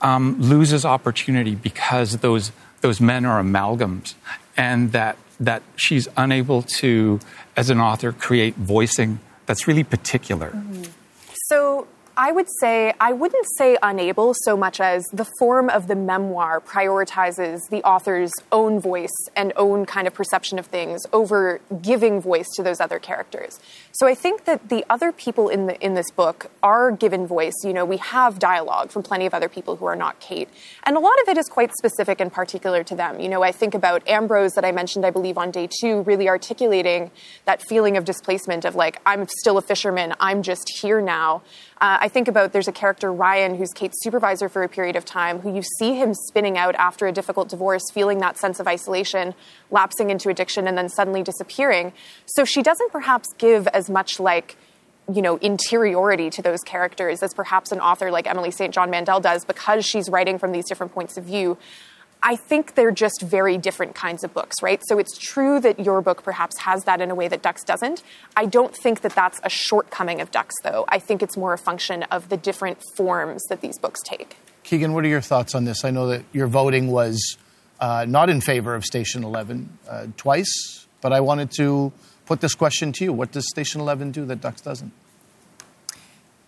um, 0.01 0.39
loses 0.39 0.85
opportunity 0.85 1.55
because 1.55 2.19
those 2.19 2.53
those 2.81 3.01
men 3.01 3.25
are 3.25 3.41
amalgams, 3.43 4.13
and 4.55 4.93
that 4.93 5.17
that 5.39 5.61
she's 5.75 6.07
unable 6.15 6.61
to, 6.61 7.19
as 7.57 7.69
an 7.69 7.81
author, 7.81 8.13
create 8.13 8.55
voicing 8.55 9.19
that's 9.45 9.67
really 9.67 9.83
particular. 9.83 10.53
So 11.49 11.87
I 12.17 12.31
would 12.31 12.47
say, 12.61 12.93
I 12.99 13.11
wouldn't 13.11 13.45
say 13.57 13.77
unable 13.83 14.33
so 14.43 14.55
much 14.55 14.79
as 14.79 15.03
the 15.11 15.25
form 15.37 15.69
of 15.69 15.87
the 15.87 15.95
memoir 15.95 16.61
prioritizes 16.61 17.59
the 17.69 17.83
author's 17.83 18.31
own 18.53 18.79
voice 18.79 19.13
and 19.35 19.51
own 19.57 19.85
kind 19.85 20.07
of 20.07 20.13
perception 20.13 20.57
of 20.57 20.67
things 20.67 21.01
over 21.11 21.59
giving 21.81 22.21
voice 22.21 22.47
to 22.55 22.63
those 22.63 22.79
other 22.79 22.99
characters. 22.99 23.59
So 23.91 24.07
I 24.07 24.15
think 24.15 24.45
that 24.45 24.69
the 24.69 24.85
other 24.89 25.11
people 25.11 25.49
in 25.49 25.67
the 25.67 25.79
in 25.83 25.93
this 25.93 26.09
book 26.11 26.49
are 26.63 26.89
given 26.89 27.27
voice. 27.27 27.53
You 27.65 27.73
know, 27.73 27.83
we 27.83 27.97
have 27.97 28.39
dialogue 28.39 28.91
from 28.91 29.03
plenty 29.03 29.25
of 29.25 29.33
other 29.33 29.49
people 29.49 29.75
who 29.75 29.85
are 29.85 29.95
not 29.95 30.19
Kate, 30.21 30.47
and 30.83 30.95
a 30.95 30.99
lot 31.01 31.21
of 31.21 31.27
it 31.27 31.37
is 31.37 31.47
quite 31.49 31.71
specific 31.77 32.21
and 32.21 32.31
particular 32.31 32.83
to 32.85 32.95
them. 32.95 33.19
You 33.19 33.27
know, 33.27 33.43
I 33.43 33.51
think 33.51 33.73
about 33.73 34.07
Ambrose 34.07 34.53
that 34.53 34.63
I 34.63 34.71
mentioned, 34.71 35.05
I 35.05 35.11
believe 35.11 35.37
on 35.37 35.51
day 35.51 35.67
two, 35.81 36.01
really 36.03 36.29
articulating 36.29 37.11
that 37.43 37.61
feeling 37.61 37.97
of 37.97 38.05
displacement 38.05 38.63
of 38.63 38.75
like 38.75 39.01
I'm 39.05 39.27
still 39.39 39.57
a 39.57 39.61
fisherman, 39.61 40.13
I'm 40.19 40.43
just 40.43 40.69
here 40.81 41.01
now. 41.01 41.41
Uh, 41.81 41.97
I 42.01 42.07
think 42.07 42.29
about 42.29 42.53
there's 42.53 42.69
a 42.69 42.73
character 42.73 43.11
Ryan 43.11 43.55
who's 43.55 43.71
Kate's 43.73 44.01
supervisor 44.01 44.47
for 44.47 44.63
a 44.63 44.69
period 44.69 44.95
of 44.95 45.03
time, 45.03 45.39
who 45.39 45.53
you 45.53 45.61
see 45.77 45.95
him 45.95 46.13
spinning 46.13 46.57
out 46.57 46.73
after 46.75 47.05
a 47.05 47.11
difficult 47.11 47.49
divorce, 47.49 47.83
feeling 47.93 48.19
that 48.19 48.37
sense 48.37 48.61
of 48.61 48.67
isolation, 48.67 49.33
lapsing 49.71 50.09
into 50.09 50.29
addiction, 50.29 50.67
and 50.67 50.77
then 50.77 50.87
suddenly 50.87 51.21
disappearing. 51.21 51.91
So 52.27 52.45
she 52.45 52.63
doesn't 52.63 52.91
perhaps 52.93 53.33
give 53.37 53.67
as 53.67 53.89
much 53.89 54.19
like 54.19 54.55
you 55.13 55.21
know 55.21 55.37
interiority 55.37 56.29
to 56.31 56.41
those 56.41 56.61
characters 56.61 57.21
as 57.21 57.33
perhaps 57.33 57.71
an 57.71 57.79
author 57.79 58.09
like 58.09 58.25
Emily 58.25 58.51
St. 58.51 58.73
John 58.73 58.89
Mandel 58.89 59.19
does 59.19 59.43
because 59.43 59.85
she's 59.85 60.09
writing 60.09 60.39
from 60.39 60.53
these 60.53 60.67
different 60.67 60.93
points 60.93 61.17
of 61.17 61.25
view. 61.25 61.57
I 62.27 62.35
think 62.35 62.73
they're 62.73 62.91
just 62.91 63.21
very 63.21 63.55
different 63.55 63.93
kinds 63.93 64.23
of 64.23 64.33
books, 64.33 64.55
right? 64.63 64.81
So 64.87 64.97
it's 64.97 65.15
true 65.15 65.59
that 65.59 65.79
your 65.79 66.01
book 66.01 66.23
perhaps 66.23 66.57
has 66.61 66.83
that 66.85 66.99
in 66.99 67.11
a 67.11 67.15
way 67.15 67.27
that 67.27 67.43
Ducks 67.43 67.63
doesn't. 67.63 68.01
I 68.35 68.47
don't 68.47 68.75
think 68.75 69.01
that 69.01 69.13
that's 69.13 69.39
a 69.43 69.49
shortcoming 69.49 70.21
of 70.21 70.31
Ducks, 70.31 70.55
though. 70.63 70.85
I 70.89 70.97
think 70.97 71.21
it's 71.21 71.37
more 71.37 71.53
a 71.53 71.57
function 71.57 72.01
of 72.03 72.29
the 72.29 72.37
different 72.37 72.79
forms 72.97 73.43
that 73.49 73.61
these 73.61 73.77
books 73.77 73.99
take. 74.03 74.37
Keegan, 74.63 74.93
what 74.93 75.05
are 75.05 75.07
your 75.07 75.21
thoughts 75.21 75.53
on 75.53 75.65
this? 75.65 75.85
I 75.85 75.91
know 75.91 76.07
that 76.07 76.23
your 76.33 76.47
voting 76.47 76.87
was 76.87 77.37
uh, 77.79 78.05
not 78.09 78.31
in 78.31 78.41
favor 78.41 78.73
of 78.73 78.83
Station 78.83 79.23
11 79.23 79.77
uh, 79.87 80.07
twice, 80.17 80.87
but 81.01 81.13
I 81.13 81.19
wanted 81.19 81.51
to 81.57 81.93
put 82.25 82.41
this 82.41 82.55
question 82.55 82.91
to 82.93 83.03
you. 83.03 83.13
What 83.13 83.33
does 83.33 83.47
Station 83.47 83.81
11 83.81 84.11
do 84.11 84.25
that 84.25 84.41
Ducks 84.41 84.61
doesn't? 84.61 84.91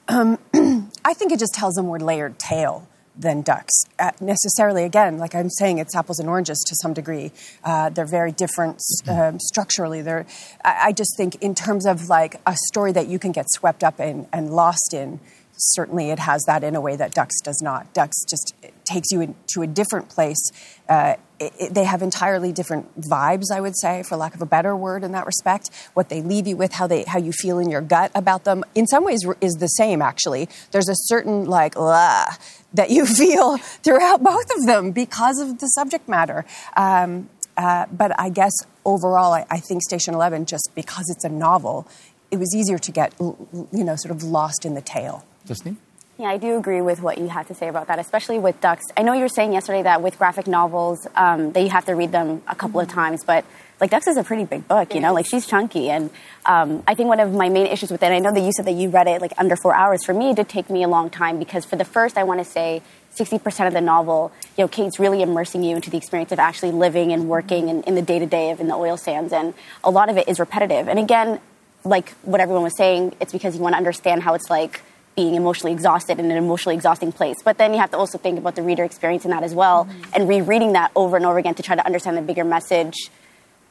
Um, 0.07 0.39
I 1.05 1.13
think 1.13 1.31
it 1.31 1.37
just 1.37 1.53
tells 1.53 1.77
a 1.77 1.83
more 1.83 1.99
layered 1.99 2.39
tale 2.39 2.87
than 3.17 3.41
ducks. 3.41 3.73
Uh, 3.99 4.11
necessarily, 4.21 4.83
again, 4.83 5.17
like 5.17 5.33
I'm 5.35 5.49
saying, 5.49 5.79
it's 5.79 5.95
apples 5.95 6.19
and 6.19 6.29
oranges 6.29 6.63
to 6.67 6.75
some 6.81 6.93
degree. 6.93 7.31
Uh, 7.63 7.89
they're 7.89 8.05
very 8.05 8.31
different 8.31 8.81
um, 9.07 9.39
structurally. 9.39 10.01
They're, 10.01 10.25
I, 10.63 10.87
I 10.87 10.91
just 10.91 11.17
think, 11.17 11.35
in 11.41 11.55
terms 11.55 11.85
of 11.85 12.09
like 12.09 12.39
a 12.45 12.55
story 12.67 12.91
that 12.93 13.07
you 13.07 13.19
can 13.19 13.31
get 13.31 13.45
swept 13.49 13.83
up 13.83 13.99
in 13.99 14.27
and 14.31 14.51
lost 14.51 14.93
in, 14.93 15.19
certainly 15.57 16.09
it 16.11 16.19
has 16.19 16.43
that 16.47 16.63
in 16.63 16.75
a 16.75 16.81
way 16.81 16.95
that 16.95 17.13
ducks 17.13 17.39
does 17.41 17.59
not. 17.63 17.93
Ducks 17.93 18.23
just 18.29 18.53
takes 18.85 19.11
you 19.11 19.21
into 19.21 19.61
a 19.61 19.67
different 19.67 20.09
place. 20.09 20.39
Uh, 20.87 21.15
it, 21.39 21.53
it- 21.59 21.73
they 21.73 21.83
have 21.83 22.01
entirely 22.01 22.51
different 22.51 22.99
vibes, 23.01 23.51
I 23.53 23.59
would 23.61 23.77
say, 23.77 24.03
for 24.03 24.15
lack 24.15 24.33
of 24.35 24.41
a 24.41 24.45
better 24.45 24.75
word, 24.75 25.03
in 25.03 25.11
that 25.11 25.25
respect. 25.25 25.69
What 25.93 26.09
they 26.09 26.21
leave 26.21 26.47
you 26.47 26.55
with, 26.57 26.73
how 26.73 26.87
they, 26.87 27.03
how 27.03 27.19
you 27.19 27.31
feel 27.31 27.59
in 27.59 27.69
your 27.69 27.81
gut 27.81 28.11
about 28.15 28.43
them, 28.43 28.63
in 28.75 28.87
some 28.87 29.03
ways 29.03 29.25
is 29.41 29.53
the 29.55 29.67
same. 29.67 30.01
Actually, 30.01 30.47
there's 30.71 30.89
a 30.89 30.95
certain 30.95 31.45
like 31.45 31.73
that 31.75 32.89
you 32.89 33.05
feel 33.21 33.57
throughout 33.57 34.23
both 34.23 34.45
of 34.57 34.65
them 34.65 34.91
because 34.91 35.39
of 35.39 35.59
the 35.59 35.67
subject 35.67 36.07
matter. 36.07 36.45
Um, 36.75 37.29
uh, 37.55 37.87
but 37.91 38.11
I 38.19 38.29
guess 38.29 38.53
overall, 38.85 39.33
I, 39.33 39.45
I 39.49 39.59
think 39.59 39.81
Station 39.81 40.13
Eleven, 40.13 40.45
just 40.45 40.69
because 40.75 41.09
it's 41.09 41.23
a 41.23 41.29
novel, 41.29 41.87
it 42.29 42.37
was 42.37 42.53
easier 42.55 42.77
to 42.77 42.91
get 42.91 43.13
you 43.19 43.83
know 43.83 43.95
sort 43.95 44.15
of 44.15 44.21
lost 44.23 44.65
in 44.65 44.75
the 44.75 44.81
tale. 44.81 45.25
Listening. 45.49 45.77
Yeah, 46.19 46.29
I 46.29 46.37
do 46.37 46.57
agree 46.57 46.81
with 46.81 46.99
what 46.99 47.19
you 47.19 47.27
had 47.27 47.47
to 47.47 47.53
say 47.53 47.67
about 47.67 47.87
that, 47.87 47.99
especially 47.99 48.39
with 48.39 48.59
ducks. 48.59 48.83
I 48.97 49.03
know 49.03 49.13
you 49.13 49.21
were 49.21 49.29
saying 49.29 49.53
yesterday 49.53 49.83
that 49.83 50.01
with 50.01 50.17
graphic 50.17 50.47
novels, 50.47 51.05
um, 51.15 51.51
that 51.51 51.61
you 51.61 51.69
have 51.69 51.85
to 51.85 51.93
read 51.93 52.11
them 52.11 52.41
a 52.47 52.55
couple 52.55 52.79
of 52.79 52.87
times, 52.87 53.23
but 53.23 53.45
like 53.79 53.91
ducks 53.91 54.07
is 54.07 54.17
a 54.17 54.23
pretty 54.23 54.43
big 54.43 54.67
book, 54.67 54.95
you 54.95 54.99
know, 54.99 55.13
like 55.13 55.27
she's 55.27 55.45
chunky, 55.45 55.91
and 55.91 56.09
um, 56.47 56.81
I 56.87 56.95
think 56.95 57.07
one 57.07 57.19
of 57.19 57.31
my 57.33 57.49
main 57.49 57.67
issues 57.67 57.91
with 57.91 58.01
it. 58.01 58.11
I 58.11 58.17
know 58.17 58.33
that 58.33 58.41
you 58.41 58.51
said 58.51 58.65
that 58.65 58.71
you 58.71 58.89
read 58.89 59.07
it 59.07 59.21
like 59.21 59.31
under 59.37 59.55
four 59.55 59.75
hours. 59.75 60.03
For 60.03 60.13
me, 60.13 60.31
it 60.31 60.37
did 60.37 60.49
take 60.49 60.71
me 60.71 60.81
a 60.81 60.87
long 60.87 61.11
time 61.11 61.37
because 61.37 61.65
for 61.65 61.75
the 61.75 61.85
first, 61.85 62.17
I 62.17 62.23
want 62.23 62.39
to 62.39 62.45
say. 62.45 62.81
60% 63.15 63.65
of 63.65 63.73
the 63.73 63.81
novel, 63.81 64.31
you 64.55 64.63
know, 64.63 64.67
Kate's 64.67 64.99
really 64.99 65.23
immersing 65.23 65.63
you 65.63 65.75
into 65.75 65.89
the 65.89 65.97
experience 65.97 66.31
of 66.31 66.37
actually 66.37 66.71
living 66.71 67.11
and 67.11 67.27
working 67.27 67.67
in, 67.67 67.81
in 67.83 67.95
the 67.95 68.01
day 68.03 68.19
to 68.19 68.27
day 68.27 68.51
of 68.51 68.59
in 68.59 68.67
the 68.67 68.75
oil 68.75 68.95
sands. 68.95 69.33
And 69.33 69.55
a 69.83 69.89
lot 69.89 70.09
of 70.09 70.17
it 70.17 70.27
is 70.27 70.39
repetitive. 70.39 70.87
And 70.87 70.99
again, 70.99 71.39
like 71.83 72.11
what 72.21 72.41
everyone 72.41 72.61
was 72.61 72.77
saying, 72.77 73.15
it's 73.19 73.31
because 73.31 73.55
you 73.55 73.61
want 73.61 73.73
to 73.73 73.77
understand 73.77 74.21
how 74.21 74.35
it's 74.35 74.51
like 74.51 74.81
being 75.17 75.33
emotionally 75.33 75.73
exhausted 75.73 76.19
in 76.19 76.29
an 76.29 76.37
emotionally 76.37 76.75
exhausting 76.75 77.11
place. 77.11 77.37
But 77.43 77.57
then 77.57 77.73
you 77.73 77.79
have 77.79 77.89
to 77.91 77.97
also 77.97 78.19
think 78.19 78.37
about 78.37 78.55
the 78.55 78.61
reader 78.61 78.83
experience 78.83 79.25
in 79.25 79.31
that 79.31 79.43
as 79.43 79.53
well, 79.53 79.89
and 80.13 80.29
rereading 80.29 80.73
that 80.73 80.91
over 80.95 81.17
and 81.17 81.25
over 81.25 81.39
again 81.39 81.55
to 81.55 81.63
try 81.63 81.75
to 81.75 81.85
understand 81.85 82.15
the 82.15 82.21
bigger 82.21 82.45
message. 82.45 83.09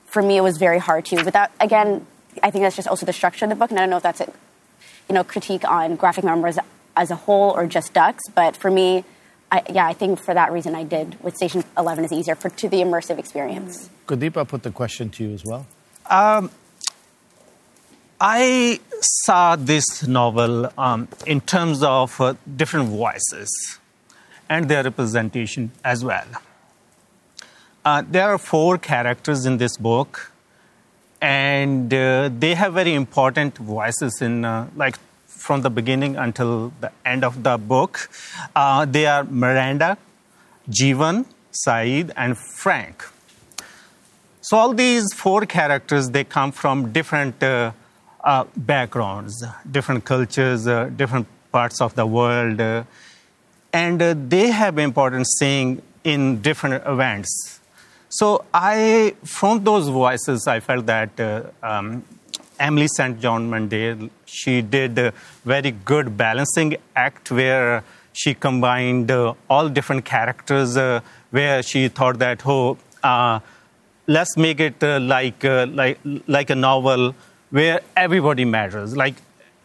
For 0.07 0.21
me, 0.21 0.37
it 0.37 0.41
was 0.41 0.59
very 0.59 0.81
hard 0.81 1.07
to. 1.07 1.25
But 1.25 1.33
that 1.35 1.53
again, 1.61 2.05
I 2.43 2.51
think 2.51 2.65
that's 2.65 2.77
just 2.77 2.89
also 2.89 3.07
the 3.07 3.13
structure 3.13 3.45
of 3.45 3.49
the 3.49 3.55
book, 3.55 3.71
and 3.71 3.79
I 3.79 3.83
don't 3.83 3.91
know 3.91 3.97
if 3.97 4.03
that's 4.03 4.21
a 4.21 4.31
you 5.09 5.15
know 5.15 5.23
critique 5.23 5.65
on 5.65 5.95
graphic 5.95 6.25
memoirs 6.25 6.59
as 6.97 7.11
a 7.13 7.17
whole 7.17 7.53
or 7.53 7.67
just 7.67 7.95
Ducks. 7.95 8.25
But 8.35 8.57
for 8.57 8.71
me, 8.71 9.05
I, 9.53 9.63
yeah, 9.73 9.87
I 9.87 9.93
think 9.93 10.19
for 10.19 10.35
that 10.35 10.51
reason, 10.51 10.75
I 10.75 10.83
did 10.83 11.23
with 11.23 11.37
Station 11.37 11.63
Eleven 11.79 12.05
is 12.05 12.13
easier 12.13 12.35
for 12.35 12.51
to 12.51 12.69
the 12.69 12.79
immersive 12.79 13.21
experience. 13.21 13.89
Gurdeep, 14.09 14.37
I'll 14.37 14.47
put 14.47 14.65
the 14.65 14.73
question 14.73 15.11
to 15.11 15.25
you 15.25 15.33
as 15.33 15.45
well. 15.45 15.65
Um, 16.11 16.51
I 18.21 18.81
saw 19.01 19.57
this 19.57 20.07
novel 20.07 20.73
um, 20.79 21.09
in 21.27 21.43
terms 21.43 21.83
of 21.83 22.19
uh, 22.19 22.35
different 22.57 22.89
voices 22.89 23.79
and 24.49 24.71
their 24.71 24.83
representation 24.83 25.73
as 25.85 26.03
well. 26.03 26.27
Uh, 27.85 28.03
there 28.09 28.33
are 28.33 28.39
four 28.39 28.79
characters 28.79 29.45
in 29.45 29.59
this 29.59 29.77
book, 29.77 30.33
and 31.21 31.93
uh, 31.93 32.31
they 32.39 32.55
have 32.55 32.73
very 32.73 32.95
important 32.95 33.59
voices 33.59 34.23
in, 34.23 34.47
uh, 34.47 34.69
like, 34.75 34.97
from 35.27 35.61
the 35.61 35.71
beginning 35.71 36.17
until 36.17 36.73
the 36.81 36.91
end 37.05 37.23
of 37.23 37.43
the 37.43 37.59
book. 37.59 38.09
Uh, 38.57 38.87
they 38.87 39.05
are 39.07 39.25
Miranda, 39.25 39.99
Jeevan, 40.71 41.27
Saeed, 41.53 42.13
and 42.17 42.37
Frank. 42.39 43.05
So 44.41 44.57
all 44.57 44.73
these 44.73 45.13
four 45.13 45.45
characters 45.45 46.11
they 46.11 46.25
come 46.25 46.51
from 46.51 46.93
different 46.93 47.43
uh, 48.27 48.31
uh, 48.31 48.45
backgrounds, 48.57 49.45
different 49.71 50.05
cultures, 50.05 50.67
uh, 50.67 50.91
different 50.97 51.27
parts 51.53 51.81
of 51.81 51.95
the 51.95 52.07
world, 52.07 52.61
uh, 52.61 52.85
and 53.73 54.03
uh, 54.03 54.15
they 54.17 54.49
have 54.49 54.79
important 54.79 55.27
saying 55.39 55.81
in 56.05 56.41
different 56.43 56.87
events. 56.87 57.61
So 58.09 58.45
I, 58.53 59.15
from 59.25 59.65
those 59.65 59.89
voices, 59.89 60.47
I 60.47 60.61
felt 60.61 60.87
that 60.87 61.19
uh, 61.21 61.43
um, 61.63 62.05
Emily 62.59 62.89
St. 62.89 63.21
John 63.21 63.51
Mandel, 63.51 64.11
she 64.25 64.63
did 64.63 64.99
a 64.99 65.13
very 65.45 65.71
good 65.71 66.17
balancing 66.17 66.77
act 66.95 67.31
where 67.31 67.85
she 68.13 68.35
combined 68.35 69.11
all 69.51 69.69
different 69.69 70.05
characters, 70.05 70.77
where 71.31 71.63
she 71.63 71.89
thought 71.89 72.19
that, 72.19 72.47
oh 72.47 72.79
let's 74.07 74.37
make 74.37 74.61
it 74.61 74.83
uh, 74.83 75.01
like, 75.01 75.45
uh, 75.45 75.67
like, 75.69 75.99
like 76.27 76.51
a 76.51 76.55
novel 76.55 77.15
where 77.51 77.81
everybody 77.97 78.45
matters, 78.45 78.97
like 78.97 79.15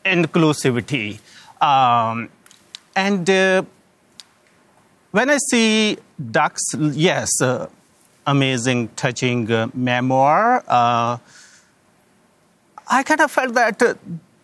inclusivity. 0.06 1.20
Um, 1.62 2.30
and 2.96 3.30
uh, 3.30 3.64
when 5.12 5.30
I 5.30 5.38
see 5.50 5.98
Ducks, 6.32 6.62
yes, 6.78 7.30
uh, 7.42 7.68
amazing, 8.26 8.90
touching 8.90 9.52
uh, 9.52 9.68
memoir, 9.74 10.64
uh, 10.68 11.18
I 12.88 13.04
kind 13.04 13.22
of 13.22 13.32
felt 13.32 13.54
that 13.54 13.80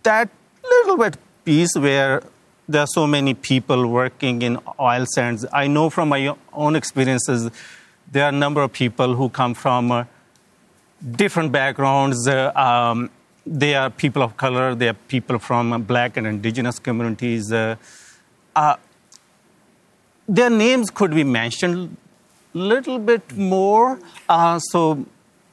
that 0.04 0.30
little 0.64 0.98
bit 0.98 1.18
piece 1.44 1.76
where 1.76 2.24
there 2.68 2.82
are 2.82 2.88
so 2.88 3.08
many 3.08 3.34
people 3.34 3.88
working 3.88 4.42
in 4.42 4.60
oil 4.80 5.06
sands. 5.06 5.46
I 5.54 5.68
know 5.68 5.90
from 5.90 6.10
my 6.10 6.36
own 6.54 6.76
experiences 6.76 7.50
there 8.12 8.26
are 8.26 8.30
a 8.30 8.40
number 8.44 8.62
of 8.62 8.72
people 8.72 9.16
who 9.16 9.30
come 9.30 9.54
from 9.54 9.92
uh, 9.92 10.06
different 11.12 11.52
backgrounds. 11.52 12.28
Uh, 12.28 12.52
um, 12.56 13.10
they 13.48 13.76
are 13.76 13.90
people 13.90 14.22
of 14.22 14.36
color, 14.38 14.76
they 14.76 14.90
are 14.90 14.94
people 15.08 15.40
from 15.40 15.84
black 15.84 16.18
and 16.18 16.28
indigenous 16.28 16.80
communities. 16.80 17.52
Uh, 17.52 17.76
uh 18.56 18.76
their 20.28 20.50
names 20.50 20.90
could 20.90 21.12
be 21.12 21.24
mentioned 21.24 21.96
a 22.54 22.58
little 22.58 23.00
bit 23.00 23.38
more. 23.38 24.00
Uh, 24.28 24.60
so 24.60 25.06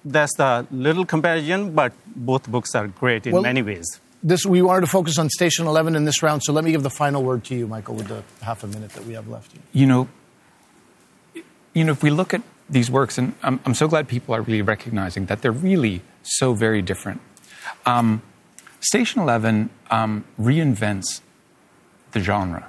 that's 0.04 0.34
the 0.36 0.66
little 0.70 1.06
comparison, 1.06 1.74
but 1.74 1.92
both 2.16 2.48
books 2.48 2.74
are 2.74 2.88
great 2.88 3.26
in 3.26 3.34
well, 3.34 3.42
many 3.42 3.62
ways. 3.62 4.00
This, 4.22 4.44
we 4.44 4.62
wanted 4.62 4.82
to 4.82 4.86
focus 4.86 5.18
on 5.18 5.28
Station 5.28 5.66
11 5.66 5.94
in 5.94 6.04
this 6.04 6.22
round, 6.22 6.42
so 6.42 6.52
let 6.52 6.64
me 6.64 6.72
give 6.72 6.82
the 6.82 6.90
final 6.90 7.22
word 7.22 7.44
to 7.44 7.54
you, 7.54 7.66
Michael, 7.66 7.94
with 7.94 8.08
the 8.08 8.22
half 8.42 8.64
a 8.64 8.66
minute 8.66 8.90
that 8.90 9.04
we 9.04 9.12
have 9.12 9.28
left. 9.28 9.52
You 9.72 9.86
know, 9.86 10.08
you 11.74 11.84
know, 11.84 11.92
if 11.92 12.02
we 12.02 12.10
look 12.10 12.32
at 12.32 12.42
these 12.68 12.90
works, 12.90 13.18
and 13.18 13.34
I'm, 13.42 13.60
I'm 13.66 13.74
so 13.74 13.86
glad 13.86 14.08
people 14.08 14.34
are 14.34 14.40
really 14.40 14.62
recognizing 14.62 15.26
that 15.26 15.42
they're 15.42 15.52
really 15.52 16.00
so 16.22 16.54
very 16.54 16.80
different. 16.80 17.20
Um, 17.86 18.22
Station 18.80 19.22
11 19.22 19.70
um, 19.90 20.24
reinvents 20.38 21.22
the 22.12 22.20
genre. 22.20 22.66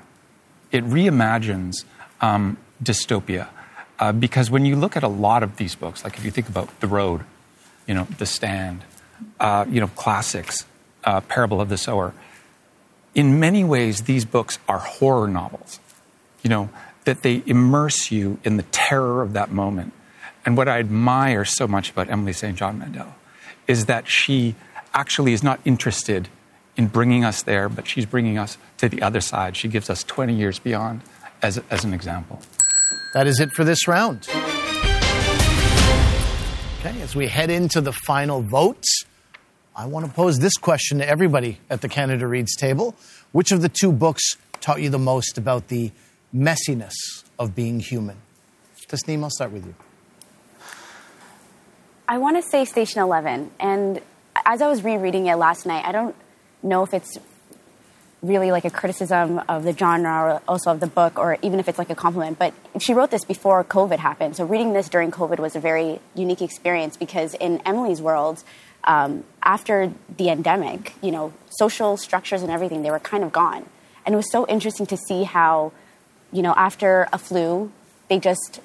It 0.72 0.86
reimagines 0.86 1.84
um, 2.22 2.58
dystopia. 2.82 3.50
Uh, 4.00 4.12
because 4.12 4.50
when 4.50 4.66
you 4.66 4.76
look 4.76 4.98
at 4.98 5.04
a 5.04 5.08
lot 5.08 5.44
of 5.44 5.58
these 5.58 5.76
books, 5.76 6.04
like 6.04 6.18
if 6.18 6.26
you 6.26 6.32
think 6.32 6.50
about 6.50 6.80
The 6.80 6.88
Road, 6.88 7.22
you 7.88 7.94
know, 7.94 8.08
The 8.18 8.26
Stand, 8.26 8.84
uh, 9.40 9.66
you 9.70 9.80
know, 9.80 9.88
classics, 9.88 10.66
uh, 11.04 11.22
Parable 11.22 11.62
of 11.62 11.70
the 11.70 11.78
Sower, 11.78 12.14
in 13.14 13.40
many 13.40 13.64
ways, 13.64 14.04
these 14.04 14.26
books 14.26 14.60
are 14.68 14.80
horror 14.80 15.28
novels. 15.28 15.80
You 16.44 16.50
know, 16.50 16.70
that 17.06 17.22
they 17.22 17.42
immerse 17.46 18.12
you 18.12 18.40
in 18.44 18.58
the 18.58 18.64
terror 18.64 19.22
of 19.22 19.34
that 19.34 19.52
moment. 19.52 19.94
And 20.46 20.58
what 20.58 20.68
I 20.68 20.80
admire 20.80 21.46
so 21.46 21.68
much 21.68 21.90
about 21.90 22.10
Emily 22.10 22.34
St. 22.34 22.56
John 22.56 22.78
Mandel 22.78 23.16
is 23.68 23.86
that 23.86 24.08
she 24.08 24.56
actually 24.96 25.34
is 25.34 25.44
not 25.44 25.60
interested 25.66 26.30
in 26.78 26.88
bringing 26.88 27.24
us 27.24 27.44
there, 27.44 27.70
but 27.70 27.88
she's 27.88 28.06
bringing 28.06 28.38
us 28.38 28.58
to 28.78 28.90
the 28.90 29.02
other 29.02 29.22
side. 29.22 29.56
She 29.56 29.68
gives 29.68 29.90
us 29.90 30.04
20 30.04 30.34
years 30.34 30.58
beyond 30.58 31.02
as, 31.42 31.62
as 31.70 31.84
an 31.84 31.94
example. 31.94 32.42
That 33.14 33.28
is 33.28 33.40
it 33.40 33.52
for 33.52 33.64
this 33.64 33.88
round. 33.88 34.28
Okay, 36.80 37.02
as 37.02 37.16
we 37.16 37.28
head 37.28 37.50
into 37.50 37.82
the 37.82 37.94
final 37.94 38.42
votes, 38.42 39.06
I 39.76 39.86
want 39.86 40.06
to 40.06 40.12
pose 40.12 40.40
this 40.40 40.56
question 40.56 41.00
to 41.00 41.08
everybody 41.08 41.60
at 41.70 41.82
the 41.82 41.90
Canada 41.90 42.28
Reads 42.28 42.56
table. 42.56 42.96
Which 43.32 43.52
of 43.52 43.62
the 43.62 43.70
two 43.70 43.92
books 43.92 44.38
taught 44.62 44.82
you 44.82 44.90
the 44.90 45.00
most 45.00 45.38
about 45.38 45.68
the 45.68 45.92
messiness 46.34 46.94
of 47.38 47.56
being 47.56 47.80
human. 47.80 48.18
Tasneem, 48.90 49.24
I'll 49.24 49.30
start 49.30 49.52
with 49.52 49.66
you. 49.66 49.76
I 52.08 52.18
want 52.20 52.38
to 52.38 52.48
say 52.50 52.66
Station 52.66 53.02
11. 53.02 53.52
And 53.60 54.02
as 54.46 54.62
I 54.62 54.68
was 54.68 54.84
rereading 54.84 55.28
it 55.28 55.36
last 55.36 55.66
night, 55.66 55.86
I 55.86 55.92
don't 55.92 56.16
know 56.64 56.84
if 56.84 56.94
it's 56.94 57.18
really 58.22 58.52
like 58.52 58.66
a 58.66 58.72
criticism 58.72 59.40
of 59.48 59.64
the 59.64 59.74
genre 59.74 60.34
or 60.34 60.42
also 60.48 60.72
of 60.72 60.80
the 60.80 60.88
book 60.88 61.20
or 61.20 61.38
even 61.44 61.60
if 61.60 61.70
it's 61.70 61.78
like 61.78 61.92
a 61.92 61.96
compliment 61.96 62.40
but 62.40 62.56
she 62.80 62.92
wrote 62.92 63.12
this 63.12 63.24
before 63.24 63.64
covid 63.64 64.00
happened. 64.00 64.36
So 64.36 64.46
reading 64.46 64.74
this 64.74 64.90
during 64.90 65.12
covid 65.12 65.38
was 65.38 65.56
a 65.56 65.60
very 65.60 66.00
unique 66.16 66.42
experience 66.42 66.98
because 66.98 67.36
in 67.36 67.62
emily's 67.68 68.02
world 68.02 68.44
um, 68.86 69.26
after 69.44 69.94
the 70.18 70.30
endemic 70.30 70.94
you 71.04 71.12
know 71.12 71.34
social 71.52 71.98
structures 71.98 72.42
and 72.42 72.50
everything 72.50 72.82
they 72.82 72.90
were 72.90 73.00
kind 73.00 73.24
of 73.24 73.32
gone. 73.32 73.64
And 74.08 74.14
it 74.14 74.18
was 74.18 74.32
so 74.32 74.48
interesting 74.48 74.88
to 74.88 74.98
see 74.98 75.24
how 75.24 75.72
you 76.36 76.42
know, 76.42 76.54
after 76.58 77.08
a 77.14 77.18
flu, 77.18 77.72
they 78.10 78.20
just 78.20 78.60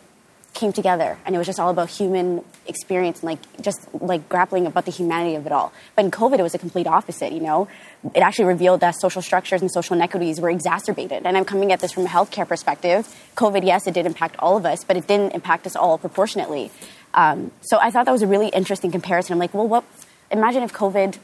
came 0.52 0.72
together 0.72 1.16
and 1.24 1.34
it 1.34 1.38
was 1.38 1.46
just 1.46 1.60
all 1.60 1.70
about 1.70 1.88
human 1.88 2.44
experience 2.66 3.20
and 3.20 3.30
like 3.30 3.62
just 3.62 3.80
like 3.94 4.28
grappling 4.28 4.66
about 4.66 4.84
the 4.84 4.90
humanity 4.90 5.36
of 5.36 5.46
it 5.46 5.52
all. 5.52 5.72
But 5.94 6.04
in 6.04 6.10
COVID, 6.10 6.38
it 6.38 6.42
was 6.42 6.54
a 6.54 6.58
complete 6.58 6.86
opposite, 6.86 7.32
you 7.32 7.40
know? 7.40 7.68
It 8.14 8.20
actually 8.20 8.46
revealed 8.46 8.80
that 8.80 8.96
social 8.96 9.22
structures 9.22 9.60
and 9.60 9.70
social 9.70 9.94
inequities 9.94 10.40
were 10.40 10.50
exacerbated. 10.50 11.24
And 11.24 11.36
I'm 11.36 11.44
coming 11.44 11.72
at 11.72 11.80
this 11.80 11.92
from 11.92 12.04
a 12.04 12.08
healthcare 12.08 12.46
perspective. 12.46 13.06
COVID, 13.36 13.64
yes, 13.64 13.86
it 13.86 13.94
did 13.94 14.06
impact 14.06 14.36
all 14.38 14.56
of 14.56 14.66
us, 14.66 14.84
but 14.84 14.96
it 14.96 15.06
didn't 15.06 15.32
impact 15.32 15.66
us 15.66 15.76
all 15.76 15.98
proportionately. 15.98 16.70
Um, 17.14 17.52
so 17.60 17.78
I 17.80 17.90
thought 17.90 18.06
that 18.06 18.12
was 18.12 18.22
a 18.22 18.26
really 18.26 18.48
interesting 18.48 18.90
comparison. 18.90 19.34
I'm 19.34 19.38
like, 19.38 19.54
well, 19.54 19.68
what, 19.68 19.84
imagine 20.30 20.62
if 20.62 20.72
COVID 20.72 21.18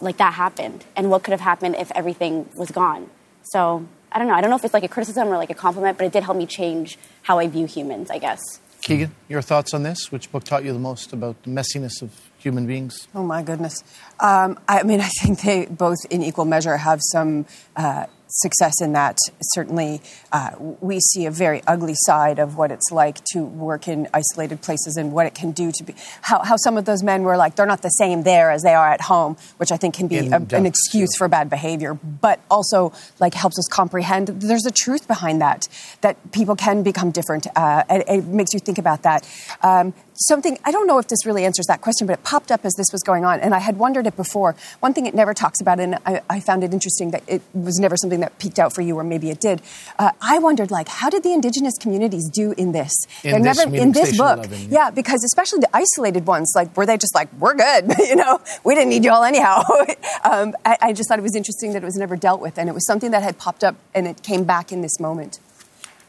like 0.00 0.18
that 0.18 0.34
happened 0.34 0.84
and 0.94 1.10
what 1.10 1.22
could 1.22 1.32
have 1.32 1.40
happened 1.40 1.76
if 1.76 1.90
everything 1.92 2.48
was 2.54 2.70
gone. 2.70 3.10
So 3.42 3.86
I 4.12 4.18
don't 4.18 4.28
know. 4.28 4.34
I 4.34 4.40
don't 4.40 4.50
know 4.50 4.56
if 4.56 4.64
it's 4.64 4.74
like 4.74 4.84
a 4.84 4.88
criticism 4.88 5.28
or 5.28 5.36
like 5.36 5.50
a 5.50 5.54
compliment, 5.54 5.98
but 5.98 6.06
it 6.06 6.12
did 6.12 6.22
help 6.22 6.36
me 6.36 6.46
change 6.46 6.98
how 7.22 7.38
I 7.38 7.48
view 7.48 7.66
humans, 7.66 8.10
I 8.10 8.18
guess. 8.18 8.40
Keegan, 8.82 9.14
your 9.28 9.42
thoughts 9.42 9.74
on 9.74 9.82
this? 9.82 10.12
Which 10.12 10.30
book 10.30 10.44
taught 10.44 10.64
you 10.64 10.72
the 10.72 10.78
most 10.78 11.12
about 11.12 11.42
the 11.42 11.50
messiness 11.50 12.02
of 12.02 12.12
human 12.38 12.66
beings? 12.66 13.08
Oh, 13.14 13.24
my 13.24 13.42
goodness. 13.42 13.82
Um, 14.20 14.58
I 14.68 14.84
mean, 14.84 15.00
I 15.08 15.08
think 15.08 15.40
they 15.42 15.66
both, 15.66 15.98
in 16.08 16.22
equal 16.22 16.44
measure, 16.44 16.76
have 16.76 17.00
some 17.10 17.46
uh, 17.74 18.06
success 18.36 18.74
in 18.80 18.92
that. 18.92 19.18
Certainly, 19.54 20.00
uh, 20.32 20.50
we 20.80 21.00
see 21.00 21.26
a 21.26 21.30
very 21.30 21.62
ugly 21.66 21.94
side 21.96 22.38
of 22.38 22.56
what 22.56 22.70
it's 22.70 22.90
like 22.90 23.22
to 23.32 23.44
work 23.44 23.88
in 23.88 24.08
isolated 24.12 24.62
places 24.62 24.96
and 24.96 25.12
what 25.12 25.26
it 25.26 25.34
can 25.34 25.52
do 25.52 25.72
to 25.72 25.84
be. 25.84 25.94
How, 26.22 26.42
how 26.42 26.56
some 26.56 26.76
of 26.76 26.84
those 26.84 27.02
men 27.02 27.22
were 27.22 27.36
like, 27.36 27.56
they're 27.56 27.66
not 27.66 27.82
the 27.82 27.88
same 27.90 28.22
there 28.22 28.50
as 28.50 28.62
they 28.62 28.74
are 28.74 28.88
at 28.88 29.02
home, 29.02 29.36
which 29.56 29.72
I 29.72 29.76
think 29.76 29.94
can 29.94 30.08
be 30.08 30.18
a, 30.18 30.36
an 30.36 30.66
excuse 30.66 31.16
for 31.16 31.28
bad 31.28 31.50
behavior, 31.50 31.94
but 31.94 32.40
also 32.50 32.92
like 33.20 33.34
helps 33.34 33.58
us 33.58 33.68
comprehend 33.68 34.28
there's 34.28 34.66
a 34.66 34.70
truth 34.70 35.06
behind 35.06 35.40
that, 35.40 35.68
that 36.00 36.32
people 36.32 36.56
can 36.56 36.82
become 36.82 37.10
different. 37.10 37.46
Uh, 37.56 37.84
it, 37.90 38.04
it, 38.08 38.24
makes 38.26 38.52
you 38.52 38.60
think 38.60 38.78
about 38.78 39.02
that. 39.02 39.28
Um, 39.62 39.94
something, 40.16 40.58
I 40.64 40.70
don't 40.70 40.86
know 40.86 40.98
if 40.98 41.08
this 41.08 41.24
really 41.26 41.44
answers 41.44 41.66
that 41.66 41.80
question, 41.80 42.06
but 42.06 42.14
it 42.14 42.24
popped 42.24 42.50
up 42.50 42.64
as 42.64 42.74
this 42.74 42.86
was 42.92 43.02
going 43.02 43.24
on, 43.24 43.40
and 43.40 43.54
I 43.54 43.58
had 43.58 43.78
wondered 43.78 44.06
it 44.06 44.16
before. 44.16 44.56
One 44.80 44.92
thing 44.92 45.06
it 45.06 45.14
never 45.14 45.34
talks 45.34 45.60
about, 45.60 45.80
and 45.80 45.96
I, 46.06 46.22
I 46.28 46.40
found 46.40 46.64
it 46.64 46.72
interesting 46.72 47.10
that 47.10 47.22
it 47.26 47.42
was 47.52 47.78
never 47.78 47.96
something 47.96 48.20
that 48.20 48.38
peaked 48.38 48.58
out 48.58 48.74
for 48.74 48.82
you, 48.82 48.96
or 48.98 49.04
maybe 49.04 49.30
it 49.30 49.40
did. 49.40 49.62
Uh, 49.98 50.12
I 50.20 50.38
wondered, 50.38 50.70
like, 50.70 50.88
how 50.88 51.10
did 51.10 51.22
the 51.22 51.32
indigenous 51.32 51.74
communities 51.78 52.28
do 52.32 52.52
in 52.52 52.72
this? 52.72 52.92
In 53.22 53.30
They're 53.30 53.54
this, 53.54 53.58
never 53.58 53.76
in 53.76 53.92
this 53.92 54.16
book, 54.16 54.38
11, 54.38 54.60
yeah. 54.60 54.66
yeah. 54.70 54.90
because 54.90 55.22
especially 55.24 55.60
the 55.60 55.76
isolated 55.76 56.26
ones, 56.26 56.52
like, 56.54 56.76
were 56.76 56.86
they 56.86 56.96
just 56.96 57.14
like, 57.14 57.32
we're 57.38 57.54
good, 57.54 57.92
you 57.98 58.16
know, 58.16 58.40
we 58.64 58.74
didn't 58.74 58.90
need 58.90 59.04
you 59.04 59.12
all 59.12 59.24
anyhow. 59.24 59.62
um, 60.24 60.54
I, 60.64 60.76
I 60.80 60.92
just 60.92 61.08
thought 61.08 61.18
it 61.18 61.22
was 61.22 61.36
interesting 61.36 61.72
that 61.72 61.82
it 61.82 61.86
was 61.86 61.96
never 61.96 62.16
dealt 62.16 62.40
with, 62.40 62.58
and 62.58 62.68
it 62.68 62.72
was 62.72 62.86
something 62.86 63.10
that 63.10 63.22
had 63.22 63.38
popped 63.38 63.64
up, 63.64 63.76
and 63.94 64.06
it 64.06 64.22
came 64.22 64.44
back 64.44 64.72
in 64.72 64.80
this 64.80 64.98
moment. 65.00 65.40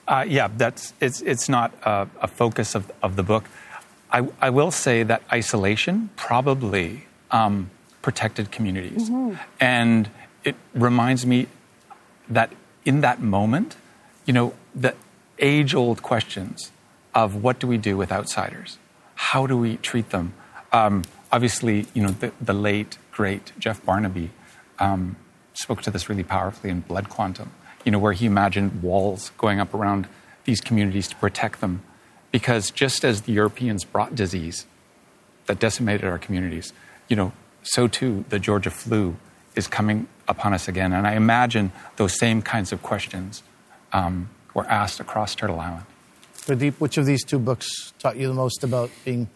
Uh, 0.07 0.23
yeah, 0.25 0.47
that's 0.55 0.93
it's 1.01 1.19
it's 1.21 1.49
not 1.49 1.73
a, 1.83 2.07
a 2.21 2.27
focus 2.27 2.75
of, 2.75 2.89
of 3.03 3.17
the 3.17 3.23
book. 3.23 3.43
I, 4.11 4.27
I 4.41 4.49
will 4.49 4.71
say 4.71 5.03
that 5.03 5.21
isolation 5.31 6.09
probably 6.15 7.05
um, 7.31 7.69
protected 8.01 8.51
communities. 8.51 9.09
Mhm. 9.09 9.37
And 9.59 10.09
it 10.43 10.55
reminds 10.73 11.25
me 11.25 11.47
that 12.29 12.51
in 12.85 13.01
that 13.01 13.21
moment, 13.21 13.75
you 14.25 14.33
know, 14.33 14.53
the 14.73 14.93
age 15.39 15.75
old 15.75 16.01
questions 16.01 16.71
of 17.13 17.35
what 17.43 17.59
do 17.59 17.67
we 17.67 17.77
do 17.77 17.97
with 17.97 18.11
outsiders? 18.11 18.77
How 19.15 19.47
do 19.47 19.57
we 19.57 19.77
treat 19.77 20.09
them? 20.11 20.33
Um, 20.71 21.03
obviously, 21.31 21.87
you 21.93 22.03
know, 22.03 22.11
the, 22.11 22.31
the 22.39 22.53
late, 22.53 22.97
great 23.11 23.51
Jeff 23.59 23.83
Barnaby 23.83 24.29
um, 24.79 25.15
spoke 25.53 25.81
to 25.81 25.91
this 25.91 26.07
really 26.09 26.23
powerfully 26.23 26.69
in 26.69 26.81
Blood 26.81 27.09
Quantum, 27.09 27.51
you 27.83 27.91
know, 27.91 27.99
where 27.99 28.13
he 28.13 28.25
imagined 28.25 28.81
walls 28.81 29.31
going 29.37 29.59
up 29.59 29.73
around 29.73 30.07
these 30.45 30.61
communities 30.61 31.07
to 31.09 31.15
protect 31.15 31.59
them. 31.59 31.81
Because 32.37 32.69
just 32.69 33.03
as 33.03 33.23
the 33.23 33.33
Europeans 33.33 33.83
brought 33.83 34.13
disease 34.13 34.67
that 35.47 35.57
decimated 35.57 36.05
our 36.05 36.19
communities, 36.19 36.71
you 37.07 37.15
know, 37.15 37.31
so 37.63 37.87
too 37.87 38.25
the 38.29 38.37
Georgia 38.37 38.69
flu 38.69 39.15
is 39.55 39.65
coming 39.65 40.07
upon 40.27 40.53
us 40.53 40.67
again. 40.67 40.93
And 40.93 41.07
I 41.07 41.15
imagine 41.15 41.71
those 41.95 42.15
same 42.19 42.43
kinds 42.43 42.71
of 42.71 42.83
questions 42.83 43.41
um, 43.91 44.29
were 44.53 44.67
asked 44.67 44.99
across 44.99 45.33
Turtle 45.33 45.59
Island. 45.59 45.87
Gurdeep, 46.45 46.75
which 46.75 46.99
of 46.99 47.07
these 47.07 47.23
two 47.23 47.39
books 47.39 47.91
taught 47.97 48.17
you 48.17 48.27
the 48.27 48.35
most 48.35 48.63
about 48.63 48.91
being 49.03 49.27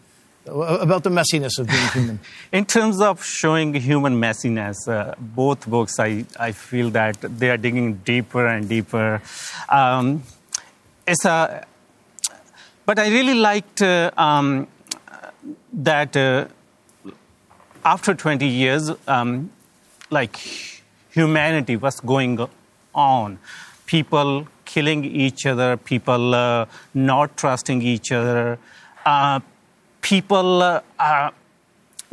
about 0.46 1.02
the 1.02 1.10
messiness 1.10 1.58
of 1.58 1.66
being 1.68 1.88
human? 1.94 2.20
In 2.52 2.66
terms 2.66 3.02
of 3.02 3.26
showing 3.26 3.74
human 3.74 4.22
messiness, 4.22 4.76
uh, 4.88 5.16
both 5.18 5.68
books, 5.68 6.00
I, 6.00 6.26
I 6.40 6.52
feel 6.52 6.92
that 6.92 7.20
they 7.20 7.50
are 7.50 7.58
digging 7.58 7.96
deeper 8.06 8.46
and 8.46 8.70
deeper. 8.70 9.24
Um, 9.70 10.22
it's 11.08 11.26
a, 11.26 11.66
but 12.86 13.00
I 13.00 13.10
really 13.10 13.36
liked 13.36 13.82
uh, 13.82 14.12
um, 14.18 14.68
that 15.74 16.16
uh, 16.18 16.48
after 17.86 18.14
20 18.14 18.46
years, 18.48 18.92
um, 19.08 19.52
like 20.10 20.38
humanity, 21.12 21.76
what's 21.76 22.00
going 22.00 22.48
on? 22.94 23.40
People 23.86 24.48
killing 24.66 25.04
each 25.04 25.46
other, 25.46 25.78
people 25.78 26.34
uh, 26.34 26.66
not 26.94 27.36
trusting 27.38 27.82
each 27.82 28.12
other, 28.12 28.58
uh, 29.06 29.40
people 30.02 30.62
uh, 30.62 31.32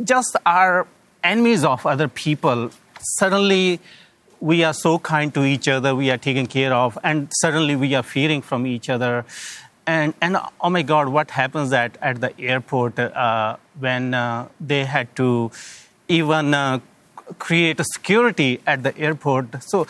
just 0.03 0.35
are 0.45 0.87
enemies 1.23 1.63
of 1.63 1.85
other 1.85 2.07
people. 2.07 2.71
Suddenly, 3.17 3.79
we 4.39 4.63
are 4.63 4.73
so 4.73 4.99
kind 4.99 5.33
to 5.33 5.43
each 5.43 5.67
other, 5.67 5.95
we 5.95 6.09
are 6.09 6.17
taken 6.17 6.47
care 6.47 6.73
of, 6.73 6.97
and 7.03 7.29
suddenly 7.41 7.75
we 7.75 7.93
are 7.93 8.03
fearing 8.03 8.41
from 8.41 8.65
each 8.65 8.89
other. 8.89 9.25
And, 9.89 10.13
and 10.21 10.37
oh 10.61 10.69
my 10.69 10.83
God, 10.83 11.07
what 11.09 11.31
happens 11.31 11.73
at, 11.73 11.97
at 11.99 12.21
the 12.21 12.39
airport 12.39 12.99
uh, 12.99 13.55
when 13.79 14.13
uh, 14.13 14.47
they 14.61 14.85
had 14.85 15.15
to 15.15 15.49
even 16.07 16.53
uh, 16.53 16.79
create 17.39 17.79
a 17.79 17.83
security 17.83 18.61
at 18.67 18.83
the 18.83 18.95
airport? 18.95 19.63
So, 19.63 19.87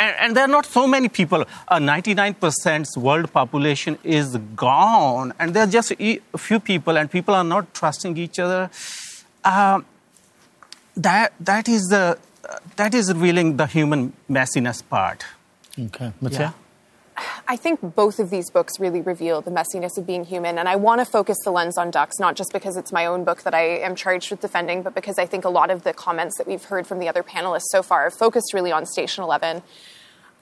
and, 0.00 0.16
and 0.20 0.36
there 0.36 0.44
are 0.44 0.54
not 0.58 0.64
so 0.64 0.86
many 0.86 1.10
people. 1.10 1.44
Uh, 1.68 1.78
99% 1.78 2.96
world 2.96 3.30
population 3.30 3.98
is 4.02 4.38
gone, 4.56 5.34
and 5.38 5.52
there 5.52 5.64
are 5.64 5.72
just 5.78 5.92
a 5.98 6.20
few 6.38 6.58
people, 6.58 6.96
and 6.96 7.10
people 7.10 7.34
are 7.34 7.44
not 7.44 7.74
trusting 7.74 8.16
each 8.16 8.38
other. 8.38 8.70
Uh, 9.44 9.82
that 10.96 11.34
that 11.40 11.68
is 11.68 11.82
the 11.90 12.18
that 12.76 12.94
is 12.94 13.12
revealing 13.12 13.56
the 13.58 13.66
human 13.66 14.12
messiness 14.30 14.82
part. 14.88 15.24
Okay, 15.78 16.12
Yeah. 16.40 16.61
I 17.46 17.56
think 17.56 17.94
both 17.94 18.18
of 18.18 18.30
these 18.30 18.50
books 18.50 18.80
really 18.80 19.02
reveal 19.02 19.42
the 19.42 19.50
messiness 19.50 19.98
of 19.98 20.06
being 20.06 20.24
human, 20.24 20.58
and 20.58 20.68
I 20.68 20.76
want 20.76 21.00
to 21.00 21.04
focus 21.04 21.36
the 21.44 21.50
lens 21.50 21.76
on 21.76 21.90
ducks, 21.90 22.18
not 22.18 22.36
just 22.36 22.52
because 22.52 22.76
it's 22.76 22.92
my 22.92 23.04
own 23.04 23.24
book 23.24 23.42
that 23.42 23.54
I 23.54 23.78
am 23.78 23.94
charged 23.94 24.30
with 24.30 24.40
defending, 24.40 24.82
but 24.82 24.94
because 24.94 25.18
I 25.18 25.26
think 25.26 25.44
a 25.44 25.50
lot 25.50 25.70
of 25.70 25.82
the 25.82 25.92
comments 25.92 26.38
that 26.38 26.46
we've 26.46 26.64
heard 26.64 26.86
from 26.86 26.98
the 26.98 27.08
other 27.08 27.22
panelists 27.22 27.68
so 27.70 27.82
far 27.82 28.04
have 28.04 28.14
focused 28.14 28.54
really 28.54 28.72
on 28.72 28.86
Station 28.86 29.22
11. 29.24 29.62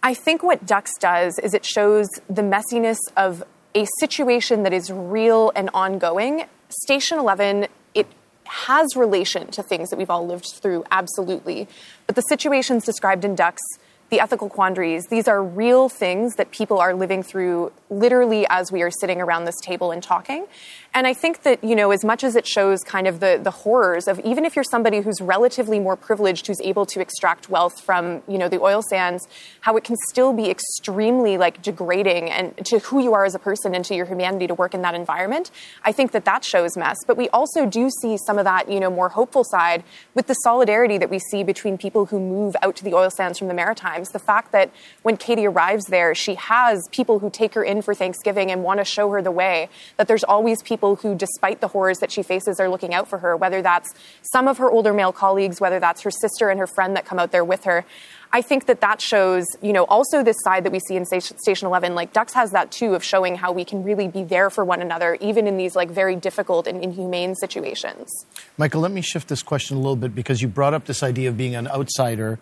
I 0.03 0.15
think 0.15 0.43
what 0.43 0.65
Ducks 0.65 0.93
does 0.99 1.39
is 1.41 1.55
it 1.55 1.65
shows 1.65 2.09
the 2.29 2.43
messiness 2.43 2.99
of 3.17 3.43
a 3.75 3.87
situation 3.99 4.63
that 4.63 4.73
is 4.73 4.91
real 4.91 5.53
and 5.55 5.71
ongoing. 5.75 6.45
Station 6.69 7.19
11, 7.19 7.67
it 7.95 8.07
has 8.45 8.97
relation 8.97 9.49
to 9.49 9.63
things 9.63 9.91
that 9.91 9.97
we've 9.99 10.11
all 10.11 10.27
lived 10.27 10.47
through, 10.63 10.85
absolutely. 10.91 11.69
But 12.07 12.17
the 12.17 12.23
situations 12.23 12.85
described 12.85 13.25
in 13.25 13.35
Ducks, 13.35 13.63
the 14.11 14.21
ethical 14.21 14.49
quandaries, 14.49 15.07
these 15.07 15.29
are 15.29 15.43
real 15.43 15.89
things 15.89 16.35
that 16.35 16.51
people 16.51 16.79
are 16.79 16.95
living 16.95 17.23
through 17.23 17.73
literally 17.89 18.45
as 18.49 18.73
we 18.73 18.83
are 18.83 18.91
sitting 18.91 19.21
around 19.21 19.45
this 19.45 19.59
table 19.63 19.93
and 19.93 20.03
talking. 20.03 20.47
And 20.93 21.07
I 21.07 21.15
think 21.15 21.43
that, 21.45 21.63
you 21.63 21.77
know, 21.77 21.93
as 21.93 22.05
much 22.05 22.25
as 22.25 22.35
it 22.35 22.47
shows 22.47 22.81
kind 22.81 23.07
of 23.07 23.21
the, 23.21 23.39
the 23.41 23.53
horrors 23.53 24.09
of 24.09 24.19
even 24.21 24.45
if 24.45 24.57
you're 24.57 24.65
somebody 24.65 25.01
who's 25.01 25.21
relatively 25.21 25.79
more 25.79 25.95
privileged, 25.95 26.49
who's 26.49 26.61
able 26.63 26.85
to 26.87 27.01
extract 27.01 27.49
wealth 27.49 27.81
from, 27.81 28.23
you 28.27 28.39
know, 28.39 28.49
the 28.49 28.61
oil 28.61 28.83
sands, 28.83 29.29
how 29.61 29.77
it 29.77 29.85
can 29.85 29.95
still 30.09 30.33
be 30.33 30.51
extremely 30.51 31.39
like 31.39 31.63
degrading 31.63 32.29
and 32.31 32.57
to 32.67 32.81
who 32.81 33.01
you 33.01 33.15
are 33.15 33.25
as 33.25 33.37
a 33.37 33.39
person 33.39 33.75
and 33.75 33.85
to 33.85 33.95
your 33.95 34.07
humanity 34.07 34.49
to 34.49 34.55
work 34.55 34.75
in 34.75 34.83
that 34.83 34.95
environment. 34.95 35.53
I 35.85 35.93
think 35.93 36.11
that 36.11 36.25
that 36.25 36.45
shows 36.45 36.77
mess. 36.77 36.97
But 37.07 37.17
we 37.17 37.29
also 37.29 37.67
do 37.67 37.89
see 38.03 38.17
some 38.27 38.39
of 38.39 38.45
that, 38.45 38.69
you 38.69 38.81
know, 38.81 38.91
more 38.91 39.11
hopeful 39.11 39.45
side 39.45 39.85
with 40.15 40.27
the 40.27 40.35
solidarity 40.35 40.99
that 40.99 41.11
we 41.11 41.21
see 41.21 41.45
between 41.45 41.79
people 41.79 42.07
who 42.07 42.19
move 42.19 42.57
out 42.63 42.75
to 42.77 42.85
the 42.85 42.95
oil 42.95 43.11
sands 43.11 43.39
from 43.39 43.47
the 43.47 43.55
Maritimes. 43.55 44.00
The 44.09 44.19
fact 44.19 44.53
that 44.53 44.71
when 45.03 45.17
Katie 45.17 45.47
arrives 45.47 45.85
there, 45.87 46.15
she 46.15 46.35
has 46.37 46.81
people 46.91 47.19
who 47.19 47.31
take 47.31 47.55
her 47.55 47.63
in 47.63 47.83
for 47.83 47.95
Thanksgiving 47.95 48.51
and 48.51 48.65
want 48.65 48.81
to 48.81 48.85
show 48.85 49.11
her 49.11 49.23
the 49.23 49.31
way, 49.31 49.69
that 49.99 50.09
there's 50.09 50.25
always 50.25 50.63
people 50.63 50.97
who, 50.97 51.15
despite 51.15 51.61
the 51.61 51.69
horrors 51.69 51.99
that 51.99 52.11
she 52.11 52.23
faces, 52.23 52.59
are 52.59 52.69
looking 52.69 52.95
out 52.95 53.07
for 53.07 53.19
her, 53.19 53.37
whether 53.37 53.63
that's 53.63 53.95
some 54.33 54.49
of 54.49 54.59
her 54.59 54.71
older 54.71 54.93
male 54.93 55.13
colleagues, 55.13 55.61
whether 55.61 55.79
that's 55.79 56.01
her 56.03 56.11
sister 56.11 56.49
and 56.49 56.59
her 56.59 56.67
friend 56.67 56.97
that 56.97 57.05
come 57.05 57.19
out 57.19 57.31
there 57.31 57.45
with 57.45 57.65
her. 57.65 57.85
I 58.33 58.43
think 58.43 58.67
that 58.67 58.81
that 58.81 59.01
shows, 59.01 59.45
you 59.61 59.73
know, 59.73 59.85
also 59.85 60.23
this 60.23 60.37
side 60.45 60.65
that 60.65 60.71
we 60.71 60.79
see 60.79 60.95
in 60.95 61.05
Station, 61.05 61.37
Station 61.39 61.67
11. 61.67 61.97
Like 61.97 62.13
Ducks 62.13 62.33
has 62.35 62.53
that 62.53 62.71
too 62.71 62.95
of 62.95 63.03
showing 63.03 63.35
how 63.35 63.51
we 63.51 63.65
can 63.65 63.83
really 63.83 64.07
be 64.07 64.23
there 64.23 64.51
for 64.51 64.65
one 64.65 64.81
another, 64.81 65.17
even 65.21 65.49
in 65.49 65.57
these 65.57 65.75
like 65.75 65.91
very 65.91 66.15
difficult 66.15 66.69
and 66.69 66.83
inhumane 66.83 67.35
situations. 67.35 68.09
Michael, 68.57 68.83
let 68.83 68.93
me 68.93 69.01
shift 69.01 69.29
this 69.29 69.43
question 69.43 69.77
a 69.77 69.81
little 69.81 69.97
bit 69.97 70.15
because 70.15 70.41
you 70.41 70.47
brought 70.47 70.75
up 70.75 70.85
this 70.85 71.03
idea 71.03 71.29
of 71.29 71.37
being 71.37 71.57
an 71.57 71.67
outsider. 71.67 72.39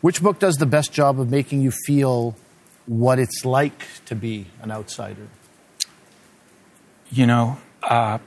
Which 0.00 0.22
book 0.22 0.38
does 0.38 0.56
the 0.56 0.66
best 0.66 0.92
job 0.92 1.18
of 1.20 1.30
making 1.30 1.60
you 1.60 1.72
feel 1.72 2.36
what 2.86 3.18
it's 3.18 3.44
like 3.44 3.86
to 4.06 4.14
be 4.14 4.46
an 4.62 4.70
outsider? 4.70 5.28
You 7.10 7.26
know, 7.26 7.58
uh, 7.82 8.18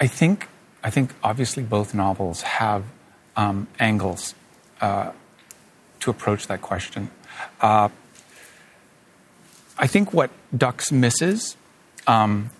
I 0.00 0.06
think 0.06 0.48
I 0.82 0.90
think 0.90 1.14
obviously 1.22 1.62
both 1.62 1.94
novels 1.94 2.42
have 2.42 2.84
um, 3.36 3.68
angles 3.78 4.34
uh, 4.80 5.12
to 6.00 6.10
approach 6.10 6.46
that 6.46 6.62
question. 6.62 7.10
Uh, 7.60 7.90
I 9.78 9.86
think 9.86 10.12
what 10.12 10.30
Ducks 10.56 10.90
misses, 10.90 11.56
um, 12.06 12.50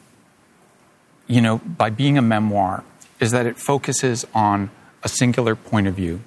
you 1.26 1.41
know, 1.41 1.59
by 1.59 1.91
being 1.91 2.16
a 2.16 2.22
memoir, 2.22 2.84
is 3.18 3.30
that 3.32 3.47
it 3.47 3.59
focuses 3.59 4.26
on 4.34 4.70
a 5.03 5.09
singular 5.09 5.55
point 5.55 5.86
of 5.86 5.94
view. 5.94 6.20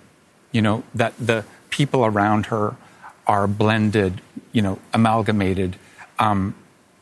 You 0.52 0.62
know, 0.62 0.84
that 0.94 1.14
the 1.20 1.46
people 1.70 2.06
around 2.06 2.48
her 2.48 2.76
are 3.26 3.48
blended, 3.48 4.22
you 4.52 4.62
know, 4.62 4.80
amalgamated 4.94 5.78
um, 6.20 6.56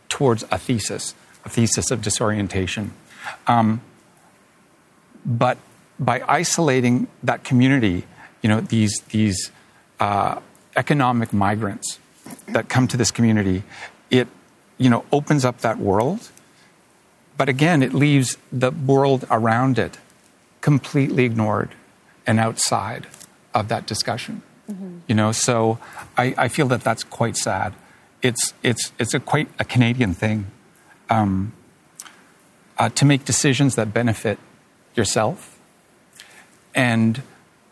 towards 0.07 0.43
a 0.51 0.57
thesis, 0.57 1.13
a 1.43 1.49
thesis 1.49 1.91
of 1.91 2.01
disorientation. 2.01 2.93
Um, 3.47 3.81
but 5.25 5.57
by 5.99 6.23
isolating 6.27 7.07
that 7.23 7.43
community, 7.43 8.05
you 8.41 8.49
know, 8.49 8.61
these, 8.61 9.01
these 9.09 9.51
uh, 9.99 10.39
economic 10.75 11.33
migrants 11.33 11.99
that 12.47 12.69
come 12.69 12.87
to 12.87 12.97
this 12.97 13.11
community, 13.11 13.63
it, 14.09 14.27
you 14.77 14.89
know, 14.89 15.05
opens 15.11 15.45
up 15.45 15.59
that 15.61 15.77
world. 15.77 16.31
But 17.37 17.49
again, 17.49 17.83
it 17.83 17.93
leaves 17.93 18.37
the 18.51 18.71
world 18.71 19.25
around 19.29 19.77
it 19.79 19.97
completely 20.61 21.25
ignored 21.25 21.69
and 22.25 22.39
outside 22.39 23.07
of 23.53 23.67
that 23.67 23.85
discussion. 23.85 24.41
Mm-hmm. 24.69 24.99
You 25.07 25.15
know, 25.15 25.31
so 25.31 25.79
I, 26.17 26.33
I 26.37 26.47
feel 26.47 26.67
that 26.67 26.83
that's 26.83 27.03
quite 27.03 27.35
sad. 27.35 27.73
It's, 28.21 28.53
it's, 28.63 28.93
it's 28.99 29.13
a 29.13 29.19
quite 29.19 29.49
a 29.59 29.65
Canadian 29.65 30.13
thing 30.13 30.45
um, 31.09 31.53
uh, 32.77 32.89
to 32.89 33.05
make 33.05 33.25
decisions 33.25 33.75
that 33.75 33.93
benefit 33.93 34.39
yourself 34.95 35.59
and 36.73 37.21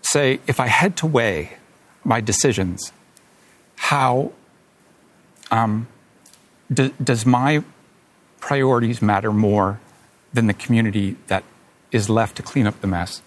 say, 0.01 0.39
if 0.47 0.59
I 0.59 0.67
had 0.67 0.97
to 0.97 1.07
weigh 1.07 1.57
my 2.03 2.21
decisions, 2.21 2.91
how 3.75 4.31
um, 5.51 5.87
do, 6.71 6.89
does 7.03 7.25
my 7.25 7.63
priorities 8.39 9.01
matter 9.01 9.31
more 9.31 9.79
than 10.33 10.47
the 10.47 10.53
community 10.53 11.15
that 11.27 11.43
is 11.91 12.09
left 12.09 12.35
to 12.37 12.43
clean 12.43 12.67
up 12.67 12.81
the 12.81 12.87
mess? 12.87 13.21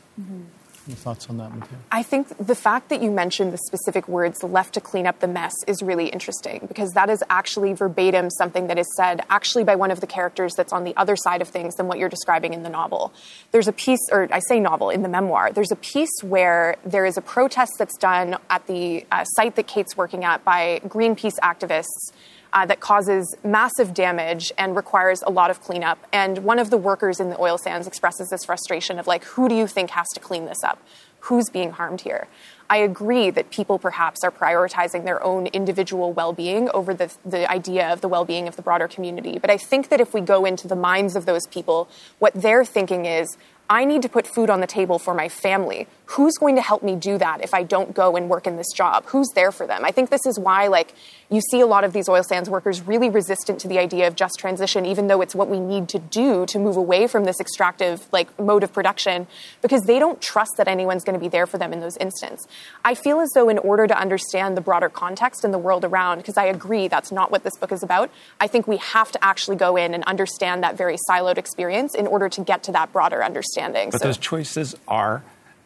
Any 0.87 0.97
thoughts 0.97 1.31
on 1.31 1.37
that, 1.39 1.53
Mattea? 1.53 1.77
I 1.93 2.03
think 2.03 2.37
the 2.45 2.57
fact 2.57 2.89
that 2.89 3.01
you 3.01 3.11
mentioned 3.13 3.53
the 3.53 3.59
specific 3.59 4.09
words 4.09 4.43
left 4.43 4.75
to 4.75 4.81
clean 4.81 5.07
up 5.07 5.21
the 5.21 5.29
mess 5.29 5.53
is 5.69 5.81
really 5.81 6.09
interesting 6.09 6.65
because 6.67 6.91
that 6.95 7.09
is 7.09 7.23
actually 7.31 7.73
verbatim 7.73 8.31
something 8.31 8.67
that 8.67 8.79
is 8.79 8.87
said 8.97 9.21
actually 9.31 9.63
by 9.63 9.77
one 9.77 9.93
of 9.93 10.01
the 10.01 10.09
characters 10.09 10.55
that's 10.57 10.73
on 10.73 10.83
the 10.83 10.97
other 10.97 11.15
side 11.15 11.41
of 11.41 11.47
things 11.47 11.77
than 11.77 11.87
what 11.87 11.99
you're 11.99 12.09
describing 12.09 12.53
in 12.53 12.65
the 12.65 12.69
novel. 12.69 13.13
There's 13.53 13.69
a 13.69 13.73
piece, 13.73 14.01
or 14.11 14.27
I 14.33 14.41
say 14.49 14.59
novel, 14.59 14.91
in 14.91 15.03
the 15.03 15.09
memoir, 15.09 15.53
there's 15.53 15.71
a 15.71 15.77
piece 15.77 16.21
where 16.23 16.75
there 16.85 17.07
is 17.07 17.17
a 17.17 17.23
protest 17.23 17.75
that's 17.79 17.97
done 17.97 18.39
at 18.51 18.67
the 18.67 19.07
uh, 19.13 19.23
site 19.23 19.55
that 19.55 19.69
Kate's 19.69 19.97
working 19.97 20.25
at 20.25 20.45
by 20.45 20.81
Greenpeace 20.85 21.39
activists 21.45 22.11
uh, 22.53 22.67
that 22.67 22.81
causes 22.81 23.35
massive 23.43 23.95
damage 23.95 24.53
and 24.59 24.77
requires 24.77 25.23
a 25.27 25.31
lot 25.31 25.51
of 25.51 25.61
cleanup. 25.61 25.99
And 26.13 26.39
one 26.39 26.59
of 26.59 26.71
the 26.71 26.77
workers 26.77 27.21
in 27.21 27.31
the 27.31 27.41
oil 27.41 27.59
sands 27.59 27.87
expresses 27.87 28.29
this 28.29 28.45
frustration 28.45 28.99
of 28.99 29.07
like, 29.07 29.25
who 29.25 29.49
do 29.49 29.55
you 29.55 29.67
think 29.67 29.91
has 29.91 30.07
to 30.15 30.21
clean 30.21 30.45
this 30.45 30.63
up? 30.63 30.79
Who's 31.21 31.49
being 31.51 31.71
harmed 31.73 32.03
here? 32.03 32.27
I 32.69 32.79
agree 32.79 33.31
that 33.31 33.51
people 33.51 33.79
perhaps 33.79 34.25
are 34.25 34.31
prioritizing 34.31 35.05
their 35.05 35.23
own 35.23 35.47
individual 35.49 36.13
well 36.13 36.33
being 36.33 36.71
over 36.71 36.95
the, 36.95 37.15
the 37.25 37.51
idea 37.51 37.93
of 37.93 38.01
the 38.01 38.09
well 38.09 38.25
being 38.25 38.49
of 38.49 38.57
the 38.57 38.63
broader 38.63 38.89
community. 38.89 39.39
But 39.39 39.51
I 39.51 39.57
think 39.57 39.89
that 39.91 40.01
if 40.01 40.15
we 40.15 40.21
go 40.21 40.45
into 40.45 40.67
the 40.67 40.77
minds 40.77 41.15
of 41.15 41.27
those 41.27 41.47
people, 41.47 41.89
what 42.19 42.33
they're 42.35 42.65
thinking 42.65 43.05
is, 43.05 43.37
I 43.69 43.85
need 43.85 44.03
to 44.03 44.09
put 44.09 44.27
food 44.27 44.51
on 44.51 44.61
the 44.61 44.67
table 44.67 44.99
for 44.99 45.15
my 45.15 45.29
family. 45.29 45.87
Who's 46.13 46.35
going 46.37 46.57
to 46.57 46.63
help 46.63 46.83
me 46.83 46.95
do 46.95 47.17
that 47.17 47.43
if 47.43 47.55
I 47.55 47.63
don't 47.63 47.95
go 47.95 48.17
and 48.17 48.29
work 48.29 48.47
in 48.47 48.57
this 48.57 48.71
job? 48.75 49.07
Who's 49.07 49.29
there 49.35 49.51
for 49.51 49.67
them? 49.67 49.83
I 49.83 49.93
think 49.93 50.11
this 50.11 50.27
is 50.27 50.39
why, 50.39 50.67
like, 50.67 50.93
you 51.31 51.41
see 51.41 51.61
a 51.61 51.67
lot 51.67 51.85
of 51.85 51.95
these 51.95 52.07
oil 52.07 52.23
sands 52.23 52.51
workers 52.51 52.83
really 52.83 53.09
resistant 53.09 53.59
to 53.61 53.69
the 53.69 53.79
idea 53.79 54.07
of 54.09 54.15
just 54.15 54.35
transition, 54.39 54.85
even 54.85 55.07
though 55.07 55.23
it's 55.23 55.35
what 55.35 55.49
we 55.49 55.59
need 55.59 55.89
to 55.89 55.99
do 55.99 56.45
to 56.47 56.59
move 56.59 56.77
away 56.77 57.07
from 57.07 57.25
this 57.25 57.41
extractive, 57.41 58.07
like, 58.13 58.39
mode 58.39 58.63
of 58.63 58.75
production, 58.75 59.27
because 59.63 59.81
they 59.85 59.99
don't 59.99 60.21
trust 60.21 60.51
that 60.59 60.69
anyone's 60.69 61.03
going 61.03 61.19
to 61.19 61.21
be 61.21 61.29
there 61.29 61.47
for 61.47 61.57
them 61.57 61.73
in 61.73 61.81
those 61.81 61.97
instances. 61.97 62.47
I 62.85 62.95
feel 62.95 63.19
as 63.21 63.31
though, 63.35 63.49
in 63.49 63.57
order 63.57 63.87
to 63.87 63.99
understand 63.99 64.55
the 64.55 64.61
broader 64.61 64.91
context 64.91 65.45
and 65.45 65.55
the 65.55 65.59
world 65.59 65.83
around, 65.83 66.19
because 66.19 66.37
I 66.37 66.45
agree 66.45 66.89
that's 66.89 67.11
not 67.11 67.31
what 67.31 67.43
this 67.43 67.57
book 67.57 67.73
is 67.73 67.83
about, 67.83 68.11
I 68.39 68.49
think 68.49 68.69
we 68.69 68.77
have 68.77 69.11
to 69.13 69.25
actually 69.25 69.57
go 69.57 69.77
in 69.77 69.95
and 69.95 70.05
understand 70.05 70.63
that 70.63 70.77
very 70.77 70.99
siloed 71.09 71.39
experience 71.39 71.95
in 71.95 72.07
order 72.07 72.29
to 72.29 72.43
get 72.43 72.63
to 72.65 72.73
that 72.73 72.93
broader 72.93 73.25
understanding. 73.25 73.89
But 73.89 74.03
So- 74.03 74.09
those 74.09 74.19
choices 74.19 74.77
are 74.87 75.23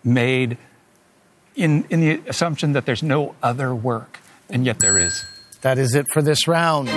made 0.07 0.57
in, 1.57 1.85
in 1.91 2.01
the 2.01 2.23
assumption 2.29 2.73
that 2.73 2.87
there's 2.87 3.03
no 3.03 3.35
other 3.43 3.75
work, 3.75 4.21
and 4.49 4.65
yet 4.65 4.79
there 4.79 4.97
is. 4.97 5.25
That 5.63 5.79
is 5.79 5.95
it 5.95 6.07
for 6.13 6.23
this 6.23 6.47
round. 6.47 6.89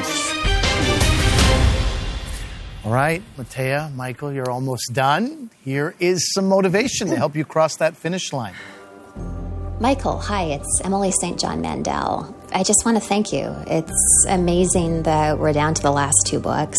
All 2.86 2.94
right, 2.94 3.22
Mattea, 3.38 3.94
Michael, 3.94 4.32
you're 4.32 4.50
almost 4.50 4.94
done. 4.94 5.50
Here 5.64 5.96
is 6.00 6.32
some 6.34 6.48
motivation 6.48 7.08
to 7.10 7.16
help 7.16 7.36
you 7.36 7.44
cross 7.44 7.76
that 7.78 7.98
finish 7.98 8.32
line. 8.32 8.54
Michael, 9.80 10.20
hi, 10.20 10.44
it's 10.44 10.82
Emily 10.84 11.12
St. 11.12 11.40
John 11.40 11.62
Mandel. 11.62 12.36
I 12.52 12.64
just 12.64 12.84
want 12.86 12.98
to 12.98 13.02
thank 13.02 13.32
you. 13.32 13.54
It's 13.68 14.26
amazing 14.28 15.04
that 15.04 15.40
we're 15.40 15.54
down 15.54 15.74
to 15.74 15.82
the 15.82 15.92
last 15.92 16.18
two 16.26 16.40
books. 16.40 16.78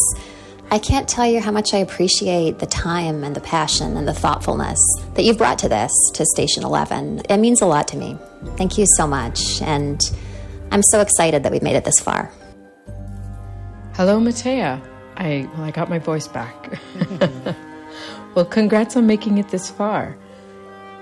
I 0.72 0.78
can't 0.78 1.08
tell 1.08 1.26
you 1.26 1.40
how 1.40 1.50
much 1.50 1.74
I 1.74 1.78
appreciate 1.78 2.60
the 2.60 2.66
time 2.66 3.24
and 3.24 3.34
the 3.34 3.40
passion 3.40 3.96
and 3.96 4.06
the 4.06 4.14
thoughtfulness 4.14 4.78
that 5.14 5.24
you've 5.24 5.36
brought 5.36 5.58
to 5.60 5.68
this, 5.68 5.90
to 6.14 6.24
Station 6.24 6.62
11. 6.62 7.22
It 7.28 7.38
means 7.38 7.60
a 7.60 7.66
lot 7.66 7.88
to 7.88 7.96
me. 7.96 8.16
Thank 8.56 8.78
you 8.78 8.86
so 8.96 9.04
much. 9.04 9.60
And 9.62 10.00
I'm 10.70 10.82
so 10.92 11.00
excited 11.00 11.42
that 11.42 11.50
we've 11.50 11.62
made 11.62 11.74
it 11.74 11.84
this 11.84 11.98
far. 11.98 12.30
Hello, 13.94 14.20
Mattea. 14.20 14.80
I 15.16 15.48
well, 15.54 15.64
I 15.64 15.72
got 15.72 15.90
my 15.90 15.98
voice 15.98 16.28
back. 16.28 16.78
well, 18.36 18.44
congrats 18.44 18.96
on 18.96 19.08
making 19.08 19.38
it 19.38 19.48
this 19.48 19.68
far. 19.68 20.16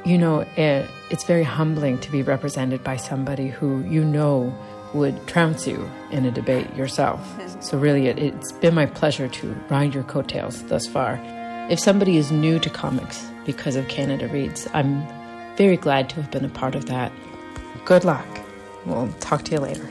You 0.07 0.17
know, 0.17 0.41
it, 0.57 0.89
it's 1.11 1.25
very 1.25 1.45
humbling 1.45 1.99
to 1.99 2.11
be 2.11 2.23
represented 2.23 2.83
by 2.83 2.97
somebody 2.97 3.49
who 3.49 3.83
you 3.83 4.03
know 4.03 4.51
would 4.95 5.27
trounce 5.27 5.67
you 5.67 5.89
in 6.11 6.25
a 6.25 6.31
debate 6.31 6.75
yourself. 6.75 7.21
So, 7.63 7.79
really, 7.79 8.07
it, 8.07 8.19
it's 8.19 8.53
been 8.53 8.75
my 8.75 8.87
pleasure 8.87 9.29
to 9.29 9.53
ride 9.69 9.95
your 9.95 10.05
coattails 10.05 10.63
thus 10.65 10.87
far. 10.87 11.21
If 11.71 11.79
somebody 11.79 12.17
is 12.17 12.33
new 12.33 12.59
to 12.61 12.71
comics 12.71 13.27
because 13.45 13.77
of 13.77 13.89
Canada 13.89 14.29
Reads, 14.29 14.67
I'm 14.73 15.07
very 15.57 15.77
glad 15.77 16.09
to 16.11 16.17
have 16.17 16.31
been 16.31 16.45
a 16.45 16.49
part 16.49 16.75
of 16.75 16.87
that. 16.87 17.13
Good 17.85 18.05
luck. 18.05 18.27
We'll 18.87 19.13
talk 19.21 19.45
to 19.45 19.53
you 19.53 19.61
later. 19.61 19.89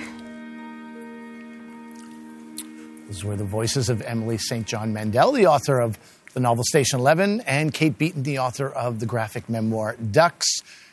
Those 3.08 3.24
were 3.24 3.36
the 3.36 3.44
voices 3.44 3.90
of 3.90 4.02
Emily 4.02 4.38
St. 4.38 4.66
John 4.66 4.94
Mandel, 4.94 5.32
the 5.32 5.48
author 5.48 5.80
of 5.80 5.98
the 6.34 6.40
novel 6.40 6.64
Station 6.64 7.00
11, 7.00 7.42
and 7.42 7.74
Kate 7.74 7.98
Beaton, 7.98 8.24
the 8.24 8.40
author 8.40 8.70
of 8.70 9.00
the 9.00 9.06
graphic 9.06 9.50
memoir 9.50 9.96
Ducks, 10.12 10.48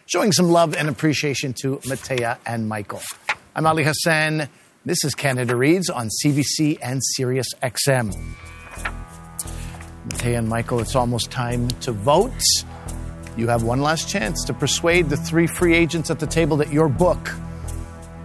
showing 0.07 0.33
some 0.33 0.49
love 0.49 0.75
and 0.75 0.89
appreciation 0.89 1.55
to 1.63 1.79
Mattea 1.79 2.39
and 2.47 2.69
Michael. 2.69 3.03
I'm 3.57 3.67
Ali 3.67 3.85
Hassan. 3.85 4.49
This 4.85 5.05
is 5.05 5.15
Canada 5.15 5.55
Reads 5.55 5.89
on 5.89 6.09
CBC 6.09 6.77
and 6.83 7.01
Sirius 7.01 7.47
XM. 7.63 8.13
Mattea 10.09 10.39
and 10.39 10.49
Michael, 10.49 10.81
it's 10.81 10.97
almost 10.97 11.31
time 11.31 11.69
to 11.69 11.93
vote. 11.93 12.33
You 13.37 13.47
have 13.47 13.63
one 13.63 13.81
last 13.81 14.09
chance 14.09 14.43
to 14.47 14.55
persuade 14.55 15.09
the 15.09 15.17
three 15.17 15.47
free 15.47 15.73
agents 15.73 16.11
at 16.11 16.19
the 16.19 16.27
table 16.27 16.57
that 16.57 16.73
your 16.73 16.89
book, 16.89 17.29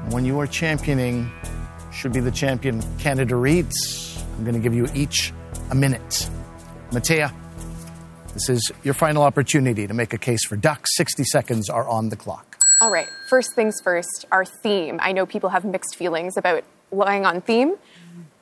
when 0.09 0.25
you 0.25 0.39
are 0.39 0.47
championing, 0.47 1.31
should 1.93 2.11
be 2.11 2.21
the 2.21 2.31
champion 2.31 2.81
Canada 2.97 3.35
Reads. 3.35 4.25
I'm 4.35 4.43
going 4.43 4.55
to 4.55 4.59
give 4.59 4.73
you 4.73 4.87
each 4.95 5.31
a 5.69 5.75
minute. 5.75 6.27
Mattea, 6.89 7.31
this 8.33 8.49
is 8.49 8.71
your 8.81 8.95
final 8.95 9.21
opportunity 9.21 9.85
to 9.85 9.93
make 9.93 10.11
a 10.11 10.17
case 10.17 10.43
for 10.43 10.55
ducks. 10.55 10.89
60 10.95 11.23
seconds 11.25 11.69
are 11.69 11.87
on 11.87 12.09
the 12.09 12.15
clock. 12.15 12.48
All 12.81 12.89
right, 12.89 13.09
first 13.27 13.55
things 13.55 13.81
first, 13.83 14.25
our 14.31 14.45
theme. 14.45 14.99
I 15.03 15.11
know 15.11 15.25
people 15.25 15.49
have 15.49 15.65
mixed 15.65 15.97
feelings 15.97 16.37
about 16.37 16.63
lying 16.91 17.25
on 17.25 17.41
theme. 17.41 17.75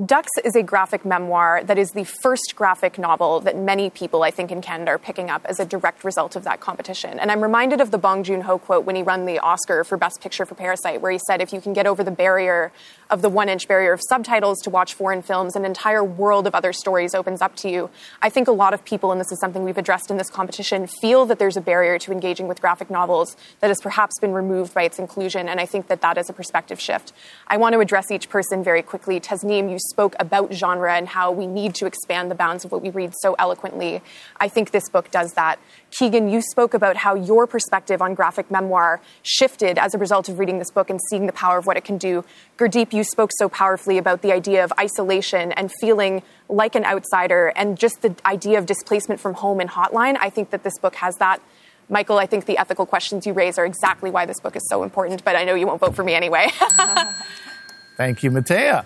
Ducks 0.05 0.29
is 0.45 0.55
a 0.55 0.61
graphic 0.61 1.05
memoir 1.05 1.63
that 1.63 1.79
is 1.79 1.89
the 1.89 2.03
first 2.03 2.53
graphic 2.55 2.99
novel 2.99 3.39
that 3.39 3.57
many 3.57 3.89
people, 3.89 4.21
I 4.21 4.29
think, 4.29 4.51
in 4.51 4.61
Canada 4.61 4.91
are 4.91 4.99
picking 4.99 5.31
up 5.31 5.43
as 5.45 5.59
a 5.59 5.65
direct 5.65 6.03
result 6.03 6.35
of 6.35 6.43
that 6.43 6.59
competition. 6.59 7.17
And 7.17 7.31
I'm 7.31 7.41
reminded 7.41 7.81
of 7.81 7.89
the 7.89 7.97
Bong 7.97 8.23
Joon 8.23 8.41
Ho 8.41 8.59
quote 8.59 8.85
when 8.85 8.95
he 8.95 9.01
won 9.01 9.25
the 9.25 9.39
Oscar 9.39 9.83
for 9.83 9.97
Best 9.97 10.21
Picture 10.21 10.45
for 10.45 10.53
Parasite, 10.53 11.01
where 11.01 11.11
he 11.11 11.19
said, 11.25 11.41
if 11.41 11.51
you 11.51 11.59
can 11.59 11.73
get 11.73 11.87
over 11.87 12.03
the 12.03 12.11
barrier 12.11 12.71
of 13.09 13.23
the 13.23 13.29
one 13.29 13.49
inch 13.49 13.67
barrier 13.67 13.91
of 13.91 14.01
subtitles 14.07 14.59
to 14.59 14.69
watch 14.69 14.93
foreign 14.93 15.23
films, 15.23 15.55
an 15.55 15.65
entire 15.65 16.03
world 16.03 16.45
of 16.45 16.53
other 16.53 16.73
stories 16.73 17.15
opens 17.15 17.41
up 17.41 17.55
to 17.55 17.69
you. 17.69 17.89
I 18.21 18.29
think 18.29 18.47
a 18.47 18.51
lot 18.51 18.75
of 18.75 18.85
people, 18.85 19.11
and 19.11 19.19
this 19.19 19.31
is 19.31 19.39
something 19.39 19.63
we've 19.63 19.79
addressed 19.79 20.11
in 20.11 20.17
this 20.17 20.29
competition, 20.29 20.85
feel 20.85 21.25
that 21.25 21.39
there's 21.39 21.57
a 21.57 21.61
barrier 21.61 21.97
to 21.97 22.11
engaging 22.11 22.47
with 22.47 22.61
graphic 22.61 22.91
novels 22.91 23.35
that 23.61 23.69
has 23.69 23.81
perhaps 23.81 24.19
been 24.19 24.33
removed 24.33 24.75
by 24.75 24.83
its 24.83 24.99
inclusion. 24.99 25.49
And 25.49 25.59
I 25.59 25.65
think 25.65 25.87
that 25.87 26.01
that 26.01 26.19
is 26.19 26.29
a 26.29 26.33
perspective 26.33 26.79
shift. 26.79 27.13
I 27.47 27.57
want 27.57 27.73
to 27.73 27.79
address 27.79 28.11
each 28.11 28.29
person 28.29 28.63
very 28.63 28.83
quickly. 28.83 29.19
Tasneem, 29.19 29.71
you 29.71 29.79
spoke 29.89 30.15
about 30.19 30.53
genre 30.53 30.95
and 30.95 31.07
how 31.07 31.31
we 31.31 31.47
need 31.47 31.75
to 31.75 31.85
expand 31.85 32.29
the 32.29 32.35
bounds 32.35 32.65
of 32.65 32.71
what 32.71 32.81
we 32.81 32.89
read 32.89 33.13
so 33.21 33.35
eloquently. 33.39 34.01
I 34.39 34.47
think 34.47 34.71
this 34.71 34.89
book 34.89 35.11
does 35.11 35.33
that. 35.33 35.59
Keegan, 35.91 36.29
you 36.29 36.41
spoke 36.41 36.73
about 36.73 36.97
how 36.97 37.15
your 37.15 37.47
perspective 37.47 38.01
on 38.01 38.13
graphic 38.13 38.51
memoir 38.51 39.01
shifted 39.23 39.77
as 39.77 39.93
a 39.93 39.97
result 39.97 40.29
of 40.29 40.39
reading 40.39 40.59
this 40.59 40.71
book 40.71 40.89
and 40.89 40.99
seeing 41.09 41.25
the 41.25 41.33
power 41.33 41.57
of 41.57 41.65
what 41.65 41.77
it 41.77 41.83
can 41.83 41.97
do. 41.97 42.23
Gurdeep, 42.57 42.93
you 42.93 43.03
spoke 43.03 43.31
so 43.37 43.49
powerfully 43.49 43.97
about 43.97 44.21
the 44.21 44.31
idea 44.31 44.63
of 44.63 44.73
isolation 44.79 45.51
and 45.53 45.71
feeling 45.79 46.23
like 46.49 46.75
an 46.75 46.85
outsider 46.85 47.53
and 47.55 47.77
just 47.77 48.01
the 48.01 48.15
idea 48.25 48.57
of 48.57 48.65
displacement 48.65 49.19
from 49.19 49.35
home 49.35 49.59
and 49.59 49.69
hotline. 49.69 50.17
I 50.19 50.29
think 50.29 50.49
that 50.51 50.63
this 50.63 50.77
book 50.79 50.95
has 50.95 51.15
that. 51.17 51.41
Michael, 51.89 52.17
I 52.17 52.25
think 52.25 52.45
the 52.45 52.57
ethical 52.57 52.85
questions 52.85 53.25
you 53.25 53.33
raise 53.33 53.57
are 53.57 53.65
exactly 53.65 54.11
why 54.11 54.25
this 54.25 54.39
book 54.41 54.55
is 54.55 54.67
so 54.69 54.83
important, 54.83 55.23
but 55.23 55.35
I 55.35 55.45
know 55.45 55.55
you 55.55 55.67
won't 55.67 55.79
vote 55.79 55.95
for 55.95 56.03
me 56.03 56.15
anyway. 56.15 56.47
Thank 57.97 58.23
you, 58.23 58.31
Mattea. 58.31 58.85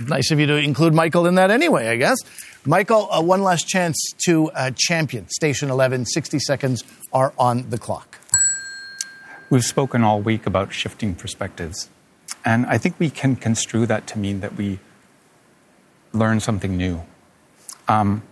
Nice 0.00 0.30
of 0.30 0.38
you 0.38 0.46
to 0.46 0.56
include 0.56 0.94
Michael 0.94 1.26
in 1.26 1.34
that 1.34 1.50
anyway, 1.50 1.88
I 1.88 1.96
guess. 1.96 2.16
Michael, 2.64 3.10
uh, 3.10 3.20
one 3.20 3.42
last 3.42 3.66
chance 3.66 3.96
to 4.26 4.50
uh, 4.50 4.70
champion 4.76 5.28
Station 5.28 5.70
11. 5.70 6.06
60 6.06 6.38
seconds 6.38 6.84
are 7.12 7.32
on 7.38 7.70
the 7.70 7.78
clock. 7.78 8.18
We've 9.50 9.64
spoken 9.64 10.04
all 10.04 10.20
week 10.20 10.46
about 10.46 10.72
shifting 10.72 11.14
perspectives. 11.14 11.88
And 12.44 12.66
I 12.66 12.78
think 12.78 13.00
we 13.00 13.10
can 13.10 13.34
construe 13.34 13.86
that 13.86 14.06
to 14.08 14.18
mean 14.18 14.40
that 14.40 14.54
we 14.56 14.78
learn 16.12 16.40
something 16.40 16.76
new. 16.76 17.02
Um, 17.88 18.22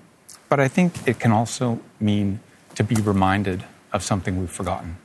but 0.48 0.60
I 0.60 0.68
think 0.68 1.08
it 1.08 1.18
can 1.18 1.32
also 1.32 1.80
mean 1.98 2.40
to 2.76 2.84
be 2.84 2.96
reminded 2.96 3.64
of 3.92 4.02
something 4.02 4.38
we've 4.38 4.50
forgotten. 4.50 4.98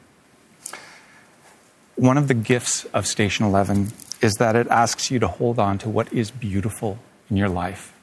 One 1.96 2.18
of 2.18 2.28
the 2.28 2.34
gifts 2.34 2.86
of 2.94 3.08
Station 3.08 3.46
11 3.46 3.94
is 4.22 4.36
that 4.36 4.56
it 4.56 4.68
asks 4.68 5.10
you 5.12 5.20
to 5.20 5.28
hold 5.28 5.60
on 5.60 5.78
to 5.80 5.90
what 5.90 6.12
is 6.14 6.32
beautiful 6.32 7.00
in 7.30 7.38
your 7.38 7.50
life 7.50 7.94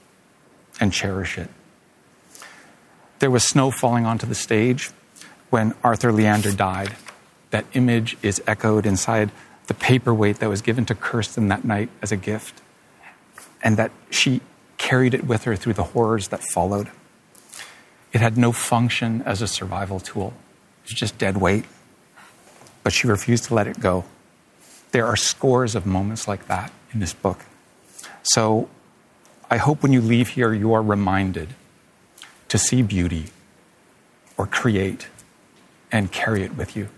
and 0.81 0.93
cherish 0.93 1.39
it. 1.39 1.49
There 3.21 3.31
was 3.31 3.45
snow 3.45 3.71
falling 3.71 4.07
onto 4.07 4.27
the 4.27 4.35
stage 4.35 4.91
when 5.51 5.75
Arthur 5.83 6.13
Leander 6.13 6.53
died. 6.53 6.95
That 7.51 7.65
image 7.73 8.17
is 8.23 8.43
echoed 8.47 8.87
inside 8.87 9.31
the 9.67 9.75
paperweight 9.75 10.39
that 10.39 10.49
was 10.49 10.63
given 10.63 10.85
to 10.87 10.95
Kirsten 10.95 11.49
that 11.49 11.65
night 11.65 11.91
as 12.01 12.13
a 12.13 12.17
gift, 12.17 12.61
and 13.63 13.77
that 13.77 13.91
she 14.11 14.41
carried 14.77 15.15
it 15.15 15.25
with 15.25 15.45
her 15.45 15.57
through 15.57 15.75
the 15.75 15.83
horrors 15.83 16.29
that 16.29 16.43
followed. 16.43 16.89
It 18.13 18.21
had 18.21 18.39
no 18.39 18.53
function 18.53 19.23
as 19.23 19.43
a 19.43 19.47
survival 19.47 20.01
tool, 20.01 20.33
it 20.85 20.91
was 20.91 20.99
just 20.99 21.19
dead 21.19 21.37
weight. 21.37 21.65
but 22.83 22.93
she 22.93 23.07
refused 23.07 23.45
to 23.45 23.55
let 23.55 23.67
it 23.67 23.81
go. 23.81 24.05
There 24.91 25.07
are 25.07 25.17
scores 25.17 25.75
of 25.75 25.87
moments 25.87 26.27
like 26.27 26.47
that 26.49 26.73
in 26.93 27.01
this 27.01 27.13
book. 27.13 27.45
So 28.23 28.69
I 29.51 29.57
hope 29.57 29.83
when 29.83 29.93
you 29.93 30.01
leave 30.01 30.29
here, 30.29 30.53
you 30.53 30.73
are 30.73 30.83
reminded 30.83 31.51
to 32.49 32.59
see 32.59 32.83
beauty 32.83 33.27
or 34.37 34.47
create 34.47 35.09
and 35.93 36.11
carry 36.11 36.43
it 36.43 36.57
with 36.57 36.77
you. 36.77 36.89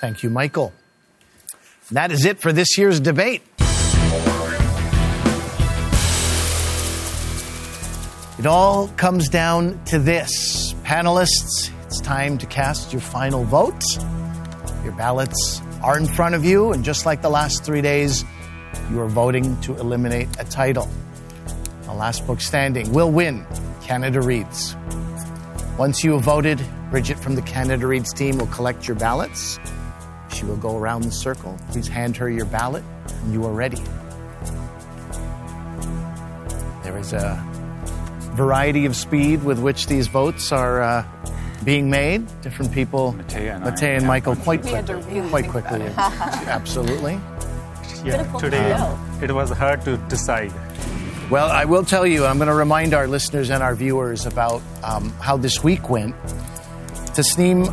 Thank 0.00 0.22
you, 0.22 0.30
Michael. 0.30 0.72
That 1.90 2.12
is 2.12 2.24
it 2.24 2.38
for 2.38 2.52
this 2.52 2.76
year's 2.76 3.00
debate. 3.00 3.42
It 8.38 8.46
all 8.46 8.88
comes 8.88 9.28
down 9.28 9.82
to 9.86 9.98
this. 9.98 10.74
Panelists, 10.84 11.70
it's 11.86 12.00
time 12.00 12.38
to 12.38 12.46
cast 12.46 12.92
your 12.92 13.00
final 13.00 13.42
vote. 13.44 13.82
Your 14.84 14.92
ballots 14.92 15.60
are 15.82 15.96
in 15.96 16.06
front 16.06 16.34
of 16.34 16.44
you, 16.44 16.72
and 16.72 16.84
just 16.84 17.06
like 17.06 17.22
the 17.22 17.30
last 17.30 17.64
three 17.64 17.82
days, 17.82 18.24
you 18.90 19.00
are 19.00 19.08
voting 19.08 19.60
to 19.62 19.76
eliminate 19.76 20.28
a 20.38 20.44
title. 20.44 20.88
The 21.82 21.92
last 21.92 22.26
book 22.26 22.40
standing 22.40 22.92
will 22.92 23.10
win 23.10 23.46
Canada 23.82 24.20
Reads. 24.20 24.76
Once 25.78 26.02
you 26.02 26.12
have 26.12 26.22
voted, 26.22 26.60
Bridget 26.90 27.18
from 27.18 27.34
the 27.34 27.42
Canada 27.42 27.86
Reads 27.86 28.12
team 28.12 28.38
will 28.38 28.48
collect 28.48 28.88
your 28.88 28.96
ballots. 28.96 29.58
She 30.34 30.44
will 30.44 30.56
go 30.56 30.76
around 30.76 31.02
the 31.02 31.12
circle. 31.12 31.58
Please 31.70 31.88
hand 31.88 32.16
her 32.16 32.28
your 32.28 32.46
ballot, 32.46 32.84
and 33.22 33.32
you 33.32 33.44
are 33.44 33.52
ready. 33.52 33.82
There 36.82 36.98
is 36.98 37.12
a 37.12 37.42
variety 38.34 38.86
of 38.86 38.96
speed 38.96 39.44
with 39.44 39.58
which 39.58 39.86
these 39.86 40.08
votes 40.08 40.52
are 40.52 40.82
uh, 40.82 41.06
being 41.68 41.90
made. 41.90 42.24
Different 42.40 42.72
people, 42.72 43.12
Mattea 43.12 43.56
and, 43.56 43.62
I 43.62 43.70
Mattea 43.70 43.92
and 43.92 44.00
have 44.00 44.04
Michael, 44.04 44.32
one 44.32 44.42
quite 44.42 44.62
to 44.62 44.70
quickly. 44.70 45.02
say. 45.02 45.28
Quite 45.28 45.48
quickly. 45.48 45.82
Absolutely. 46.58 47.20
Yeah, 48.02 48.22
today 48.38 48.72
it 49.20 49.30
was 49.30 49.50
hard 49.50 49.82
to 49.82 49.98
decide. 50.08 50.50
Well, 51.30 51.50
I 51.50 51.66
will 51.66 51.84
tell 51.84 52.06
you, 52.06 52.24
I'm 52.24 52.38
going 52.38 52.48
to 52.48 52.54
remind 52.54 52.94
our 52.94 53.06
listeners 53.06 53.50
and 53.50 53.62
our 53.62 53.74
viewers 53.74 54.24
about 54.24 54.62
um, 54.82 55.10
how 55.20 55.36
this 55.36 55.62
week 55.62 55.90
went. 55.90 56.16
Tasneem, 57.12 57.68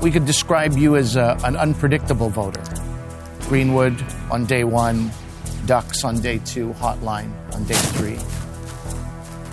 we 0.00 0.10
could 0.10 0.26
describe 0.26 0.72
you 0.72 0.96
as 0.96 1.14
a, 1.14 1.38
an 1.44 1.56
unpredictable 1.56 2.30
voter. 2.30 2.64
Greenwood 3.42 3.94
on 4.32 4.46
day 4.46 4.64
one, 4.64 5.12
Ducks 5.64 6.02
on 6.02 6.20
day 6.20 6.38
two, 6.44 6.70
Hotline 6.70 7.30
on 7.54 7.62
day 7.66 7.78
three. 7.94 8.18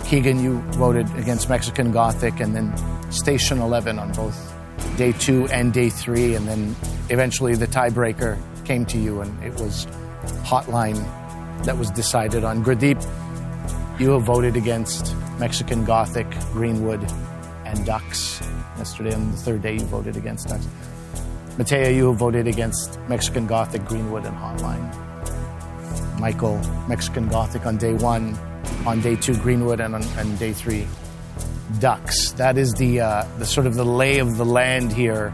Keegan, 0.09 0.41
you 0.43 0.57
voted 0.71 1.05
against 1.17 1.49
Mexican 1.49 1.91
Gothic, 1.91 2.39
and 2.39 2.55
then 2.55 2.73
Station 3.09 3.59
11 3.59 3.99
on 3.99 4.11
both 4.13 4.53
day 4.97 5.11
two 5.13 5.47
and 5.47 5.73
day 5.73 5.89
three, 5.89 6.35
and 6.35 6.47
then 6.47 6.75
eventually 7.09 7.55
the 7.55 7.67
tiebreaker 7.67 8.37
came 8.65 8.85
to 8.85 8.97
you, 8.97 9.21
and 9.21 9.43
it 9.43 9.53
was 9.59 9.85
Hotline 10.43 10.95
that 11.65 11.77
was 11.77 11.89
decided 11.91 12.43
on. 12.43 12.63
Gurdeep, 12.63 13.01
you 13.99 14.11
have 14.11 14.23
voted 14.23 14.55
against 14.55 15.15
Mexican 15.39 15.85
Gothic, 15.85 16.29
Greenwood, 16.51 17.03
and 17.65 17.85
Ducks. 17.85 18.41
Yesterday, 18.77 19.13
on 19.13 19.31
the 19.31 19.37
third 19.37 19.61
day, 19.61 19.73
you 19.73 19.81
voted 19.81 20.17
against 20.17 20.47
Ducks. 20.47 20.67
Mattea, 21.57 21.95
you 21.95 22.09
have 22.09 22.17
voted 22.17 22.47
against 22.47 22.99
Mexican 23.07 23.47
Gothic, 23.47 23.85
Greenwood, 23.85 24.25
and 24.25 24.35
Hotline. 24.35 26.19
Michael, 26.19 26.57
Mexican 26.87 27.27
Gothic 27.27 27.65
on 27.65 27.77
day 27.77 27.93
one, 27.93 28.37
on 28.85 29.01
day 29.01 29.15
two, 29.15 29.35
Greenwood, 29.37 29.79
and 29.79 29.95
on 29.95 30.03
and 30.17 30.37
day 30.39 30.53
three, 30.53 30.87
Ducks. 31.79 32.31
That 32.31 32.57
is 32.57 32.73
the 32.75 33.01
uh, 33.01 33.25
the 33.37 33.45
sort 33.45 33.67
of 33.67 33.75
the 33.75 33.85
lay 33.85 34.19
of 34.19 34.37
the 34.37 34.45
land 34.45 34.93
here 34.93 35.33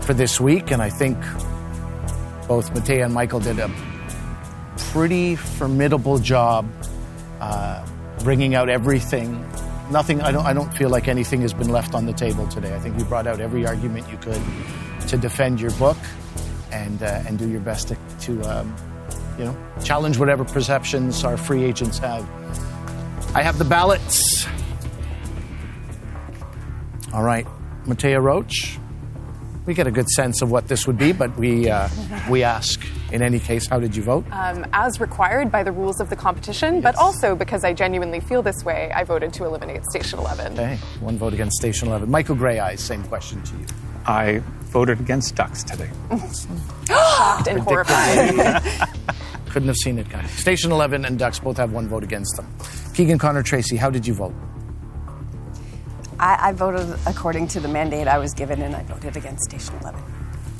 for 0.00 0.14
this 0.14 0.40
week, 0.40 0.70
and 0.70 0.80
I 0.80 0.90
think 0.90 1.18
both 2.46 2.72
Mattea 2.72 3.04
and 3.04 3.14
Michael 3.14 3.40
did 3.40 3.58
a 3.58 3.70
pretty 4.92 5.36
formidable 5.36 6.18
job 6.18 6.68
uh, 7.40 7.84
bringing 8.20 8.54
out 8.54 8.68
everything. 8.68 9.44
Nothing. 9.90 10.20
I 10.22 10.30
don't. 10.30 10.46
I 10.46 10.52
don't 10.52 10.72
feel 10.76 10.88
like 10.88 11.08
anything 11.08 11.40
has 11.42 11.52
been 11.52 11.68
left 11.68 11.94
on 11.94 12.06
the 12.06 12.12
table 12.12 12.46
today. 12.46 12.74
I 12.74 12.78
think 12.78 12.96
you 12.98 13.04
brought 13.04 13.26
out 13.26 13.40
every 13.40 13.66
argument 13.66 14.08
you 14.08 14.18
could 14.18 14.40
to 15.08 15.16
defend 15.16 15.60
your 15.60 15.72
book, 15.72 15.98
and 16.70 17.02
uh, 17.02 17.22
and 17.26 17.38
do 17.38 17.48
your 17.48 17.60
best 17.60 17.88
to, 17.88 17.96
to 18.20 18.42
um, 18.42 18.76
you 19.36 19.44
know 19.44 19.56
challenge 19.82 20.16
whatever 20.16 20.44
perceptions 20.44 21.24
our 21.24 21.36
free 21.36 21.64
agents 21.64 21.98
have. 21.98 22.22
I 23.34 23.42
have 23.42 23.58
the 23.58 23.64
ballots. 23.64 24.46
All 27.12 27.22
right, 27.22 27.46
Mattea 27.86 28.22
Roach. 28.22 28.78
We 29.66 29.74
get 29.74 29.86
a 29.86 29.90
good 29.90 30.08
sense 30.08 30.42
of 30.42 30.50
what 30.50 30.68
this 30.68 30.86
would 30.86 30.98
be, 30.98 31.12
but 31.12 31.36
we 31.36 31.68
uh, 31.68 31.88
we 32.28 32.42
ask 32.42 32.80
in 33.12 33.22
any 33.22 33.38
case, 33.40 33.66
how 33.66 33.80
did 33.80 33.96
you 33.96 34.02
vote? 34.02 34.24
Um, 34.30 34.64
as 34.72 35.00
required 35.00 35.50
by 35.50 35.62
the 35.62 35.72
rules 35.72 36.00
of 36.00 36.10
the 36.10 36.16
competition, 36.16 36.80
but 36.80 36.94
also 36.96 37.34
because 37.34 37.64
I 37.64 37.72
genuinely 37.72 38.20
feel 38.20 38.42
this 38.42 38.64
way, 38.64 38.92
I 38.94 39.04
voted 39.04 39.32
to 39.34 39.44
eliminate 39.44 39.84
Station 39.86 40.18
11. 40.18 40.52
Okay, 40.54 40.76
one 41.00 41.18
vote 41.18 41.34
against 41.34 41.56
Station 41.56 41.88
11. 41.88 42.10
Michael 42.10 42.36
Greyeyes, 42.36 42.78
same 42.78 43.02
question 43.04 43.42
to 43.42 43.56
you. 43.56 43.66
I 44.06 44.42
voted 44.70 45.00
against 45.00 45.34
Ducks 45.34 45.64
today. 45.64 45.90
Shocked 46.86 47.48
and 47.48 47.60
horrified. 47.60 48.70
Couldn't 49.50 49.68
have 49.68 49.76
seen 49.76 49.98
it 49.98 50.08
coming. 50.08 50.28
Station 50.28 50.70
11 50.70 51.04
and 51.04 51.18
Ducks 51.18 51.40
both 51.40 51.56
have 51.56 51.72
one 51.72 51.88
vote 51.88 52.04
against 52.04 52.36
them. 52.36 52.46
Keegan 52.94 53.18
Connor 53.18 53.42
Tracy, 53.42 53.76
how 53.76 53.90
did 53.90 54.06
you 54.06 54.14
vote? 54.14 54.34
I, 56.20 56.50
I 56.50 56.52
voted 56.52 56.98
according 57.06 57.48
to 57.48 57.60
the 57.60 57.68
mandate 57.68 58.06
I 58.06 58.18
was 58.18 58.34
given, 58.34 58.60
and 58.60 58.76
I 58.76 58.82
voted 58.82 59.16
against 59.16 59.44
Station 59.50 59.74
11. 59.80 60.02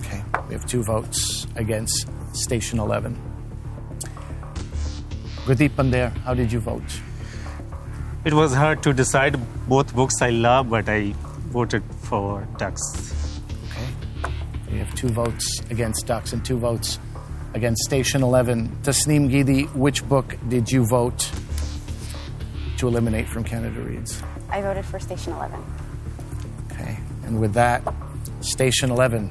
Okay, 0.01 0.23
we 0.49 0.55
have 0.55 0.65
two 0.67 0.83
votes 0.83 1.47
against 1.55 2.09
Station 2.35 2.79
11. 2.79 3.15
Gurdeep 5.45 5.77
Pandher, 5.77 6.09
how 6.25 6.33
did 6.33 6.51
you 6.51 6.61
vote? 6.61 7.01
It 8.25 8.33
was 8.33 8.55
hard 8.55 8.83
to 8.85 8.95
decide. 8.95 9.39
Both 9.69 9.95
books 9.95 10.23
I 10.23 10.31
love, 10.31 10.71
but 10.71 10.89
I 10.89 11.13
voted 11.53 11.83
for 12.05 12.49
Ducks. 12.57 13.41
Okay. 13.69 14.33
We 14.73 14.79
have 14.79 14.95
two 14.95 15.09
votes 15.09 15.61
against 15.69 16.07
Ducks 16.07 16.33
and 16.33 16.43
two 16.43 16.59
votes 16.59 16.99
against 17.53 17.83
Station 17.83 18.23
11. 18.23 18.69
Tasneem 18.83 19.29
Gidi, 19.31 19.67
which 19.75 20.09
book 20.09 20.37
did 20.49 20.73
you 20.73 20.87
vote 20.87 21.31
to 22.81 22.89
eliminate 22.89 23.29
from 23.29 23.45
Canada 23.45 23.79
Reads? 23.81 24.23
I 24.49 24.63
voted 24.63 24.87
for 24.87 24.99
Station 24.99 25.35
11. 25.35 25.63
Okay. 26.73 26.99
And 27.25 27.39
with 27.39 27.53
that, 27.53 27.83
Station 28.41 28.91
11 28.91 29.31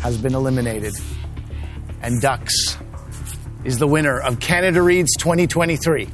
has 0.00 0.16
been 0.16 0.36
eliminated. 0.36 0.94
And 2.00 2.22
Ducks 2.22 2.78
is 3.64 3.78
the 3.78 3.88
winner 3.88 4.20
of 4.20 4.38
Canada 4.38 4.82
Reads 4.82 5.10
2023. 5.18 6.08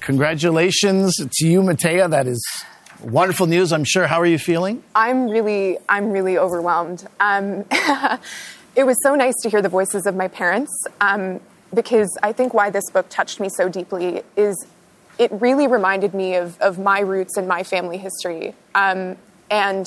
Congratulations 0.00 1.16
to 1.16 1.46
you, 1.48 1.62
Mattea. 1.62 2.10
That 2.10 2.26
is 2.26 2.46
wonderful 3.02 3.46
news, 3.46 3.72
I'm 3.72 3.84
sure. 3.84 4.06
How 4.06 4.20
are 4.20 4.26
you 4.26 4.38
feeling? 4.38 4.82
I'm 4.94 5.30
really, 5.30 5.78
I'm 5.88 6.10
really 6.10 6.36
overwhelmed. 6.36 7.06
Um, 7.18 7.64
it 8.76 8.84
was 8.84 8.98
so 9.02 9.14
nice 9.14 9.34
to 9.42 9.48
hear 9.48 9.62
the 9.62 9.70
voices 9.70 10.04
of 10.04 10.14
my 10.14 10.28
parents 10.28 10.70
um, 11.00 11.40
because 11.74 12.16
I 12.22 12.32
think 12.32 12.54
why 12.54 12.70
this 12.70 12.88
book 12.90 13.06
touched 13.08 13.40
me 13.40 13.48
so 13.48 13.68
deeply 13.68 14.22
is 14.36 14.66
it 15.18 15.30
really 15.32 15.66
reminded 15.66 16.14
me 16.14 16.34
of, 16.34 16.60
of 16.60 16.78
my 16.78 17.00
roots 17.00 17.36
and 17.36 17.48
my 17.48 17.62
family 17.62 17.98
history. 17.98 18.54
Um, 18.74 19.16
and 19.50 19.86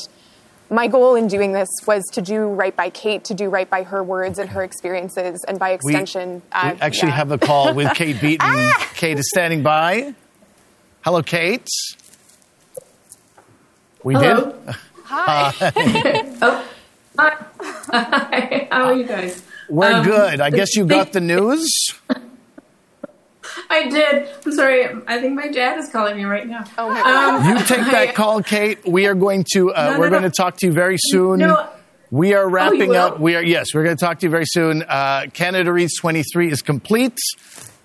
my 0.69 0.87
goal 0.87 1.15
in 1.15 1.27
doing 1.27 1.51
this 1.51 1.69
was 1.85 2.03
to 2.13 2.21
do 2.21 2.47
right 2.47 2.75
by 2.75 2.89
Kate, 2.89 3.23
to 3.25 3.33
do 3.33 3.49
right 3.49 3.69
by 3.69 3.83
her 3.83 4.03
words 4.03 4.39
and 4.39 4.49
her 4.51 4.63
experiences, 4.63 5.43
and 5.47 5.59
by 5.59 5.71
extension, 5.71 6.35
we, 6.35 6.41
uh, 6.51 6.73
we 6.73 6.81
actually 6.81 7.09
yeah. 7.09 7.15
have 7.15 7.31
a 7.31 7.37
call 7.37 7.73
with 7.73 7.93
Kate 7.95 8.19
Beaton. 8.21 8.47
Ah! 8.49 8.91
Kate 8.95 9.17
is 9.17 9.29
standing 9.29 9.63
by. 9.63 10.13
Hello, 11.03 11.23
Kate. 11.23 11.67
We 14.03 14.13
Hello. 14.13 14.51
did. 14.51 14.75
Hi. 15.05 15.53
oh, 16.41 16.65
hi. 17.17 17.37
Hi. 17.91 18.67
How 18.71 18.85
are 18.85 18.93
you 18.93 19.05
guys? 19.05 19.43
We're 19.69 19.91
Um, 19.93 20.05
good. 20.05 20.41
I 20.41 20.49
guess 20.49 20.75
you 20.75 20.85
got 20.85 21.13
the 21.13 21.21
news. 21.33 21.69
I 23.69 23.87
did. 23.89 24.29
I'm 24.45 24.51
sorry. 24.51 24.85
I 25.07 25.19
think 25.19 25.33
my 25.35 25.47
dad 25.47 25.77
is 25.79 25.89
calling 25.89 26.17
me 26.17 26.23
right 26.25 26.47
now. 26.47 26.63
Oh 26.77 26.89
my 26.89 27.01
God. 27.01 27.45
You 27.59 27.65
take 27.65 27.85
that 27.91 28.15
call, 28.15 28.41
Kate. 28.43 28.87
We 28.87 29.07
are 29.07 29.15
going 29.15 29.45
to. 29.53 29.73
Uh, 29.73 29.83
No, 29.85 29.93
no, 29.93 29.99
we're 29.99 30.05
no. 30.09 30.19
going 30.19 30.23
to 30.31 30.35
talk 30.35 30.57
to 30.57 30.67
you 30.67 30.73
very 30.73 30.97
soon. 30.99 31.39
No. 31.39 31.69
We 32.11 32.33
are 32.33 32.47
wrapping 32.49 32.89
will? 32.89 32.95
up. 32.95 33.19
We 33.19 33.35
are 33.35 33.43
yes. 33.43 33.67
We're 33.73 33.83
going 33.83 33.95
to 33.97 34.03
talk 34.03 34.19
to 34.19 34.25
you 34.25 34.29
very 34.31 34.45
soon. 34.47 34.83
Uh, 34.83 35.27
Canada 35.33 35.71
Reads 35.71 35.95
23 35.97 36.51
is 36.51 36.61
complete, 36.63 37.17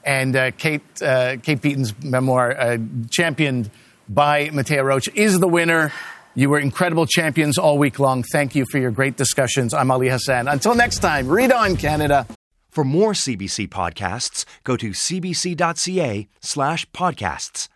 and 0.05 0.35
uh, 0.35 0.51
Kate 0.53 0.83
uh, 1.03 1.37
Kate 1.43 1.61
Beaton's 1.61 1.95
memoir, 2.03 2.53
uh, 2.59 2.79
championed 3.11 3.71
by 4.09 4.49
Mattea 4.49 4.83
Roach, 4.85 5.09
is 5.15 5.39
the 5.41 5.49
winner. 5.49 5.93
You 6.37 6.51
were 6.51 6.59
incredible 6.59 7.07
champions 7.07 7.59
all 7.59 7.79
week 7.79 7.99
long. 8.01 8.25
Thank 8.25 8.55
you 8.55 8.65
for 8.71 8.79
your 8.79 8.91
great 8.91 9.17
discussions. 9.17 9.73
I'm 9.73 9.91
Ali 9.91 10.09
Hassan. 10.09 10.49
Until 10.49 10.75
next 10.75 10.99
time, 10.99 11.29
read 11.29 11.53
on, 11.53 11.77
Canada. 11.77 12.27
For 12.71 12.83
more 12.83 13.13
CBC 13.13 13.69
podcasts, 13.69 14.45
go 14.65 14.77
to 14.77 14.91
cbc.ca 14.91 16.29
slash 16.41 16.91
podcasts. 16.91 17.69